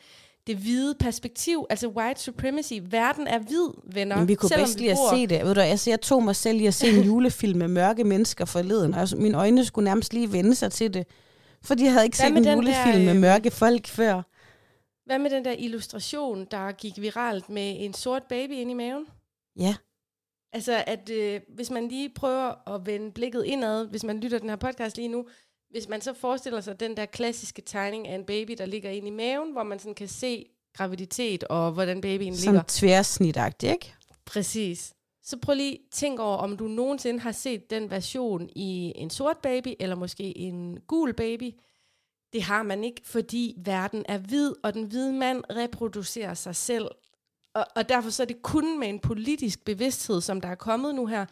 det 0.48 0.58
hvide 0.58 0.96
perspektiv, 1.00 1.66
altså 1.70 1.88
white 1.88 2.22
supremacy. 2.22 2.74
Verden 2.82 3.28
er 3.28 3.40
hvid, 3.40 3.70
venner. 3.84 4.18
Men 4.18 4.28
vi 4.28 4.36
kunne 4.36 4.50
bedst 4.56 4.80
lige 4.80 4.92
at 4.92 4.98
se 5.14 5.28
det. 5.28 5.46
Ved 5.46 5.56
du, 5.56 5.62
altså, 5.62 5.90
jeg 5.90 6.02
tog 6.02 6.24
mig 6.24 6.36
selv 6.36 6.62
i 6.62 6.66
at 6.66 6.74
se 6.74 6.88
en 6.88 7.04
julefilm 7.10 7.60
med 7.60 7.68
mørke 7.68 8.04
mennesker 8.04 8.46
forleden, 8.46 8.94
og 8.94 9.00
altså, 9.00 9.16
mine 9.16 9.38
øjne 9.38 9.66
skulle 9.66 9.86
nærmest 9.86 10.14
lige 10.14 10.32
vende 10.32 10.56
sig 10.56 10.72
til 10.72 10.94
det. 10.94 11.08
For 11.64 11.76
de 11.76 11.88
havde 11.88 12.06
ikke 12.06 12.18
Hvad 12.18 12.28
set 12.28 12.38
en 12.38 12.54
julefilm 12.54 12.98
der, 12.98 13.06
med 13.06 13.16
øh, 13.16 13.22
mørke 13.22 13.52
folk 13.52 13.88
før. 13.88 14.22
Hvad 15.06 15.20
med 15.20 15.30
den 15.30 15.46
der 15.46 15.56
illustration, 15.58 16.48
der 16.52 16.72
gik 16.72 17.02
viralt 17.02 17.50
med 17.50 17.76
en 17.80 17.94
sort 17.94 18.24
baby 18.30 18.52
ind 18.52 18.72
i 18.72 18.74
maven? 18.74 19.06
Ja. 19.60 19.76
Altså, 20.54 20.84
at 20.88 21.10
øh, 21.10 21.42
hvis 21.56 21.72
man 21.72 21.88
lige 21.88 22.10
prøver 22.10 22.76
at 22.76 22.86
vende 22.86 23.12
blikket 23.12 23.44
indad, 23.44 23.88
hvis 23.88 24.04
man 24.04 24.20
lytter 24.20 24.40
den 24.40 24.50
her 24.50 24.56
podcast 24.56 24.98
lige 24.98 25.08
nu, 25.08 25.26
hvis 25.74 25.90
man 25.90 26.02
så 26.02 26.14
forestiller 26.14 26.62
sig 26.62 26.80
den 26.80 26.98
der 26.98 27.06
klassiske 27.06 27.62
tegning 27.62 28.08
af 28.08 28.16
en 28.16 28.26
baby, 28.26 28.52
der 28.58 28.66
ligger 28.66 28.90
inde 28.90 29.08
i 29.08 29.12
maven, 29.12 29.52
hvor 29.52 29.64
man 29.64 29.80
sådan 29.80 29.96
kan 29.96 30.08
se 30.08 30.46
graviditet 30.74 31.44
og 31.44 31.72
hvordan 31.72 32.02
babyen 32.02 32.36
Sådan 32.36 32.54
ligger. 32.54 32.64
Tværsnitagtigt, 32.68 33.72
ikke? 33.72 33.94
Præcis. 34.26 34.94
Så 35.24 35.38
prøv 35.38 35.56
lige 35.56 35.80
tænk 35.92 36.20
over, 36.20 36.38
om 36.38 36.58
du 36.58 36.68
nogensinde 36.68 37.20
har 37.20 37.32
set 37.32 37.70
den 37.70 37.92
version 37.92 38.50
i 38.56 38.94
en 38.96 39.10
sort 39.10 39.38
baby, 39.38 39.74
eller 39.80 39.96
måske 39.96 40.38
en 40.38 40.80
gul 40.88 41.14
baby. 41.14 41.52
Det 42.34 42.44
har 42.44 42.64
man 42.64 42.84
ikke, 42.84 43.02
fordi 43.06 43.56
verden 43.58 44.06
er 44.08 44.18
hvid, 44.18 44.54
og 44.64 44.74
den 44.74 44.84
hvide 44.84 45.14
mand 45.14 45.44
reproducerer 45.50 46.34
sig 46.34 46.56
selv. 46.56 46.88
Og, 47.56 47.66
og 47.76 47.90
derfor 47.90 48.10
så 48.10 48.24
er 48.24 48.28
det 48.28 48.42
kun 48.42 48.80
med 48.80 48.90
en 48.90 49.00
politisk 49.00 49.66
bevidsthed, 49.66 50.22
som 50.22 50.42
der 50.42 50.50
er 50.50 50.56
kommet 50.56 50.96
nu 50.96 51.06
her, 51.06 51.26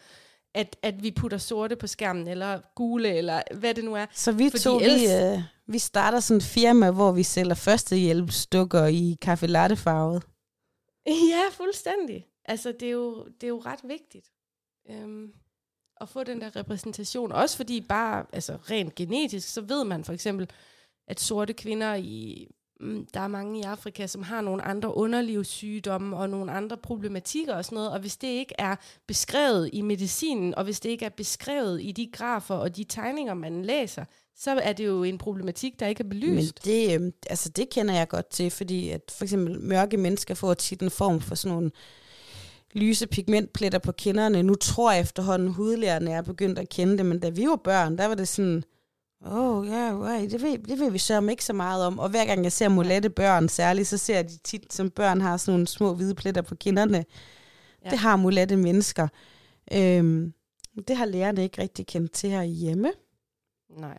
at, 0.53 0.75
at 0.81 1.03
vi 1.03 1.11
putter 1.11 1.37
sorte 1.37 1.75
på 1.75 1.87
skærmen, 1.87 2.27
eller 2.27 2.61
gule, 2.75 3.13
eller 3.13 3.41
hvad 3.55 3.73
det 3.73 3.83
nu 3.83 3.93
er. 3.95 4.05
Så 4.13 4.31
vi 4.31 4.49
to, 4.49 4.79
ellers... 4.79 5.01
vi, 5.01 5.35
øh, 5.35 5.39
vi 5.67 5.79
starter 5.79 6.19
sådan 6.19 6.37
et 6.37 6.43
firma, 6.43 6.91
hvor 6.91 7.11
vi 7.11 7.23
sælger 7.23 7.53
førstehjælpsdukker 7.53 8.85
i 8.85 9.17
kaffe 9.21 9.47
latte 9.47 9.75
farvet. 9.75 10.23
Ja, 11.07 11.43
fuldstændig. 11.51 12.25
Altså, 12.45 12.73
det 12.79 12.87
er 12.87 12.91
jo, 12.91 13.25
det 13.25 13.43
er 13.43 13.47
jo 13.47 13.61
ret 13.65 13.79
vigtigt. 13.83 14.31
Øhm, 14.89 15.33
at 16.01 16.09
få 16.09 16.23
den 16.23 16.41
der 16.41 16.55
repræsentation. 16.55 17.31
Også 17.31 17.57
fordi 17.57 17.81
bare, 17.81 18.25
altså 18.33 18.55
rent 18.55 18.95
genetisk, 18.95 19.53
så 19.53 19.61
ved 19.61 19.83
man 19.83 20.03
for 20.03 20.13
eksempel, 20.13 20.49
at 21.07 21.19
sorte 21.19 21.53
kvinder 21.53 21.95
i, 21.95 22.47
Mm, 22.81 23.07
der 23.13 23.19
er 23.19 23.27
mange 23.27 23.59
i 23.59 23.63
Afrika, 23.63 24.07
som 24.07 24.23
har 24.23 24.41
nogle 24.41 24.61
andre 24.61 24.97
underlivssygdomme 24.97 26.17
og 26.17 26.29
nogle 26.29 26.51
andre 26.51 26.77
problematikker 26.77 27.55
og 27.55 27.65
sådan 27.65 27.75
noget, 27.75 27.91
og 27.91 27.99
hvis 27.99 28.17
det 28.17 28.27
ikke 28.27 28.55
er 28.57 28.75
beskrevet 29.07 29.69
i 29.73 29.81
medicinen, 29.81 30.55
og 30.55 30.63
hvis 30.63 30.79
det 30.79 30.89
ikke 30.89 31.05
er 31.05 31.09
beskrevet 31.09 31.81
i 31.83 31.91
de 31.91 32.09
grafer 32.13 32.55
og 32.55 32.75
de 32.75 32.83
tegninger, 32.83 33.33
man 33.33 33.65
læser, 33.65 34.05
så 34.35 34.51
er 34.51 34.73
det 34.73 34.85
jo 34.85 35.03
en 35.03 35.17
problematik, 35.17 35.79
der 35.79 35.87
ikke 35.87 36.03
er 36.03 36.07
belyst. 36.07 36.65
Men 36.65 36.73
det, 36.73 36.95
øhm, 36.95 37.13
altså 37.29 37.49
det 37.49 37.69
kender 37.69 37.93
jeg 37.93 38.07
godt 38.07 38.29
til, 38.29 38.51
fordi 38.51 38.89
at 38.89 39.01
for 39.17 39.23
eksempel 39.23 39.59
mørke 39.61 39.97
mennesker 39.97 40.33
får 40.33 40.53
tit 40.53 40.81
en 40.81 40.89
form 40.91 41.21
for 41.21 41.35
sådan 41.35 41.55
nogle 41.55 41.71
lyse 42.73 43.07
pigmentpletter 43.07 43.79
på 43.79 43.91
kinderne. 43.91 44.43
Nu 44.43 44.55
tror 44.55 44.91
jeg 44.91 45.01
efterhånden, 45.01 45.49
hudlærerne 45.49 46.11
er 46.11 46.21
begyndt 46.21 46.59
at 46.59 46.69
kende 46.69 46.97
det, 46.97 47.05
men 47.05 47.19
da 47.19 47.29
vi 47.29 47.47
var 47.47 47.55
børn, 47.63 47.97
der 47.97 48.05
var 48.05 48.15
det 48.15 48.27
sådan, 48.27 48.63
åh, 49.25 49.57
oh, 49.57 49.67
ja, 49.67 49.93
yeah, 49.93 50.31
det, 50.31 50.41
ved, 50.41 50.57
det 50.57 50.79
ved 50.79 50.91
vi 50.91 50.97
så 50.97 51.27
ikke 51.29 51.45
så 51.45 51.53
meget 51.53 51.85
om. 51.85 51.99
Og 51.99 52.09
hver 52.09 52.25
gang 52.25 52.43
jeg 52.43 52.51
ser 52.51 52.69
molette 52.69 53.09
børn 53.09 53.49
særligt, 53.49 53.87
så 53.87 53.97
ser 53.97 54.15
jeg 54.15 54.29
de 54.29 54.37
tit, 54.37 54.73
som 54.73 54.89
børn 54.89 55.21
har 55.21 55.37
sådan 55.37 55.53
nogle 55.53 55.67
små 55.67 55.93
hvide 55.93 56.15
pletter 56.15 56.41
på 56.41 56.55
kinderne. 56.55 57.05
Ja. 57.85 57.89
Det 57.89 57.99
har 57.99 58.15
molette 58.15 58.57
mennesker. 58.57 59.07
Øhm, 59.73 60.33
det 60.87 60.97
har 60.97 61.05
lærerne 61.05 61.43
ikke 61.43 61.61
rigtig 61.61 61.87
kendt 61.87 62.11
til 62.11 62.29
her 62.29 62.43
hjemme. 62.43 62.91
Nej. 63.69 63.97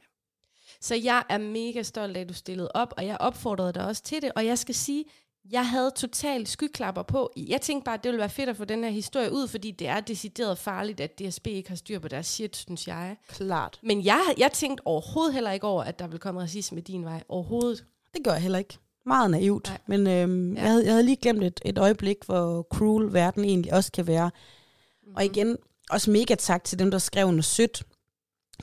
Så 0.81 0.95
jeg 0.95 1.23
er 1.29 1.39
mega 1.39 1.83
stolt 1.83 2.17
af, 2.17 2.21
at 2.21 2.29
du 2.29 2.35
stillede 2.35 2.71
op, 2.75 2.95
og 2.97 3.07
jeg 3.07 3.17
opfordrede 3.21 3.73
dig 3.73 3.87
også 3.87 4.03
til 4.03 4.23
det. 4.23 4.33
Og 4.37 4.47
jeg 4.47 4.59
skal 4.59 4.75
sige, 4.75 5.05
jeg 5.51 5.69
havde 5.69 5.91
totalt 5.97 6.49
skyklapper 6.49 7.03
på. 7.03 7.33
Jeg 7.37 7.61
tænkte 7.61 7.85
bare, 7.85 7.95
at 7.95 8.05
det 8.05 8.09
ville 8.09 8.21
være 8.21 8.29
fedt 8.29 8.49
at 8.49 8.57
få 8.57 8.65
den 8.65 8.85
her 8.85 8.91
historie 8.91 9.33
ud, 9.33 9.49
fordi 9.49 9.71
det 9.71 9.89
er 9.89 10.01
decideret 10.01 10.59
farligt, 10.59 11.01
at 11.01 11.19
DSB 11.19 11.47
ikke 11.47 11.69
har 11.69 11.77
styr 11.77 11.99
på 11.99 12.09
deres 12.09 12.27
shit, 12.27 12.57
synes 12.57 12.89
jeg. 12.89 13.17
Klart. 13.29 13.79
Men 13.83 14.05
jeg, 14.05 14.23
jeg 14.39 14.53
tænkte 14.53 14.87
overhovedet 14.87 15.35
heller 15.35 15.53
ikke 15.53 15.67
over, 15.67 15.85
at 15.85 15.99
der 15.99 16.07
ville 16.07 16.19
komme 16.19 16.41
racisme 16.41 16.81
din 16.81 17.05
vej. 17.05 17.23
Overhovedet. 17.29 17.85
Det 18.15 18.25
gør 18.25 18.33
jeg 18.33 18.43
heller 18.43 18.59
ikke. 18.59 18.79
Meget 19.07 19.31
naivt. 19.31 19.69
Nej. 19.69 19.79
Men 19.87 20.07
øhm, 20.07 20.55
ja. 20.55 20.61
jeg, 20.61 20.71
havde, 20.71 20.85
jeg 20.85 20.93
havde 20.93 21.05
lige 21.05 21.17
glemt 21.17 21.45
et, 21.45 21.61
et 21.65 21.79
øjeblik, 21.79 22.17
hvor 22.27 22.63
cruel 22.63 23.13
verden 23.13 23.45
egentlig 23.45 23.73
også 23.73 23.93
kan 23.93 24.07
være. 24.07 24.31
Mm-hmm. 24.31 25.17
Og 25.17 25.25
igen, 25.25 25.57
også 25.91 26.11
mega 26.11 26.35
tak 26.35 26.65
til 26.65 26.79
dem, 26.79 26.91
der 26.91 26.99
skrev 26.99 27.31
noget 27.31 27.45
sødt. 27.45 27.83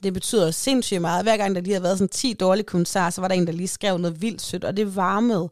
Det 0.04 0.14
betyder 0.14 0.52
sindssygt 0.52 1.02
meget. 1.02 1.26
Hver 1.26 1.38
gang 1.38 1.56
der 1.56 1.62
lige 1.62 1.74
havde 1.74 1.84
været 1.84 1.98
sådan 1.98 2.10
10 2.10 2.34
dårlige 2.34 2.66
kommentarer, 2.66 3.10
så 3.10 3.22
var 3.22 3.28
der 3.28 3.36
en, 3.36 3.48
der 3.48 3.54
lige 3.54 3.68
skrev 3.68 3.98
noget 3.98 4.22
vildt 4.22 4.42
sødt, 4.42 4.64
og 4.64 4.78
det 4.78 4.96
varmede. 4.96 5.50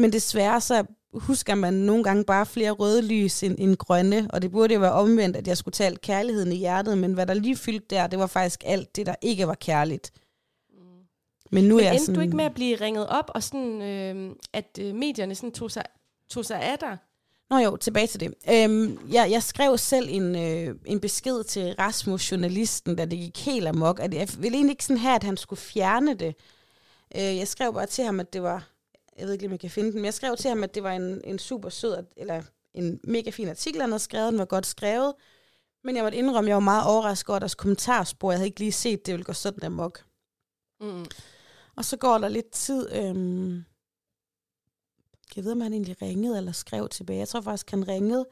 Men 0.00 0.12
desværre 0.12 0.60
så 0.60 0.84
husker 1.14 1.54
man 1.54 1.74
nogle 1.74 2.04
gange 2.04 2.24
bare 2.24 2.46
flere 2.46 2.70
røde 2.70 3.02
lys 3.02 3.42
end, 3.42 3.56
end 3.58 3.76
grønne, 3.76 4.28
og 4.32 4.42
det 4.42 4.50
burde 4.50 4.74
jo 4.74 4.80
være 4.80 4.92
omvendt, 4.92 5.36
at 5.36 5.48
jeg 5.48 5.56
skulle 5.56 5.72
tale 5.72 5.96
kærligheden 5.96 6.52
i 6.52 6.56
hjertet, 6.56 6.98
men 6.98 7.12
hvad 7.12 7.26
der 7.26 7.34
lige 7.34 7.56
fyldte 7.56 7.86
der, 7.90 8.06
det 8.06 8.18
var 8.18 8.26
faktisk 8.26 8.62
alt 8.66 8.96
det, 8.96 9.06
der 9.06 9.14
ikke 9.22 9.46
var 9.46 9.54
kærligt. 9.54 10.10
Mm. 10.72 10.78
Men 11.50 11.64
nu 11.64 11.76
men 11.76 11.84
er 11.84 11.90
jeg 11.90 12.00
sådan... 12.00 12.14
du 12.14 12.20
ikke 12.20 12.36
med 12.36 12.44
at 12.44 12.54
blive 12.54 12.76
ringet 12.76 13.06
op, 13.08 13.30
og 13.34 13.42
sådan, 13.42 13.82
øh, 13.82 14.36
at 14.52 14.78
øh, 14.80 14.94
medierne 14.94 15.34
sådan 15.34 15.52
tog, 15.52 15.70
sig, 15.70 15.82
tog 16.30 16.44
sig 16.44 16.62
af 16.62 16.78
dig? 16.78 16.96
Nå 17.50 17.58
jo, 17.58 17.76
tilbage 17.76 18.06
til 18.06 18.20
det. 18.20 18.34
Øhm, 18.50 18.98
jeg, 19.12 19.30
jeg 19.30 19.42
skrev 19.42 19.78
selv 19.78 20.08
en, 20.10 20.36
øh, 20.36 20.74
en 20.86 21.00
besked 21.00 21.44
til 21.44 21.74
Rasmus, 21.78 22.30
journalisten, 22.30 22.96
da 22.96 23.04
det 23.04 23.18
gik 23.18 23.44
helt 23.44 23.68
amok, 23.68 24.00
at 24.00 24.14
jeg 24.14 24.28
ville 24.38 24.56
egentlig 24.56 24.72
ikke 24.72 24.84
sådan 24.84 24.98
have, 24.98 25.14
at 25.14 25.24
han 25.24 25.36
skulle 25.36 25.60
fjerne 25.60 26.14
det. 26.14 26.34
Øh, 27.16 27.36
jeg 27.36 27.48
skrev 27.48 27.74
bare 27.74 27.86
til 27.86 28.04
ham, 28.04 28.20
at 28.20 28.32
det 28.32 28.42
var 28.42 28.69
jeg 29.20 29.26
ved 29.26 29.34
ikke 29.34 29.46
om 29.46 29.52
jeg 29.52 29.60
kan 29.60 29.70
finde 29.70 29.92
den, 29.92 29.98
men 29.98 30.04
jeg 30.04 30.14
skrev 30.14 30.36
til 30.36 30.48
ham, 30.48 30.64
at 30.64 30.74
det 30.74 30.82
var 30.82 30.92
en, 30.92 31.20
en 31.24 31.38
super 31.38 31.68
sød, 31.68 32.06
eller 32.16 32.42
en 32.74 33.00
mega 33.04 33.30
fin 33.30 33.48
artikel, 33.48 33.80
han 33.80 33.90
havde 33.90 34.02
skrevet, 34.02 34.32
den 34.32 34.38
var 34.38 34.44
godt 34.44 34.66
skrevet, 34.66 35.14
men 35.84 35.96
jeg 35.96 36.04
måtte 36.04 36.18
indrømme, 36.18 36.48
at 36.48 36.48
jeg 36.48 36.54
var 36.54 36.60
meget 36.60 36.86
overrasket 36.86 37.28
over 37.28 37.38
deres 37.38 37.54
kommentarspor, 37.54 38.32
jeg 38.32 38.38
havde 38.38 38.48
ikke 38.48 38.60
lige 38.60 38.72
set, 38.72 39.06
det 39.06 39.12
ville 39.12 39.24
gå 39.24 39.32
sådan 39.32 39.60
der 39.60 39.68
mok. 39.68 40.04
Mm. 40.80 41.04
Og 41.76 41.84
så 41.84 41.96
går 41.96 42.18
der 42.18 42.28
lidt 42.28 42.50
tid, 42.50 42.92
øhm, 42.92 43.64
jeg 45.36 45.44
ved, 45.44 45.52
om 45.52 45.60
han 45.60 45.72
egentlig 45.72 46.02
ringede 46.02 46.36
eller 46.36 46.52
skrev 46.52 46.88
tilbage. 46.88 47.18
Jeg 47.18 47.28
tror 47.28 47.40
faktisk, 47.40 47.70
han 47.70 47.88
ringede, 47.88 48.26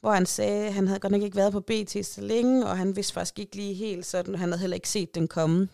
hvor 0.00 0.10
han 0.10 0.26
sagde, 0.26 0.66
at 0.66 0.74
han 0.74 0.86
havde 0.86 1.00
godt 1.00 1.10
nok 1.10 1.22
ikke 1.22 1.36
været 1.36 1.52
på 1.52 1.60
BT 1.60 2.06
så 2.06 2.20
længe, 2.20 2.66
og 2.66 2.78
han 2.78 2.96
vidste 2.96 3.12
faktisk 3.12 3.38
ikke 3.38 3.56
lige 3.56 3.74
helt 3.74 4.06
sådan, 4.06 4.34
han 4.34 4.48
havde 4.48 4.60
heller 4.60 4.74
ikke 4.74 4.88
set 4.88 5.14
den 5.14 5.28
komme. 5.28 5.68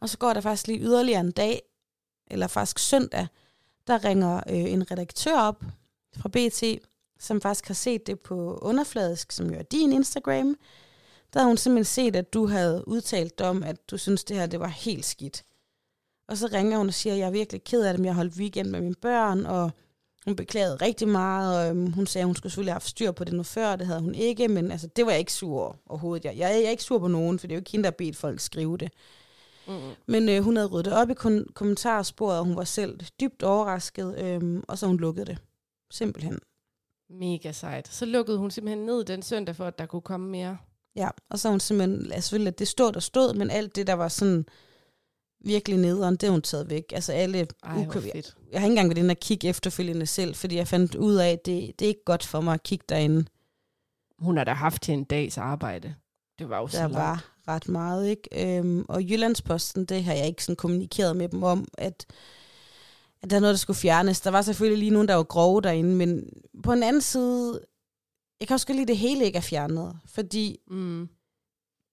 Og 0.00 0.08
så 0.08 0.18
går 0.18 0.32
der 0.32 0.40
faktisk 0.40 0.66
lige 0.66 0.80
yderligere 0.80 1.20
en 1.20 1.32
dag, 1.32 1.69
eller 2.30 2.46
faktisk 2.46 2.78
søndag, 2.78 3.26
der 3.86 4.04
ringer 4.04 4.36
øh, 4.36 4.72
en 4.72 4.90
redaktør 4.90 5.40
op 5.40 5.64
fra 6.16 6.28
BT, 6.28 6.84
som 7.18 7.40
faktisk 7.40 7.66
har 7.66 7.74
set 7.74 8.06
det 8.06 8.20
på 8.20 8.58
underfladisk, 8.62 9.32
som 9.32 9.50
jo 9.50 9.58
er 9.58 9.62
din 9.62 9.92
Instagram. 9.92 10.56
Der 11.32 11.40
har 11.40 11.46
hun 11.46 11.56
simpelthen 11.56 11.84
set, 11.84 12.16
at 12.16 12.34
du 12.34 12.46
havde 12.46 12.88
udtalt 12.88 13.40
om, 13.40 13.62
at 13.62 13.90
du 13.90 13.98
synes, 13.98 14.24
det 14.24 14.36
her 14.36 14.46
det 14.46 14.60
var 14.60 14.66
helt 14.66 15.04
skidt. 15.04 15.44
Og 16.28 16.36
så 16.36 16.46
ringer 16.52 16.78
hun 16.78 16.88
og 16.88 16.94
siger, 16.94 17.12
at 17.12 17.18
jeg 17.18 17.26
er 17.26 17.30
virkelig 17.30 17.64
ked 17.64 17.82
af 17.82 17.92
det, 17.92 18.00
men 18.00 18.06
jeg 18.06 18.14
holdt 18.14 18.36
weekend 18.36 18.70
med 18.70 18.80
mine 18.80 18.94
børn, 18.94 19.46
og 19.46 19.70
hun 20.24 20.36
beklagede 20.36 20.76
rigtig 20.76 21.08
meget, 21.08 21.58
og 21.58 21.76
øhm, 21.76 21.92
hun 21.92 22.06
sagde, 22.06 22.22
at 22.22 22.26
hun 22.26 22.36
skulle 22.36 22.50
selvfølgelig 22.50 22.72
have 22.72 22.74
haft 22.74 22.88
styr 22.88 23.12
på 23.12 23.24
det 23.24 23.34
nu 23.34 23.42
før, 23.42 23.76
det 23.76 23.86
havde 23.86 24.00
hun 24.00 24.14
ikke, 24.14 24.48
men 24.48 24.70
altså, 24.70 24.86
det 24.86 25.06
var 25.06 25.10
jeg 25.10 25.18
ikke 25.18 25.32
sur 25.32 25.60
over 25.60 25.74
overhovedet. 25.86 26.24
Jeg, 26.24 26.38
jeg, 26.38 26.50
jeg 26.50 26.64
er 26.64 26.70
ikke 26.70 26.82
sur 26.82 26.98
på 26.98 27.08
nogen, 27.08 27.38
for 27.38 27.46
det 27.46 27.54
er 27.54 27.56
jo 27.56 27.60
ikke 27.60 27.70
hende, 27.70 27.84
der 27.84 27.90
har 27.90 27.96
bedt 27.96 28.16
folk 28.16 28.40
skrive 28.40 28.76
det. 28.76 28.92
Mm. 29.68 29.80
Men 30.06 30.28
øh, 30.28 30.42
hun 30.42 30.56
havde 30.56 30.68
ryddet 30.68 30.92
op 30.92 31.10
i 31.10 31.12
kon- 31.12 31.52
kommentarsporet, 31.54 32.38
og 32.38 32.44
hun 32.44 32.56
var 32.56 32.64
selv 32.64 33.00
dybt 33.20 33.42
overrasket, 33.42 34.18
øh, 34.18 34.62
og 34.68 34.78
så 34.78 34.86
hun 34.86 34.96
lukket 34.96 35.26
det. 35.26 35.38
Simpelthen. 35.90 36.38
Mega 37.10 37.52
sejt. 37.52 37.88
Så 37.88 38.04
lukkede 38.04 38.38
hun 38.38 38.50
simpelthen 38.50 38.86
ned 38.86 39.04
den 39.04 39.22
søndag, 39.22 39.56
for 39.56 39.66
at 39.66 39.78
der 39.78 39.86
kunne 39.86 40.02
komme 40.02 40.28
mere. 40.30 40.58
Ja, 40.96 41.08
og 41.30 41.38
så 41.38 41.50
hun 41.50 41.60
simpelthen, 41.60 42.12
altså 42.12 42.28
selvfølgelig, 42.28 42.52
at 42.52 42.58
det 42.58 42.68
stod, 42.68 42.92
der 42.92 43.00
stod, 43.00 43.34
men 43.34 43.50
alt 43.50 43.76
det, 43.76 43.86
der 43.86 43.92
var 43.92 44.08
sådan 44.08 44.46
virkelig 45.44 45.78
nederen, 45.78 46.14
det 46.16 46.22
har 46.22 46.30
hun 46.30 46.42
taget 46.42 46.70
væk. 46.70 46.84
Altså 46.92 47.12
alle 47.12 47.46
Ej, 47.62 47.76
ukøb, 47.86 48.02
jeg, 48.14 48.22
jeg 48.52 48.60
har 48.60 48.66
ikke 48.66 48.72
engang 48.72 48.88
været 48.88 48.98
inde 48.98 49.12
og 49.12 49.16
kigge 49.20 49.48
efterfølgende 49.48 50.06
selv, 50.06 50.34
fordi 50.34 50.56
jeg 50.56 50.68
fandt 50.68 50.94
ud 50.94 51.14
af, 51.14 51.28
at 51.30 51.46
det, 51.46 51.78
det 51.78 51.84
er 51.84 51.88
ikke 51.88 52.04
godt 52.04 52.26
for 52.26 52.40
mig 52.40 52.54
at 52.54 52.62
kigge 52.62 52.84
derinde. 52.88 53.24
Hun 54.18 54.36
har 54.36 54.44
da 54.44 54.52
haft 54.52 54.82
til 54.82 54.94
en 54.94 55.04
dags 55.04 55.38
arbejde. 55.38 55.94
Det 56.38 56.48
var 56.48 56.58
jo 56.58 56.66
så 56.68 56.76
Der 56.76 56.82
langt. 56.82 56.96
var 56.96 57.24
ret 57.54 57.68
meget, 57.68 58.08
ikke? 58.08 58.58
Øhm, 58.58 58.84
og 58.88 59.02
Jyllandsposten, 59.02 59.84
det 59.84 60.04
har 60.04 60.12
jeg 60.12 60.26
ikke 60.26 60.44
sådan 60.44 60.56
kommunikeret 60.56 61.16
med 61.16 61.28
dem 61.28 61.42
om, 61.42 61.68
at, 61.78 62.06
at 63.22 63.30
der 63.30 63.36
er 63.36 63.40
noget, 63.40 63.52
der 63.52 63.58
skulle 63.58 63.76
fjernes. 63.76 64.20
Der 64.20 64.30
var 64.30 64.42
selvfølgelig 64.42 64.78
lige 64.78 64.90
nogen, 64.90 65.08
der 65.08 65.14
var 65.14 65.22
grove 65.22 65.60
derinde, 65.60 65.96
men 65.96 66.30
på 66.62 66.72
en 66.72 66.82
anden 66.82 67.02
side, 67.02 67.60
jeg 68.40 68.48
kan 68.48 68.54
også 68.54 68.66
godt 68.66 68.76
lide, 68.76 68.82
at 68.82 68.88
det 68.88 68.96
hele 68.96 69.24
ikke 69.24 69.36
er 69.36 69.42
fjernet, 69.42 69.98
fordi 70.06 70.58
mm. 70.70 71.08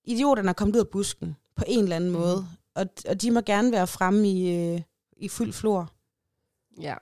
idioterne 0.03 0.49
er 0.49 0.53
kommet 0.53 0.75
ud 0.75 0.79
af 0.79 0.87
busken 0.87 1.35
på 1.55 1.63
en 1.67 1.83
eller 1.83 1.95
anden 1.95 2.09
mm. 2.09 2.17
måde, 2.19 2.47
og, 2.75 2.85
og 3.09 3.21
de 3.21 3.31
må 3.31 3.41
gerne 3.41 3.71
være 3.71 3.87
fremme 3.87 4.29
i, 4.31 4.55
øh, 4.55 4.81
i 5.17 5.27
fuld 5.27 5.53
flor. 5.53 5.91
Ja. 6.81 6.95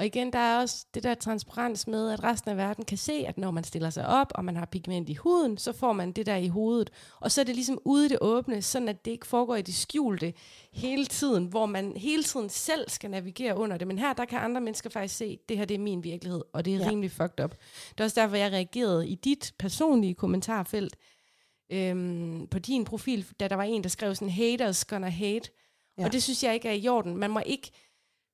Og 0.00 0.06
igen, 0.06 0.32
der 0.32 0.38
er 0.38 0.60
også 0.60 0.86
det 0.94 1.02
der 1.02 1.14
transparens 1.14 1.86
med, 1.86 2.10
at 2.10 2.24
resten 2.24 2.50
af 2.50 2.56
verden 2.56 2.84
kan 2.84 2.98
se, 2.98 3.12
at 3.12 3.38
når 3.38 3.50
man 3.50 3.64
stiller 3.64 3.90
sig 3.90 4.06
op, 4.06 4.32
og 4.34 4.44
man 4.44 4.56
har 4.56 4.66
pigment 4.66 5.08
i 5.08 5.14
huden, 5.14 5.58
så 5.58 5.72
får 5.72 5.92
man 5.92 6.12
det 6.12 6.26
der 6.26 6.36
i 6.36 6.48
hovedet. 6.48 6.90
Og 7.20 7.32
så 7.32 7.40
er 7.40 7.44
det 7.44 7.54
ligesom 7.54 7.78
ude 7.84 8.06
i 8.06 8.08
det 8.08 8.18
åbne, 8.20 8.62
sådan 8.62 8.88
at 8.88 9.04
det 9.04 9.10
ikke 9.10 9.26
foregår 9.26 9.56
i 9.56 9.62
det 9.62 9.74
skjulte 9.74 10.34
hele 10.72 11.06
tiden, 11.06 11.46
hvor 11.46 11.66
man 11.66 11.96
hele 11.96 12.22
tiden 12.22 12.48
selv 12.48 12.90
skal 12.90 13.10
navigere 13.10 13.56
under 13.56 13.76
det. 13.76 13.86
Men 13.86 13.98
her, 13.98 14.12
der 14.12 14.24
kan 14.24 14.38
andre 14.38 14.60
mennesker 14.60 14.90
faktisk 14.90 15.16
se, 15.16 15.38
at 15.42 15.48
det 15.48 15.58
her 15.58 15.64
det 15.64 15.74
er 15.74 15.78
min 15.78 16.04
virkelighed, 16.04 16.42
og 16.52 16.64
det 16.64 16.74
er 16.74 16.78
ja. 16.78 16.90
rimelig 16.90 17.10
fucked 17.10 17.44
up. 17.44 17.54
Det 17.90 18.00
er 18.00 18.04
også 18.04 18.20
derfor, 18.20 18.36
jeg 18.36 18.52
reagerede 18.52 19.08
i 19.08 19.14
dit 19.14 19.54
personlige 19.58 20.14
kommentarfelt 20.14 20.96
øhm, 21.72 22.46
på 22.50 22.58
din 22.58 22.84
profil, 22.84 23.26
da 23.40 23.48
der 23.48 23.56
var 23.56 23.64
en, 23.64 23.82
der 23.82 23.88
skrev 23.88 24.14
sådan, 24.14 24.32
haters 24.32 24.84
gonna 24.84 25.08
hate. 25.08 25.50
Ja. 25.98 26.04
Og 26.04 26.12
det 26.12 26.22
synes 26.22 26.44
jeg 26.44 26.54
ikke 26.54 26.68
er 26.68 26.72
i 26.72 26.88
orden. 26.88 27.16
Man 27.16 27.30
må 27.30 27.40
ikke 27.46 27.70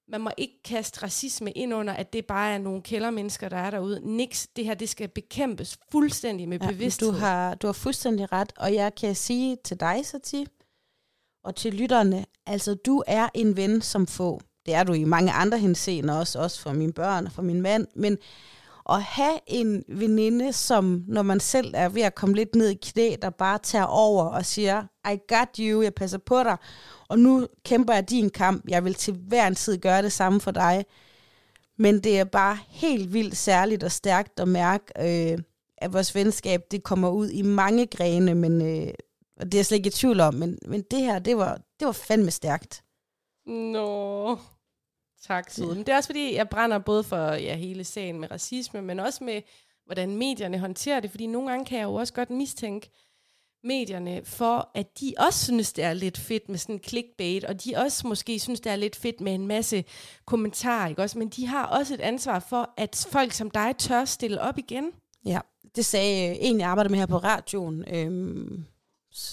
man 0.08 0.20
må 0.20 0.30
ikke 0.36 0.62
kaste 0.64 1.02
racisme 1.02 1.50
ind 1.50 1.74
under, 1.74 1.92
at 1.92 2.12
det 2.12 2.26
bare 2.26 2.52
er 2.52 2.58
nogle 2.58 2.82
kældermennesker, 2.82 3.48
der 3.48 3.56
er 3.56 3.70
derude. 3.70 4.16
Niks, 4.16 4.48
det 4.56 4.64
her, 4.64 4.74
det 4.74 4.88
skal 4.88 5.08
bekæmpes 5.08 5.78
fuldstændig 5.92 6.48
med 6.48 6.58
ja, 6.60 6.66
bevidsthed. 6.70 7.12
Du 7.12 7.18
har, 7.18 7.54
du 7.54 7.66
har 7.66 7.72
fuldstændig 7.72 8.32
ret, 8.32 8.52
og 8.56 8.74
jeg 8.74 8.94
kan 8.94 9.14
sige 9.14 9.56
til 9.64 9.80
dig, 9.80 10.06
Sati, 10.06 10.46
og 11.44 11.56
til 11.56 11.74
lytterne, 11.74 12.24
altså 12.46 12.74
du 12.74 13.02
er 13.06 13.28
en 13.34 13.56
ven 13.56 13.82
som 13.82 14.06
få. 14.06 14.40
Det 14.66 14.74
er 14.74 14.84
du 14.84 14.92
i 14.92 15.04
mange 15.04 15.32
andre 15.32 15.58
henseender 15.58 16.14
også, 16.14 16.38
også 16.38 16.60
for 16.60 16.72
mine 16.72 16.92
børn 16.92 17.26
og 17.26 17.32
for 17.32 17.42
min 17.42 17.62
mand, 17.62 17.86
men 17.94 18.18
at 18.90 19.02
have 19.02 19.38
en 19.46 19.84
veninde, 19.88 20.52
som 20.52 21.04
når 21.08 21.22
man 21.22 21.40
selv 21.40 21.72
er 21.76 21.88
ved 21.88 22.02
at 22.02 22.14
komme 22.14 22.34
lidt 22.34 22.54
ned 22.54 22.68
i 22.68 22.78
knæ, 22.82 23.16
der 23.22 23.30
bare 23.30 23.58
tager 23.58 23.84
over 23.84 24.24
og 24.24 24.46
siger, 24.46 24.84
I 25.12 25.18
got 25.28 25.56
you, 25.58 25.82
jeg 25.82 25.94
passer 25.94 26.18
på 26.18 26.42
dig, 26.42 26.56
og 27.08 27.18
nu 27.18 27.46
kæmper 27.64 27.94
jeg 27.94 28.10
din 28.10 28.30
kamp, 28.30 28.64
jeg 28.68 28.84
vil 28.84 28.94
til 28.94 29.14
hver 29.14 29.46
en 29.46 29.54
tid 29.54 29.78
gøre 29.78 30.02
det 30.02 30.12
samme 30.12 30.40
for 30.40 30.50
dig. 30.50 30.84
Men 31.78 32.00
det 32.00 32.18
er 32.18 32.24
bare 32.24 32.58
helt 32.68 33.12
vildt 33.12 33.36
særligt 33.36 33.84
og 33.84 33.92
stærkt 33.92 34.40
at 34.40 34.48
mærke, 34.48 34.84
øh, 35.32 35.38
at 35.78 35.92
vores 35.92 36.14
venskab 36.14 36.62
det 36.70 36.82
kommer 36.82 37.08
ud 37.08 37.28
i 37.28 37.42
mange 37.42 37.86
grene, 37.86 38.34
men 38.34 38.62
øh, 38.62 38.92
og 39.40 39.46
det 39.46 39.54
er 39.54 39.58
jeg 39.58 39.66
slet 39.66 39.76
ikke 39.76 39.88
i 39.88 39.90
tvivl 39.90 40.20
om, 40.20 40.34
men, 40.34 40.58
men 40.68 40.82
det 40.90 41.00
her, 41.00 41.18
det 41.18 41.36
var, 41.36 41.60
det 41.80 41.86
var 41.86 41.92
fandme 41.92 42.30
stærkt. 42.30 42.82
Nå, 43.46 44.38
tak 45.26 45.50
Søde. 45.50 45.68
Men 45.68 45.78
det 45.78 45.88
er 45.88 45.96
også 45.96 46.08
fordi, 46.08 46.34
jeg 46.34 46.48
brænder 46.48 46.78
både 46.78 47.04
for 47.04 47.32
ja, 47.32 47.56
hele 47.56 47.84
sagen 47.84 48.20
med 48.20 48.30
racisme, 48.30 48.82
men 48.82 49.00
også 49.00 49.24
med, 49.24 49.42
hvordan 49.86 50.16
medierne 50.16 50.58
håndterer 50.58 51.00
det, 51.00 51.10
fordi 51.10 51.26
nogle 51.26 51.50
gange 51.50 51.64
kan 51.64 51.78
jeg 51.78 51.84
jo 51.84 51.94
også 51.94 52.12
godt 52.12 52.30
mistænke 52.30 52.90
medierne 53.64 54.20
for, 54.24 54.70
at 54.74 55.00
de 55.00 55.14
også 55.18 55.44
synes, 55.44 55.72
det 55.72 55.84
er 55.84 55.92
lidt 55.92 56.18
fedt 56.18 56.48
med 56.48 56.58
sådan 56.58 56.80
clickbait, 56.88 57.44
og 57.44 57.64
de 57.64 57.74
også 57.76 58.06
måske 58.06 58.38
synes, 58.38 58.60
det 58.60 58.72
er 58.72 58.76
lidt 58.76 58.96
fedt 58.96 59.20
med 59.20 59.34
en 59.34 59.46
masse 59.46 59.84
kommentarer, 60.26 60.88
ikke 60.88 61.02
også? 61.02 61.18
Men 61.18 61.28
de 61.28 61.46
har 61.46 61.66
også 61.66 61.94
et 61.94 62.00
ansvar 62.00 62.38
for, 62.38 62.70
at 62.76 63.06
folk 63.10 63.32
som 63.32 63.50
dig 63.50 63.74
tør 63.78 64.04
stille 64.04 64.40
op 64.40 64.58
igen. 64.58 64.90
Ja, 65.24 65.40
det 65.76 65.84
sagde 65.84 66.30
øh, 66.30 66.36
en, 66.40 66.60
jeg 66.60 66.68
arbejder 66.68 66.90
med 66.90 66.98
her 66.98 67.06
på 67.06 67.18
radioen. 67.18 67.84
Øhm, 67.94 68.64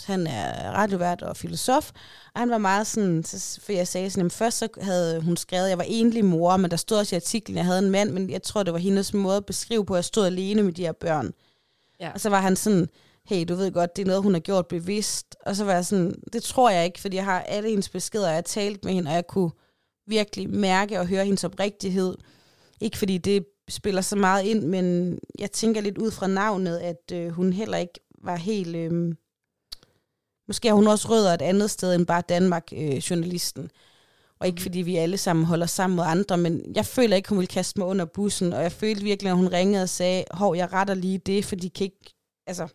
han 0.05 0.27
er 0.27 0.71
radiovært 0.71 1.21
og 1.21 1.37
filosof, 1.37 1.91
og 2.33 2.39
han 2.39 2.49
var 2.49 2.57
meget 2.57 2.87
sådan, 2.87 3.23
for 3.59 3.71
jeg 3.71 3.87
sagde 3.87 4.09
sådan, 4.09 4.31
først 4.31 4.57
så 4.57 4.67
havde 4.81 5.21
hun 5.21 5.37
skrevet, 5.37 5.63
at 5.63 5.69
jeg 5.69 5.77
var 5.77 5.85
enlig 5.87 6.25
mor, 6.25 6.57
men 6.57 6.71
der 6.71 6.77
stod 6.77 6.97
også 6.97 7.15
i 7.15 7.17
artiklen, 7.17 7.57
at 7.57 7.59
jeg 7.59 7.65
havde 7.65 7.79
en 7.79 7.91
mand, 7.91 8.11
men 8.11 8.29
jeg 8.29 8.43
tror, 8.43 8.63
det 8.63 8.73
var 8.73 8.79
hendes 8.79 9.13
måde 9.13 9.37
at 9.37 9.45
beskrive 9.45 9.85
på, 9.85 9.93
at 9.93 9.97
jeg 9.97 10.05
stod 10.05 10.25
alene 10.25 10.63
med 10.63 10.73
de 10.73 10.81
her 10.81 10.91
børn. 10.91 11.33
Ja. 11.99 12.11
Og 12.13 12.19
så 12.19 12.29
var 12.29 12.41
han 12.41 12.55
sådan, 12.55 12.87
hey, 13.25 13.45
du 13.49 13.55
ved 13.55 13.71
godt, 13.71 13.95
det 13.95 14.01
er 14.01 14.05
noget, 14.05 14.23
hun 14.23 14.33
har 14.33 14.39
gjort 14.39 14.67
bevidst. 14.67 15.35
Og 15.45 15.55
så 15.55 15.65
var 15.65 15.73
jeg 15.73 15.85
sådan, 15.85 16.15
det 16.33 16.43
tror 16.43 16.69
jeg 16.69 16.85
ikke, 16.85 17.01
fordi 17.01 17.15
jeg 17.15 17.25
har 17.25 17.41
alle 17.41 17.69
hendes 17.69 17.89
beskeder, 17.89 18.25
og 18.25 18.29
jeg 18.29 18.37
har 18.37 18.41
talt 18.41 18.85
med 18.85 18.93
hende, 18.93 19.09
og 19.09 19.15
jeg 19.15 19.27
kunne 19.27 19.51
virkelig 20.07 20.49
mærke 20.49 20.99
og 20.99 21.07
høre 21.07 21.25
hendes 21.25 21.43
oprigtighed. 21.43 22.15
Ikke 22.81 22.97
fordi 22.97 23.17
det 23.17 23.45
spiller 23.69 24.01
så 24.01 24.15
meget 24.15 24.43
ind, 24.43 24.63
men 24.63 25.17
jeg 25.39 25.51
tænker 25.51 25.81
lidt 25.81 25.97
ud 25.97 26.11
fra 26.11 26.27
navnet, 26.27 26.77
at 26.77 27.11
øh, 27.13 27.29
hun 27.29 27.53
heller 27.53 27.77
ikke 27.77 27.99
var 28.23 28.35
helt... 28.35 28.75
Øh, 28.75 29.15
måske 30.47 30.67
har 30.67 30.75
hun 30.75 30.87
også 30.87 31.09
rødder 31.09 31.33
et 31.33 31.41
andet 31.41 31.71
sted 31.71 31.95
end 31.95 32.05
bare 32.05 32.21
Danmark, 32.29 32.67
øh. 32.73 33.01
Og 34.39 34.47
ikke 34.47 34.59
mm. 34.59 34.61
fordi 34.61 34.81
vi 34.81 34.95
alle 34.95 35.17
sammen 35.17 35.45
holder 35.45 35.65
sammen 35.65 35.95
med 35.95 36.03
andre, 36.03 36.37
men 36.37 36.75
jeg 36.75 36.85
føler 36.85 37.15
ikke, 37.15 37.29
hun 37.29 37.37
ville 37.37 37.47
kaste 37.47 37.79
mig 37.79 37.87
under 37.87 38.05
bussen, 38.05 38.53
og 38.53 38.63
jeg 38.63 38.71
følte 38.71 39.03
virkelig, 39.03 39.29
at 39.29 39.37
hun 39.37 39.47
ringede 39.47 39.83
og 39.83 39.89
sagde, 39.89 40.23
hov, 40.31 40.55
jeg 40.55 40.73
retter 40.73 40.93
lige 40.93 41.17
det, 41.17 41.45
for 41.45 41.55
de 41.55 41.69
kan 41.69 41.83
ikke, 41.83 42.15
altså, 42.47 42.67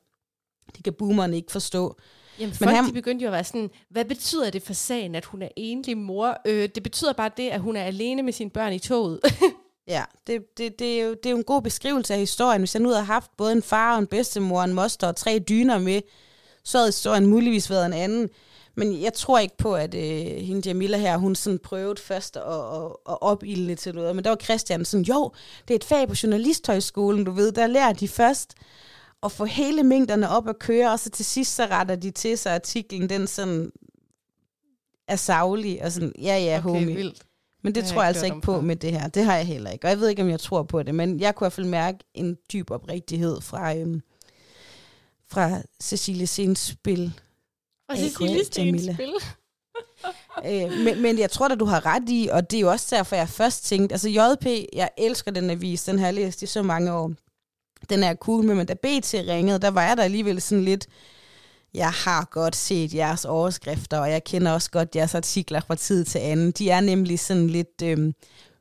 de 0.77 0.83
kan 0.83 0.93
boomerne 0.93 1.37
ikke 1.37 1.53
forstå. 1.53 1.97
Jamen, 2.39 2.55
folk, 2.55 2.69
Men 2.69 2.77
han, 2.77 2.85
de 2.85 2.93
begyndte 2.93 3.23
jo 3.23 3.29
at 3.29 3.33
være 3.33 3.45
sådan, 3.45 3.71
hvad 3.91 4.05
betyder 4.05 4.51
det 4.51 4.63
for 4.63 4.73
sagen, 4.73 5.15
at 5.15 5.25
hun 5.25 5.43
er 5.43 5.49
enlig 5.57 5.99
mor? 5.99 6.37
Øh, 6.47 6.69
det 6.75 6.83
betyder 6.83 7.13
bare 7.13 7.31
det, 7.37 7.49
at 7.49 7.61
hun 7.61 7.77
er 7.77 7.83
alene 7.83 8.23
med 8.23 8.33
sine 8.33 8.51
børn 8.51 8.73
i 8.73 8.79
toget. 8.79 9.21
ja, 9.89 10.05
det, 10.27 10.43
det, 10.59 10.79
det, 10.79 11.01
er 11.01 11.05
jo, 11.05 11.11
det 11.11 11.27
er 11.27 11.31
jo 11.31 11.37
en 11.37 11.45
god 11.45 11.63
beskrivelse 11.63 12.15
af 12.15 12.21
historien. 12.21 12.61
Hvis 12.61 12.75
jeg 12.75 12.83
nu 12.83 12.89
havde 12.89 13.05
haft 13.05 13.31
både 13.37 13.53
en 13.53 13.63
far 13.63 13.93
og 13.93 13.99
en 13.99 14.07
bedstemor, 14.07 14.63
en 14.63 14.75
moster 14.75 15.07
og 15.07 15.17
tre 15.17 15.39
dyner 15.39 15.79
med, 15.79 16.01
så 16.69 16.79
havde 16.79 16.89
historien 16.89 17.27
muligvis 17.27 17.71
været 17.71 17.87
en 17.87 17.93
anden. 17.93 18.29
Men 18.75 19.03
jeg 19.03 19.13
tror 19.13 19.39
ikke 19.39 19.57
på, 19.57 19.75
at 19.75 19.95
øh, 19.95 20.45
hende 20.45 20.69
Jamila 20.69 20.99
her, 20.99 21.17
hun 21.17 21.35
sådan 21.35 21.59
prøvede 21.59 22.01
først 22.01 22.37
at, 22.37 22.43
at, 22.43 22.85
at 23.09 23.23
opilde 23.23 23.75
til 23.75 23.95
noget. 23.95 24.17
Men 24.17 24.25
der 24.25 24.31
var 24.31 24.37
Christian 24.37 24.85
sådan, 24.85 25.05
jo, 25.05 25.33
det 25.69 25.75
er 25.75 25.79
et 25.79 25.85
fag 25.85 26.09
på 26.09 26.15
journalisthøjskolen, 26.23 27.25
du 27.25 27.31
ved, 27.31 27.53
der 27.53 27.67
lærer 27.67 27.93
de 27.93 28.09
først 28.09 28.55
at 29.23 29.33
få 29.33 29.45
hele 29.45 29.83
mængderne 29.83 30.29
op 30.29 30.49
at 30.49 30.59
køre, 30.59 30.93
og 30.93 30.99
så 30.99 31.11
til 31.11 31.25
sidst 31.25 31.55
så 31.55 31.67
retter 31.67 31.97
de 31.97 32.11
til 32.11 32.39
sig 32.39 32.55
artiklen, 32.55 33.09
den 33.09 33.27
sådan 33.27 33.73
er 35.09 35.17
savlig, 35.17 35.85
og 35.85 35.93
sådan, 35.93 36.13
ja 36.19 36.39
ja, 36.39 36.59
okay, 36.59 36.69
homie. 36.69 36.97
Vildt. 36.97 37.23
Men 37.63 37.75
det, 37.75 37.83
det 37.83 37.91
tror 37.91 38.03
jeg 38.03 38.09
altså 38.09 38.25
ikke 38.25 38.41
på 38.41 38.61
med 38.61 38.77
det 38.77 38.93
her. 38.93 39.09
Det 39.09 39.25
har 39.25 39.37
jeg 39.37 39.47
heller 39.47 39.71
ikke. 39.71 39.85
Og 39.85 39.91
jeg 39.91 40.01
ved 40.01 40.09
ikke, 40.09 40.23
om 40.23 40.31
jeg 40.31 40.41
tror 40.41 40.63
på 40.63 40.83
det, 40.83 40.95
men 40.95 41.21
jeg 41.21 41.35
kunne 41.35 41.45
i 41.45 41.47
hvert 41.47 41.53
fald 41.53 41.67
mærke 41.67 41.99
en 42.15 42.37
dyb 42.53 42.71
oprigtighed 42.71 43.41
fra, 43.41 43.77
øhm, 43.77 44.01
fra 45.31 45.63
Cecilie 45.83 46.27
Sens 46.27 46.59
spil. 46.59 47.13
Og 47.89 47.97
Cecilie 47.97 48.45
Sens 48.45 48.83
spil. 48.95 49.15
øh, 50.47 50.85
men, 50.85 51.03
men 51.03 51.19
jeg 51.19 51.31
tror 51.31 51.49
da, 51.49 51.55
du 51.55 51.65
har 51.65 51.87
ret 51.87 52.09
i, 52.09 52.29
og 52.33 52.51
det 52.51 52.57
er 52.57 52.61
jo 52.61 52.71
også 52.71 52.97
derfor, 52.97 53.17
jeg 53.17 53.29
først 53.29 53.65
tænkte, 53.65 53.93
altså 53.95 54.09
JP, 54.09 54.47
jeg 54.73 54.91
elsker 54.99 55.31
den 55.31 55.51
avis, 55.51 55.85
den 55.85 55.99
har 55.99 56.07
jeg 56.07 56.15
læst 56.15 56.43
i 56.43 56.47
så 56.47 56.63
mange 56.63 56.93
år 56.93 57.13
den 57.91 58.03
er 58.03 58.15
cool 58.15 58.45
men 58.45 58.67
da 58.67 58.75
BT 58.75 59.15
ringede, 59.15 59.59
der 59.59 59.71
var 59.71 59.83
jeg 59.83 59.97
der 59.97 60.03
alligevel 60.03 60.41
sådan 60.41 60.65
lidt, 60.65 60.87
jeg 61.75 61.91
har 61.91 62.29
godt 62.31 62.57
set 62.57 62.95
jeres 62.95 63.25
overskrifter, 63.25 63.99
og 63.99 64.11
jeg 64.11 64.25
kender 64.25 64.53
også 64.53 64.71
godt 64.71 64.97
jeres 64.97 65.15
artikler 65.15 65.61
fra 65.61 65.75
tid 65.75 66.05
til 66.05 66.19
anden. 66.19 66.51
De 66.51 66.71
er 66.71 66.81
nemlig 66.81 67.21
sådan 67.21 67.47
lidt 67.47 67.83
øhm, 67.83 68.15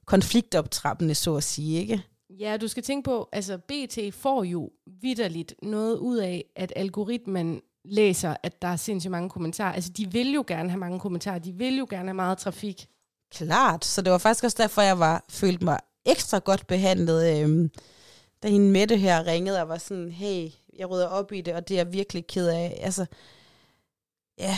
konfliktoptrappende, 0.06 1.16
så 1.16 1.36
at 1.36 1.44
sige, 1.44 1.80
ikke? 1.80 2.04
Ja, 2.40 2.58
du 2.58 2.68
skal 2.68 2.84
tænke 2.84 3.06
på, 3.06 3.30
altså 3.32 3.58
BT 3.58 4.14
får 4.14 4.44
jo 4.44 4.72
vidderligt 4.86 5.56
noget 5.64 5.98
ud 5.98 6.18
af, 6.18 6.46
at 6.56 6.74
algoritmen 6.76 7.62
læser, 7.86 8.36
at 8.44 8.62
der 8.62 8.68
er 8.68 8.76
sindssygt 8.76 9.12
mange 9.12 9.30
kommentarer. 9.30 9.74
Altså, 9.74 9.90
de 9.90 10.12
vil 10.12 10.34
jo 10.34 10.44
gerne 10.48 10.70
have 10.70 10.80
mange 10.80 11.00
kommentarer. 11.00 11.40
De 11.40 11.54
vil 11.54 11.78
jo 11.78 11.88
gerne 11.90 12.08
have 12.10 12.14
meget 12.14 12.38
trafik. 12.38 12.88
Klart, 13.32 13.86
så 13.86 14.02
det 14.02 14.12
var 14.12 14.18
faktisk 14.18 14.44
også 14.44 14.58
derfor, 14.60 14.82
jeg 14.82 15.00
var 15.00 15.26
følte 15.30 15.66
mig 15.66 15.80
ekstra 16.06 16.40
godt 16.40 16.68
behandlet. 16.68 17.44
Øhm, 17.44 17.72
da 18.44 18.48
hende 18.48 18.72
Mette 18.72 18.98
her 18.98 19.28
ringede 19.28 19.62
og 19.62 19.70
var 19.70 19.78
sådan, 19.78 20.12
hey, 20.12 20.50
jeg 20.78 20.90
rydder 20.90 21.08
op 21.08 21.32
i 21.32 21.42
det, 21.42 21.54
og 21.54 21.68
det 21.68 21.74
er 21.74 21.80
jeg 21.80 21.94
virkelig 21.94 22.28
ked 22.28 22.48
af. 22.48 22.80
Altså, 22.82 23.06
ja, 24.38 24.58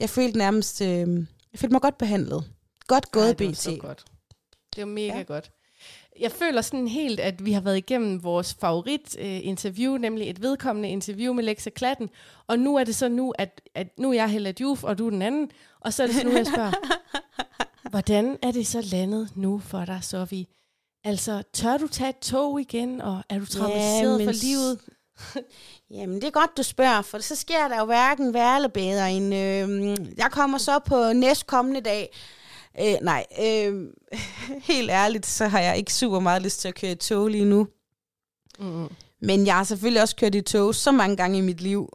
jeg 0.00 0.10
følte 0.10 0.38
nærmest, 0.38 0.80
øh, 0.80 1.26
jeg 1.52 1.60
følte 1.60 1.72
mig 1.72 1.80
godt 1.80 1.98
behandlet. 1.98 2.44
Godt 2.86 3.10
gået, 3.10 3.26
Ej, 3.26 3.32
det 3.32 3.50
BT. 3.50 3.56
Så 3.56 3.76
godt. 3.80 4.04
Det 4.74 4.80
var 4.80 4.90
mega 4.90 5.16
ja. 5.16 5.22
godt. 5.22 5.52
Jeg 6.20 6.32
føler 6.32 6.62
sådan 6.62 6.88
helt, 6.88 7.20
at 7.20 7.44
vi 7.44 7.52
har 7.52 7.60
været 7.60 7.76
igennem 7.76 8.22
vores 8.22 8.54
favorit 8.60 9.16
øh, 9.18 9.46
interview, 9.46 9.96
nemlig 9.96 10.30
et 10.30 10.42
vedkommende 10.42 10.88
interview 10.88 11.32
med 11.32 11.44
Lexa 11.44 11.70
Klatten, 11.70 12.10
og 12.46 12.58
nu 12.58 12.76
er 12.76 12.84
det 12.84 12.94
så 12.94 13.08
nu, 13.08 13.32
at, 13.38 13.60
at 13.74 13.98
nu 13.98 14.10
er 14.10 14.14
jeg 14.14 14.28
Hella 14.28 14.52
Juf, 14.60 14.84
og 14.84 14.98
du 14.98 15.06
er 15.06 15.10
den 15.10 15.22
anden, 15.22 15.50
og 15.80 15.92
så 15.92 16.02
er 16.02 16.06
det 16.06 16.16
så 16.16 16.24
nu, 16.24 16.30
jeg 16.30 16.46
spørger, 16.46 16.72
hvordan 17.90 18.38
er 18.42 18.50
det 18.50 18.66
så 18.66 18.80
landet 18.80 19.30
nu 19.34 19.58
for 19.58 19.84
dig, 19.84 19.98
Sofie? 20.02 20.46
Altså, 21.04 21.42
tør 21.52 21.76
du 21.76 21.86
tage 21.86 22.10
et 22.10 22.18
tog 22.18 22.60
igen, 22.60 23.00
og 23.00 23.22
er 23.28 23.38
du 23.38 23.46
traumatiseret 23.46 24.20
ja, 24.20 24.26
for 24.26 24.32
livet? 24.32 24.78
Jamen, 25.96 26.16
det 26.16 26.24
er 26.24 26.30
godt, 26.30 26.56
du 26.56 26.62
spørger, 26.62 27.02
for 27.02 27.18
så 27.18 27.36
sker 27.36 27.68
der 27.68 27.78
jo 27.78 27.84
hverken 27.84 28.34
værre 28.34 28.56
eller 28.56 28.68
bedre 28.68 29.12
end... 29.12 29.34
Øh, 29.34 30.08
jeg 30.16 30.30
kommer 30.30 30.58
så 30.58 30.78
på 30.78 31.12
næstkommende 31.12 31.80
dag. 31.80 32.16
Øh, 32.78 32.96
nej, 33.02 33.26
øh, 33.40 33.92
helt 34.70 34.90
ærligt, 34.90 35.26
så 35.26 35.46
har 35.46 35.60
jeg 35.60 35.76
ikke 35.76 35.94
super 35.94 36.18
meget 36.18 36.42
lyst 36.42 36.60
til 36.60 36.68
at 36.68 36.74
køre 36.74 36.92
i 36.92 36.94
tog 36.94 37.28
lige 37.28 37.44
nu. 37.44 37.68
Mm. 38.58 38.88
Men 39.20 39.46
jeg 39.46 39.56
har 39.56 39.64
selvfølgelig 39.64 40.02
også 40.02 40.16
kørt 40.16 40.34
i 40.34 40.40
tog 40.40 40.74
så 40.74 40.92
mange 40.92 41.16
gange 41.16 41.38
i 41.38 41.40
mit 41.40 41.60
liv, 41.60 41.92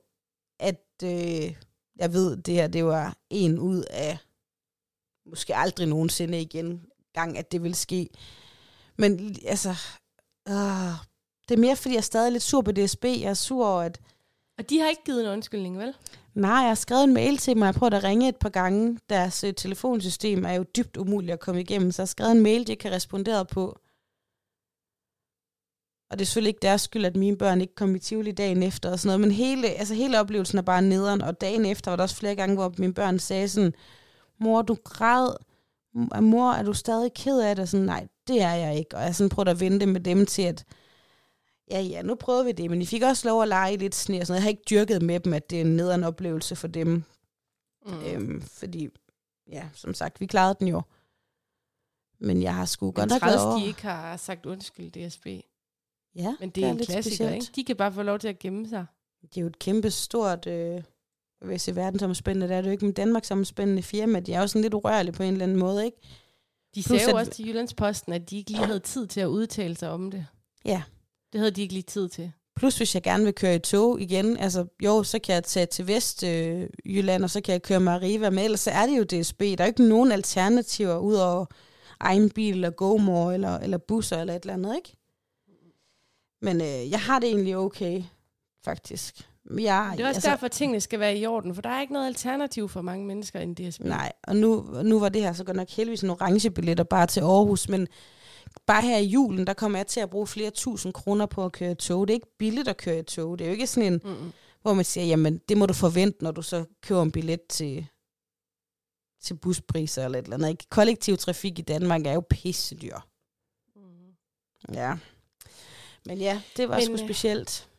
at 0.60 0.86
øh, 1.04 1.56
jeg 1.96 2.14
ved, 2.14 2.38
det 2.38 2.54
her 2.54 2.68
det 2.68 2.86
var 2.86 3.18
en 3.30 3.60
ud 3.60 3.84
af 3.90 4.18
måske 5.26 5.56
aldrig 5.56 5.88
nogensinde 5.88 6.42
igen 6.42 6.82
gang, 7.16 7.38
at 7.38 7.52
det 7.52 7.64
vil 7.64 7.76
ske. 7.76 8.10
Men 8.98 9.36
altså, 9.46 9.70
øh, 10.48 10.94
det 11.50 11.56
er 11.56 11.62
mere, 11.62 11.76
fordi 11.76 11.94
jeg 11.94 12.00
er 12.00 12.12
stadig 12.12 12.32
lidt 12.32 12.44
sur 12.44 12.62
på 12.62 12.72
DSB. 12.72 13.06
Jeg 13.06 13.30
er 13.30 13.34
sur 13.34 13.68
over, 13.68 13.82
at... 13.82 14.02
Og 14.58 14.70
de 14.70 14.80
har 14.80 14.90
ikke 14.90 15.04
givet 15.06 15.22
en 15.26 15.32
undskyldning, 15.32 15.80
vel? 15.80 15.94
Nej, 16.36 16.52
jeg 16.52 16.68
har 16.68 16.76
skrevet 16.76 17.04
en 17.04 17.14
mail 17.14 17.38
til 17.38 17.54
dem, 17.54 17.62
og 17.62 17.66
jeg 17.66 17.74
har 17.74 17.80
prøvet 17.80 17.94
at 17.94 18.04
ringe 18.04 18.30
et 18.30 18.36
par 18.36 18.50
gange. 18.50 19.00
Deres 19.10 19.44
øh, 19.44 19.54
telefonsystem 19.54 20.46
er 20.46 20.54
jo 20.54 20.64
dybt 20.64 20.98
umuligt 20.98 21.34
at 21.34 21.40
komme 21.40 21.62
igennem, 21.62 21.92
så 21.92 22.02
jeg 22.02 22.06
har 22.06 22.08
skrevet 22.08 22.32
en 22.32 22.44
mail, 22.44 22.68
de 22.68 22.72
ikke 22.72 22.88
har 22.88 22.96
responderet 22.96 23.48
på. 23.48 23.80
Og 26.10 26.20
det 26.20 26.22
er 26.22 26.26
selvfølgelig 26.26 26.50
ikke 26.50 26.62
deres 26.62 26.82
skyld, 26.82 27.06
at 27.06 27.16
mine 27.16 27.38
børn 27.38 27.62
ikke 27.62 27.76
kom 27.76 27.96
i 27.96 28.00
Tivoli 28.00 28.32
dagen 28.32 28.64
efter 28.64 28.92
og 28.92 29.00
sådan 29.00 29.08
noget, 29.08 29.20
men 29.20 29.32
hele, 29.32 29.68
altså 29.68 29.94
hele 29.94 30.20
oplevelsen 30.20 30.58
er 30.58 30.62
bare 30.62 30.82
nederen, 30.82 31.22
og 31.22 31.42
dagen 31.42 31.66
efter 31.66 31.92
var 31.92 31.96
der 31.96 32.04
også 32.04 32.16
flere 32.16 32.36
gange, 32.36 32.56
hvor 32.56 32.74
mine 32.78 32.94
børn 32.94 33.20
sagde 33.20 33.50
sådan, 33.50 33.74
mor, 34.40 34.62
du 34.62 34.78
græd, 34.84 35.36
mor, 36.22 36.52
er 36.52 36.64
du 36.64 36.74
stadig 36.74 37.14
ked 37.14 37.40
af 37.40 37.56
det? 37.56 37.70
Sådan, 37.70 37.86
nej, 37.86 38.08
det 38.28 38.42
er 38.42 38.54
jeg 38.54 38.78
ikke. 38.78 38.98
Og 38.98 39.04
jeg 39.04 39.16
sådan 39.16 39.30
prøvet 39.30 39.48
at 39.48 39.60
vente 39.60 39.86
med 39.86 40.02
dem 40.02 40.26
til, 40.26 40.42
at 40.42 40.66
ja, 41.72 41.80
ja, 41.82 42.02
nu 42.02 42.16
prøver 42.16 42.44
vi 42.44 42.52
det. 42.52 42.70
Men 42.70 42.82
I 42.82 42.86
fik 42.86 43.02
også 43.04 43.28
lov 43.28 43.42
at 43.42 43.48
lege 43.48 43.78
lidt 43.78 43.96
sne 43.96 44.20
og 44.22 44.28
sådan 44.28 44.32
noget. 44.34 44.40
Jeg 44.40 44.44
har 44.44 44.50
ikke 44.50 44.64
dyrket 44.70 45.02
med 45.02 45.20
dem, 45.20 45.34
at 45.34 45.50
det 45.50 45.58
er 45.58 45.62
en 45.62 45.76
nederen 45.76 46.04
oplevelse 46.04 46.56
for 46.56 46.68
dem. 46.68 47.04
Mm. 47.86 48.04
Øhm, 48.06 48.42
fordi, 48.42 48.90
ja, 49.52 49.70
som 49.74 49.94
sagt, 49.94 50.22
vi 50.22 50.26
klarede 50.26 50.56
den 50.60 50.68
jo. 50.68 50.82
Men 52.20 52.42
jeg 52.42 52.56
har 52.56 52.66
sgu 52.66 52.92
godt 52.92 53.10
nok 53.10 53.22
været 53.22 53.62
de 53.62 53.68
ikke 53.68 53.82
har 53.82 54.18
sagt 54.18 54.46
undskyld, 54.46 54.92
DSB. 55.10 55.26
Ja, 56.16 56.36
Men 56.40 56.50
det 56.50 56.64
er, 56.64 56.64
det 56.64 56.64
er 56.64 56.70
en 56.70 56.78
klassiker, 56.78 57.02
specielt. 57.02 57.34
ikke? 57.36 57.52
De 57.56 57.64
kan 57.64 57.76
bare 57.76 57.94
få 57.94 58.02
lov 58.02 58.20
til 58.20 58.28
at 58.28 58.40
gemme 58.40 58.68
sig. 58.70 58.86
Det 59.22 59.38
er 59.38 59.42
jo 59.42 59.48
et 59.48 59.60
kæmpe 59.60 59.92
stort, 59.92 60.48
øh, 60.48 60.84
hvis 61.46 61.68
i 61.68 61.76
verden 61.76 62.00
som 62.00 62.14
spændende, 62.14 62.48
det 62.48 62.56
er 62.56 62.62
det 62.62 62.68
jo 62.68 62.72
ikke, 62.72 62.86
men 62.86 62.94
Danmark 62.94 63.26
som 63.26 63.46
spændende 63.46 63.84
firma, 63.84 64.20
de 64.20 64.34
er 64.34 64.42
jo 64.42 64.48
sådan 64.48 64.62
lidt 64.62 64.74
urørlige 64.74 65.14
på 65.14 65.24
en 65.24 65.32
eller 65.34 65.44
anden 65.46 65.58
måde, 65.58 65.86
ikke? 65.86 65.98
De 66.76 66.84
Plus 66.84 66.86
sagde 66.86 67.04
jo 67.12 67.18
at- 67.18 67.20
også 67.20 67.32
til 67.32 67.48
Jyllandsposten, 67.48 68.14
at 68.14 68.30
de 68.30 68.38
ikke 68.38 68.52
lige 68.52 68.66
havde 68.66 68.80
tid 68.80 69.08
til 69.08 69.20
at 69.22 69.26
udtale 69.28 69.78
sig 69.78 69.90
om 69.90 70.12
det. 70.12 70.28
Ja. 70.66 70.84
Det 71.34 71.40
havde 71.40 71.52
de 71.52 71.62
ikke 71.62 71.74
lige 71.74 71.84
tid 71.84 72.10
til. 72.10 72.32
Plus 72.56 72.78
hvis 72.78 72.96
jeg 72.96 73.04
gerne 73.04 73.24
vil 73.24 73.34
køre 73.34 73.56
i 73.56 73.60
tog 73.60 74.02
igen, 74.02 74.38
altså 74.38 74.66
jo, 74.84 75.04
så 75.04 75.20
kan 75.20 75.36
jeg 75.36 75.44
tage 75.44 75.66
til 75.66 75.88
Vestjylland, 75.88 76.70
Jylland, 76.86 77.24
og 77.24 77.30
så 77.30 77.42
kan 77.42 77.54
jeg 77.54 77.62
køre 77.62 77.80
med 77.80 77.92
Arriva, 77.94 78.30
men 78.30 78.40
ellers 78.40 78.60
så 78.60 78.72
er 78.72 78.86
det 78.86 78.98
jo 78.98 79.04
DSB. 79.04 79.40
Der 79.40 79.56
er 79.60 79.66
jo 79.66 79.68
ikke 79.68 79.88
nogen 79.88 80.12
alternativer 80.12 80.98
ud 80.98 81.16
over 81.16 81.46
egen 82.00 82.30
bil, 82.30 82.54
eller 82.54 82.70
GoMore, 82.70 83.34
eller, 83.34 83.58
eller 83.58 83.78
busser, 83.78 84.18
eller 84.18 84.34
et 84.34 84.42
eller 84.42 84.54
andet, 84.54 84.76
ikke? 84.76 84.98
Men 86.42 86.62
øh, 86.62 86.92
jeg 86.92 87.00
har 87.00 87.20
det 87.20 87.30
egentlig 87.30 87.58
okay, 87.58 88.04
faktisk. 88.66 89.30
Jeg, 89.50 89.94
Det 89.98 90.04
er 90.04 90.08
også 90.08 90.18
altså, 90.18 90.30
derfor, 90.30 90.46
at 90.46 90.52
tingene 90.52 90.82
skal 90.82 91.00
være 91.00 91.18
i 91.18 91.26
orden, 91.26 91.56
for 91.56 91.62
der 91.62 91.70
er 91.70 91.82
ikke 91.82 91.94
noget 91.94 92.08
alternativ 92.08 92.70
for 92.70 92.82
mange 92.82 93.06
mennesker 93.06 93.40
end 93.40 93.56
DSB. 93.56 93.82
Nej, 93.82 94.12
og 94.24 94.36
nu, 94.36 94.66
nu 94.84 95.00
var 95.00 95.10
det 95.10 95.22
her 95.22 95.34
så 95.34 95.44
godt 95.44 95.58
nok 95.58 95.70
heldigvis 95.70 96.02
en 96.02 96.10
orange 96.10 96.52
billetter 96.52 96.84
bare 96.84 97.08
til 97.08 97.22
Aarhus, 97.22 97.70
men 97.70 97.88
bare 98.66 98.82
her 98.82 98.98
i 98.98 99.06
julen, 99.06 99.48
der 99.48 99.54
kommer 99.54 99.80
jeg 99.80 99.88
til 99.88 100.00
at 100.00 100.10
bruge 100.10 100.28
flere 100.28 100.52
tusind 100.52 100.94
kroner 100.94 101.26
på 101.26 101.46
at 101.46 101.52
køre 101.52 101.72
i 101.72 101.76
tog. 101.76 102.08
Det 102.08 102.14
er 102.14 102.16
ikke 102.16 102.38
billigt 102.38 102.68
at 102.68 102.78
køre 102.78 103.00
i 103.00 103.04
tog. 103.04 103.40
Det 103.40 103.46
er 103.46 103.50
jo 103.50 103.54
ikke 103.54 103.68
sådan 103.68 103.94
en, 103.94 104.02
Mm-mm. 104.04 104.32
hvor 104.62 104.74
man 104.74 104.86
siger, 104.86 105.06
jamen 105.06 105.38
det 105.38 105.58
må 105.58 105.66
du 105.66 105.74
forvente, 105.74 106.24
når 106.24 106.32
du 106.32 106.42
så 106.42 106.66
køber 106.82 107.02
en 107.02 107.12
billet 107.12 107.42
til, 107.50 107.88
til 109.22 109.34
buspriser 109.34 110.06
eller 110.06 110.20
et 110.20 110.24
eller 110.24 110.38
andet. 110.38 110.50
Ikke? 110.50 110.66
Kollektiv 110.70 111.18
trafik 111.18 111.60
i 111.60 111.62
Danmark 111.62 112.06
er 112.08 112.14
jo 112.14 112.24
pissedyr. 112.30 112.98
Ja. 114.74 114.98
Men 116.06 116.18
ja, 116.18 116.42
det 116.58 116.70
var 116.70 116.76
Men, 116.76 116.86
sgu 116.86 116.94
øh, 116.94 117.00
specielt. 117.00 117.70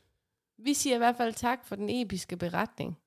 Vi 0.59 0.75
siger 0.75 0.95
i 0.95 0.99
hvert 0.99 1.17
fald 1.17 1.35
tak 1.35 1.67
for 1.67 1.77
den 1.77 1.91
episke 1.91 2.37
beretning. 2.37 2.99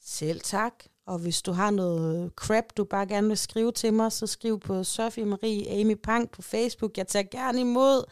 Selv 0.00 0.40
tak. 0.40 0.84
Og 1.10 1.18
hvis 1.18 1.42
du 1.42 1.52
har 1.52 1.70
noget 1.70 2.32
crap, 2.36 2.64
du 2.76 2.84
bare 2.84 3.06
gerne 3.06 3.28
vil 3.28 3.38
skrive 3.38 3.72
til 3.72 3.94
mig, 3.94 4.12
så 4.12 4.26
skriv 4.26 4.60
på 4.60 4.84
Sofie 4.84 5.24
Marie 5.24 5.80
Amy 5.80 5.94
Pang 6.02 6.30
på 6.30 6.42
Facebook. 6.42 6.98
Jeg 6.98 7.06
tager 7.08 7.22
gerne 7.30 7.60
imod. 7.60 8.04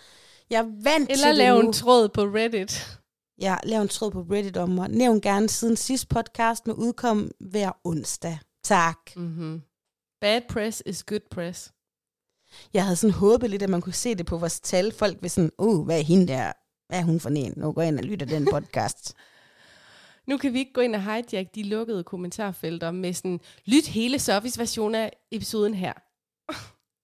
Jeg 0.50 0.64
vant 0.82 1.10
Eller 1.10 1.34
til 1.34 1.48
nu. 1.48 1.60
en 1.60 1.72
tråd 1.72 2.08
på 2.08 2.22
Reddit. 2.22 2.98
Ja, 3.40 3.56
lav 3.64 3.82
en 3.82 3.88
tråd 3.88 4.10
på 4.10 4.20
Reddit 4.20 4.56
om 4.56 4.68
mig. 4.68 4.88
Nævn 4.88 5.20
gerne 5.20 5.48
siden 5.48 5.76
sidste 5.76 6.06
podcast 6.06 6.66
med 6.66 6.74
udkom 6.74 7.30
hver 7.40 7.70
onsdag. 7.84 8.38
Tak. 8.64 8.98
Mm-hmm. 9.16 9.62
Bad 10.20 10.40
press 10.48 10.82
is 10.86 11.04
good 11.04 11.28
press. 11.30 11.72
Jeg 12.74 12.84
havde 12.84 12.96
sådan 12.96 13.14
håbet 13.14 13.50
lidt, 13.50 13.62
at 13.62 13.70
man 13.70 13.80
kunne 13.80 13.92
se 13.92 14.14
det 14.14 14.26
på 14.26 14.38
vores 14.38 14.60
tal. 14.60 14.92
Folk 14.92 15.18
vil 15.22 15.30
sådan, 15.30 15.50
uh, 15.58 15.84
hvad 15.84 15.98
er 15.98 16.04
hende 16.04 16.28
der? 16.28 16.52
Hvad 16.88 16.98
er 16.98 17.04
hun 17.04 17.20
for 17.20 17.30
en? 17.30 17.54
Nu 17.56 17.72
går 17.72 17.82
jeg 17.82 17.88
ind 17.88 17.98
og 17.98 18.04
lytter 18.04 18.26
den 18.26 18.48
podcast. 18.54 19.14
Nu 20.28 20.36
kan 20.36 20.52
vi 20.52 20.58
ikke 20.58 20.72
gå 20.72 20.80
ind 20.80 20.94
og 20.94 21.02
hijack 21.02 21.54
de 21.54 21.62
lukkede 21.62 22.04
kommentarfelter 22.04 22.90
med 22.90 23.12
sådan, 23.12 23.40
lyt 23.66 23.86
hele 23.86 24.18
Sofis 24.18 24.58
version 24.58 24.94
af 24.94 25.12
episoden 25.30 25.74
her. 25.74 25.92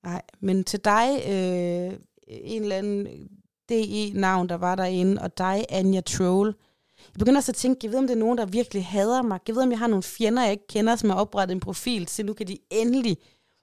Nej, 0.06 0.22
men 0.40 0.64
til 0.64 0.80
dig, 0.84 1.08
øh, 1.28 1.98
en 2.28 2.62
eller 2.62 2.76
anden 2.76 3.28
DE-navn, 3.68 4.48
der 4.48 4.54
var 4.54 4.74
derinde, 4.74 5.22
og 5.22 5.38
dig, 5.38 5.64
Anja 5.68 6.00
Troll. 6.00 6.54
Jeg 6.98 7.18
begynder 7.18 7.38
også 7.38 7.52
at 7.52 7.56
tænke, 7.56 7.80
jeg 7.82 7.90
ved, 7.92 7.98
om 7.98 8.06
det 8.06 8.14
er 8.14 8.18
nogen, 8.18 8.38
der 8.38 8.46
virkelig 8.46 8.86
hader 8.86 9.22
mig. 9.22 9.40
Jeg 9.48 9.54
ved, 9.56 9.62
om 9.62 9.70
jeg 9.70 9.78
har 9.78 9.86
nogle 9.86 10.02
fjender, 10.02 10.42
jeg 10.42 10.52
ikke 10.52 10.66
kender, 10.66 10.96
som 10.96 11.10
har 11.10 11.16
oprettet 11.16 11.54
en 11.54 11.60
profil, 11.60 12.08
så 12.08 12.22
nu 12.22 12.32
kan 12.32 12.46
de 12.48 12.58
endelig 12.70 13.16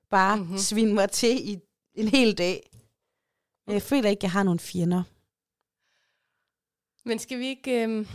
bare 0.09 0.35
Mhm. 0.35 0.43
mm-hmm. 0.45 0.57
svine 0.57 0.93
mig 0.93 1.09
til 1.11 1.49
i 1.49 1.57
en 1.95 2.07
hel 2.07 2.37
dag. 2.37 2.69
Jeg 3.67 3.81
føler 3.81 4.09
ikke, 4.09 4.23
jeg 4.23 4.31
har 4.31 4.43
nogle 4.43 4.59
fjender. 4.59 5.03
Men 7.05 7.19
skal 7.19 7.39
vi 7.39 7.47
ikke 7.47 7.83
øhm, 7.83 8.07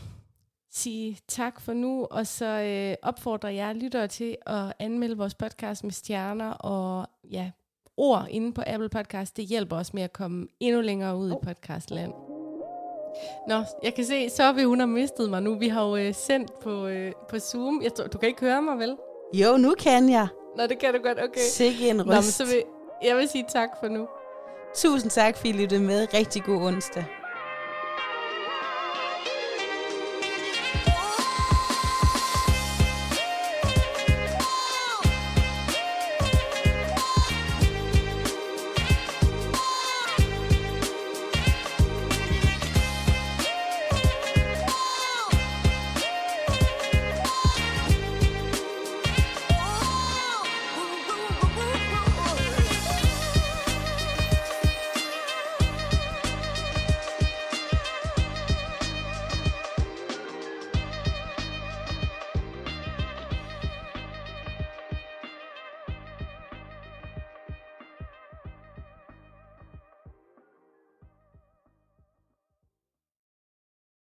sige 0.77 1.19
tak 1.29 1.61
for 1.61 1.73
nu, 1.73 2.07
og 2.11 2.27
så 2.27 2.47
øh, 2.47 2.97
opfordrer 3.03 3.51
jeg 3.51 3.75
lyttere 3.75 4.09
til 4.09 4.37
at 4.47 4.73
anmelde 4.79 5.17
vores 5.17 5.35
podcast 5.35 5.85
med 5.85 5.93
stjerner 5.93 6.51
og 6.51 7.07
ja, 7.31 7.51
ord 7.97 8.27
inde 8.31 8.53
på 8.53 8.63
Apple 8.67 8.89
Podcast. 8.89 9.37
Det 9.37 9.45
hjælper 9.45 9.77
os 9.77 9.95
med 9.95 10.03
at 10.03 10.13
komme 10.13 10.47
endnu 10.61 10.81
længere 10.81 11.17
ud 11.17 11.31
i 11.31 11.35
podcastland. 11.43 12.13
Nå, 13.49 13.63
jeg 13.83 13.95
kan 13.95 14.05
se, 14.05 14.31
Sofie, 14.31 14.67
hun 14.67 14.81
har 14.81 14.87
mistet 14.87 15.31
mig 15.31 15.43
nu. 15.43 15.59
Vi 15.59 15.69
har 15.69 15.85
jo 15.85 15.97
øh, 15.97 16.15
sendt 16.15 16.59
på, 16.61 16.87
øh, 16.87 17.13
på 17.29 17.39
Zoom. 17.39 17.83
Jeg 17.83 17.95
tror, 17.95 18.07
du 18.07 18.19
kan 18.19 18.29
ikke 18.29 18.41
høre 18.41 18.63
mig, 18.63 18.79
vel? 18.79 18.97
Jo, 19.35 19.57
nu 19.57 19.75
kan 19.79 20.11
jeg. 20.11 20.29
Nå, 20.57 20.67
det 20.67 20.79
kan 20.79 20.95
du 20.95 21.01
godt, 21.03 21.19
okay. 21.19 21.41
Sikke 21.41 21.91
en 21.91 21.97
Nå, 21.97 22.05
men 22.05 22.17
røst. 22.17 22.33
så 22.37 22.45
vil, 22.45 22.63
jeg 23.03 23.17
vil 23.17 23.29
sige 23.29 23.45
tak 23.49 23.69
for 23.81 23.89
nu. 23.89 24.09
Tusind 24.75 25.11
tak, 25.11 25.37
fordi 25.37 25.49
I 25.49 25.53
lyttede 25.53 25.83
med. 25.83 26.15
Rigtig 26.15 26.43
god 26.43 26.63
onsdag. 26.67 27.05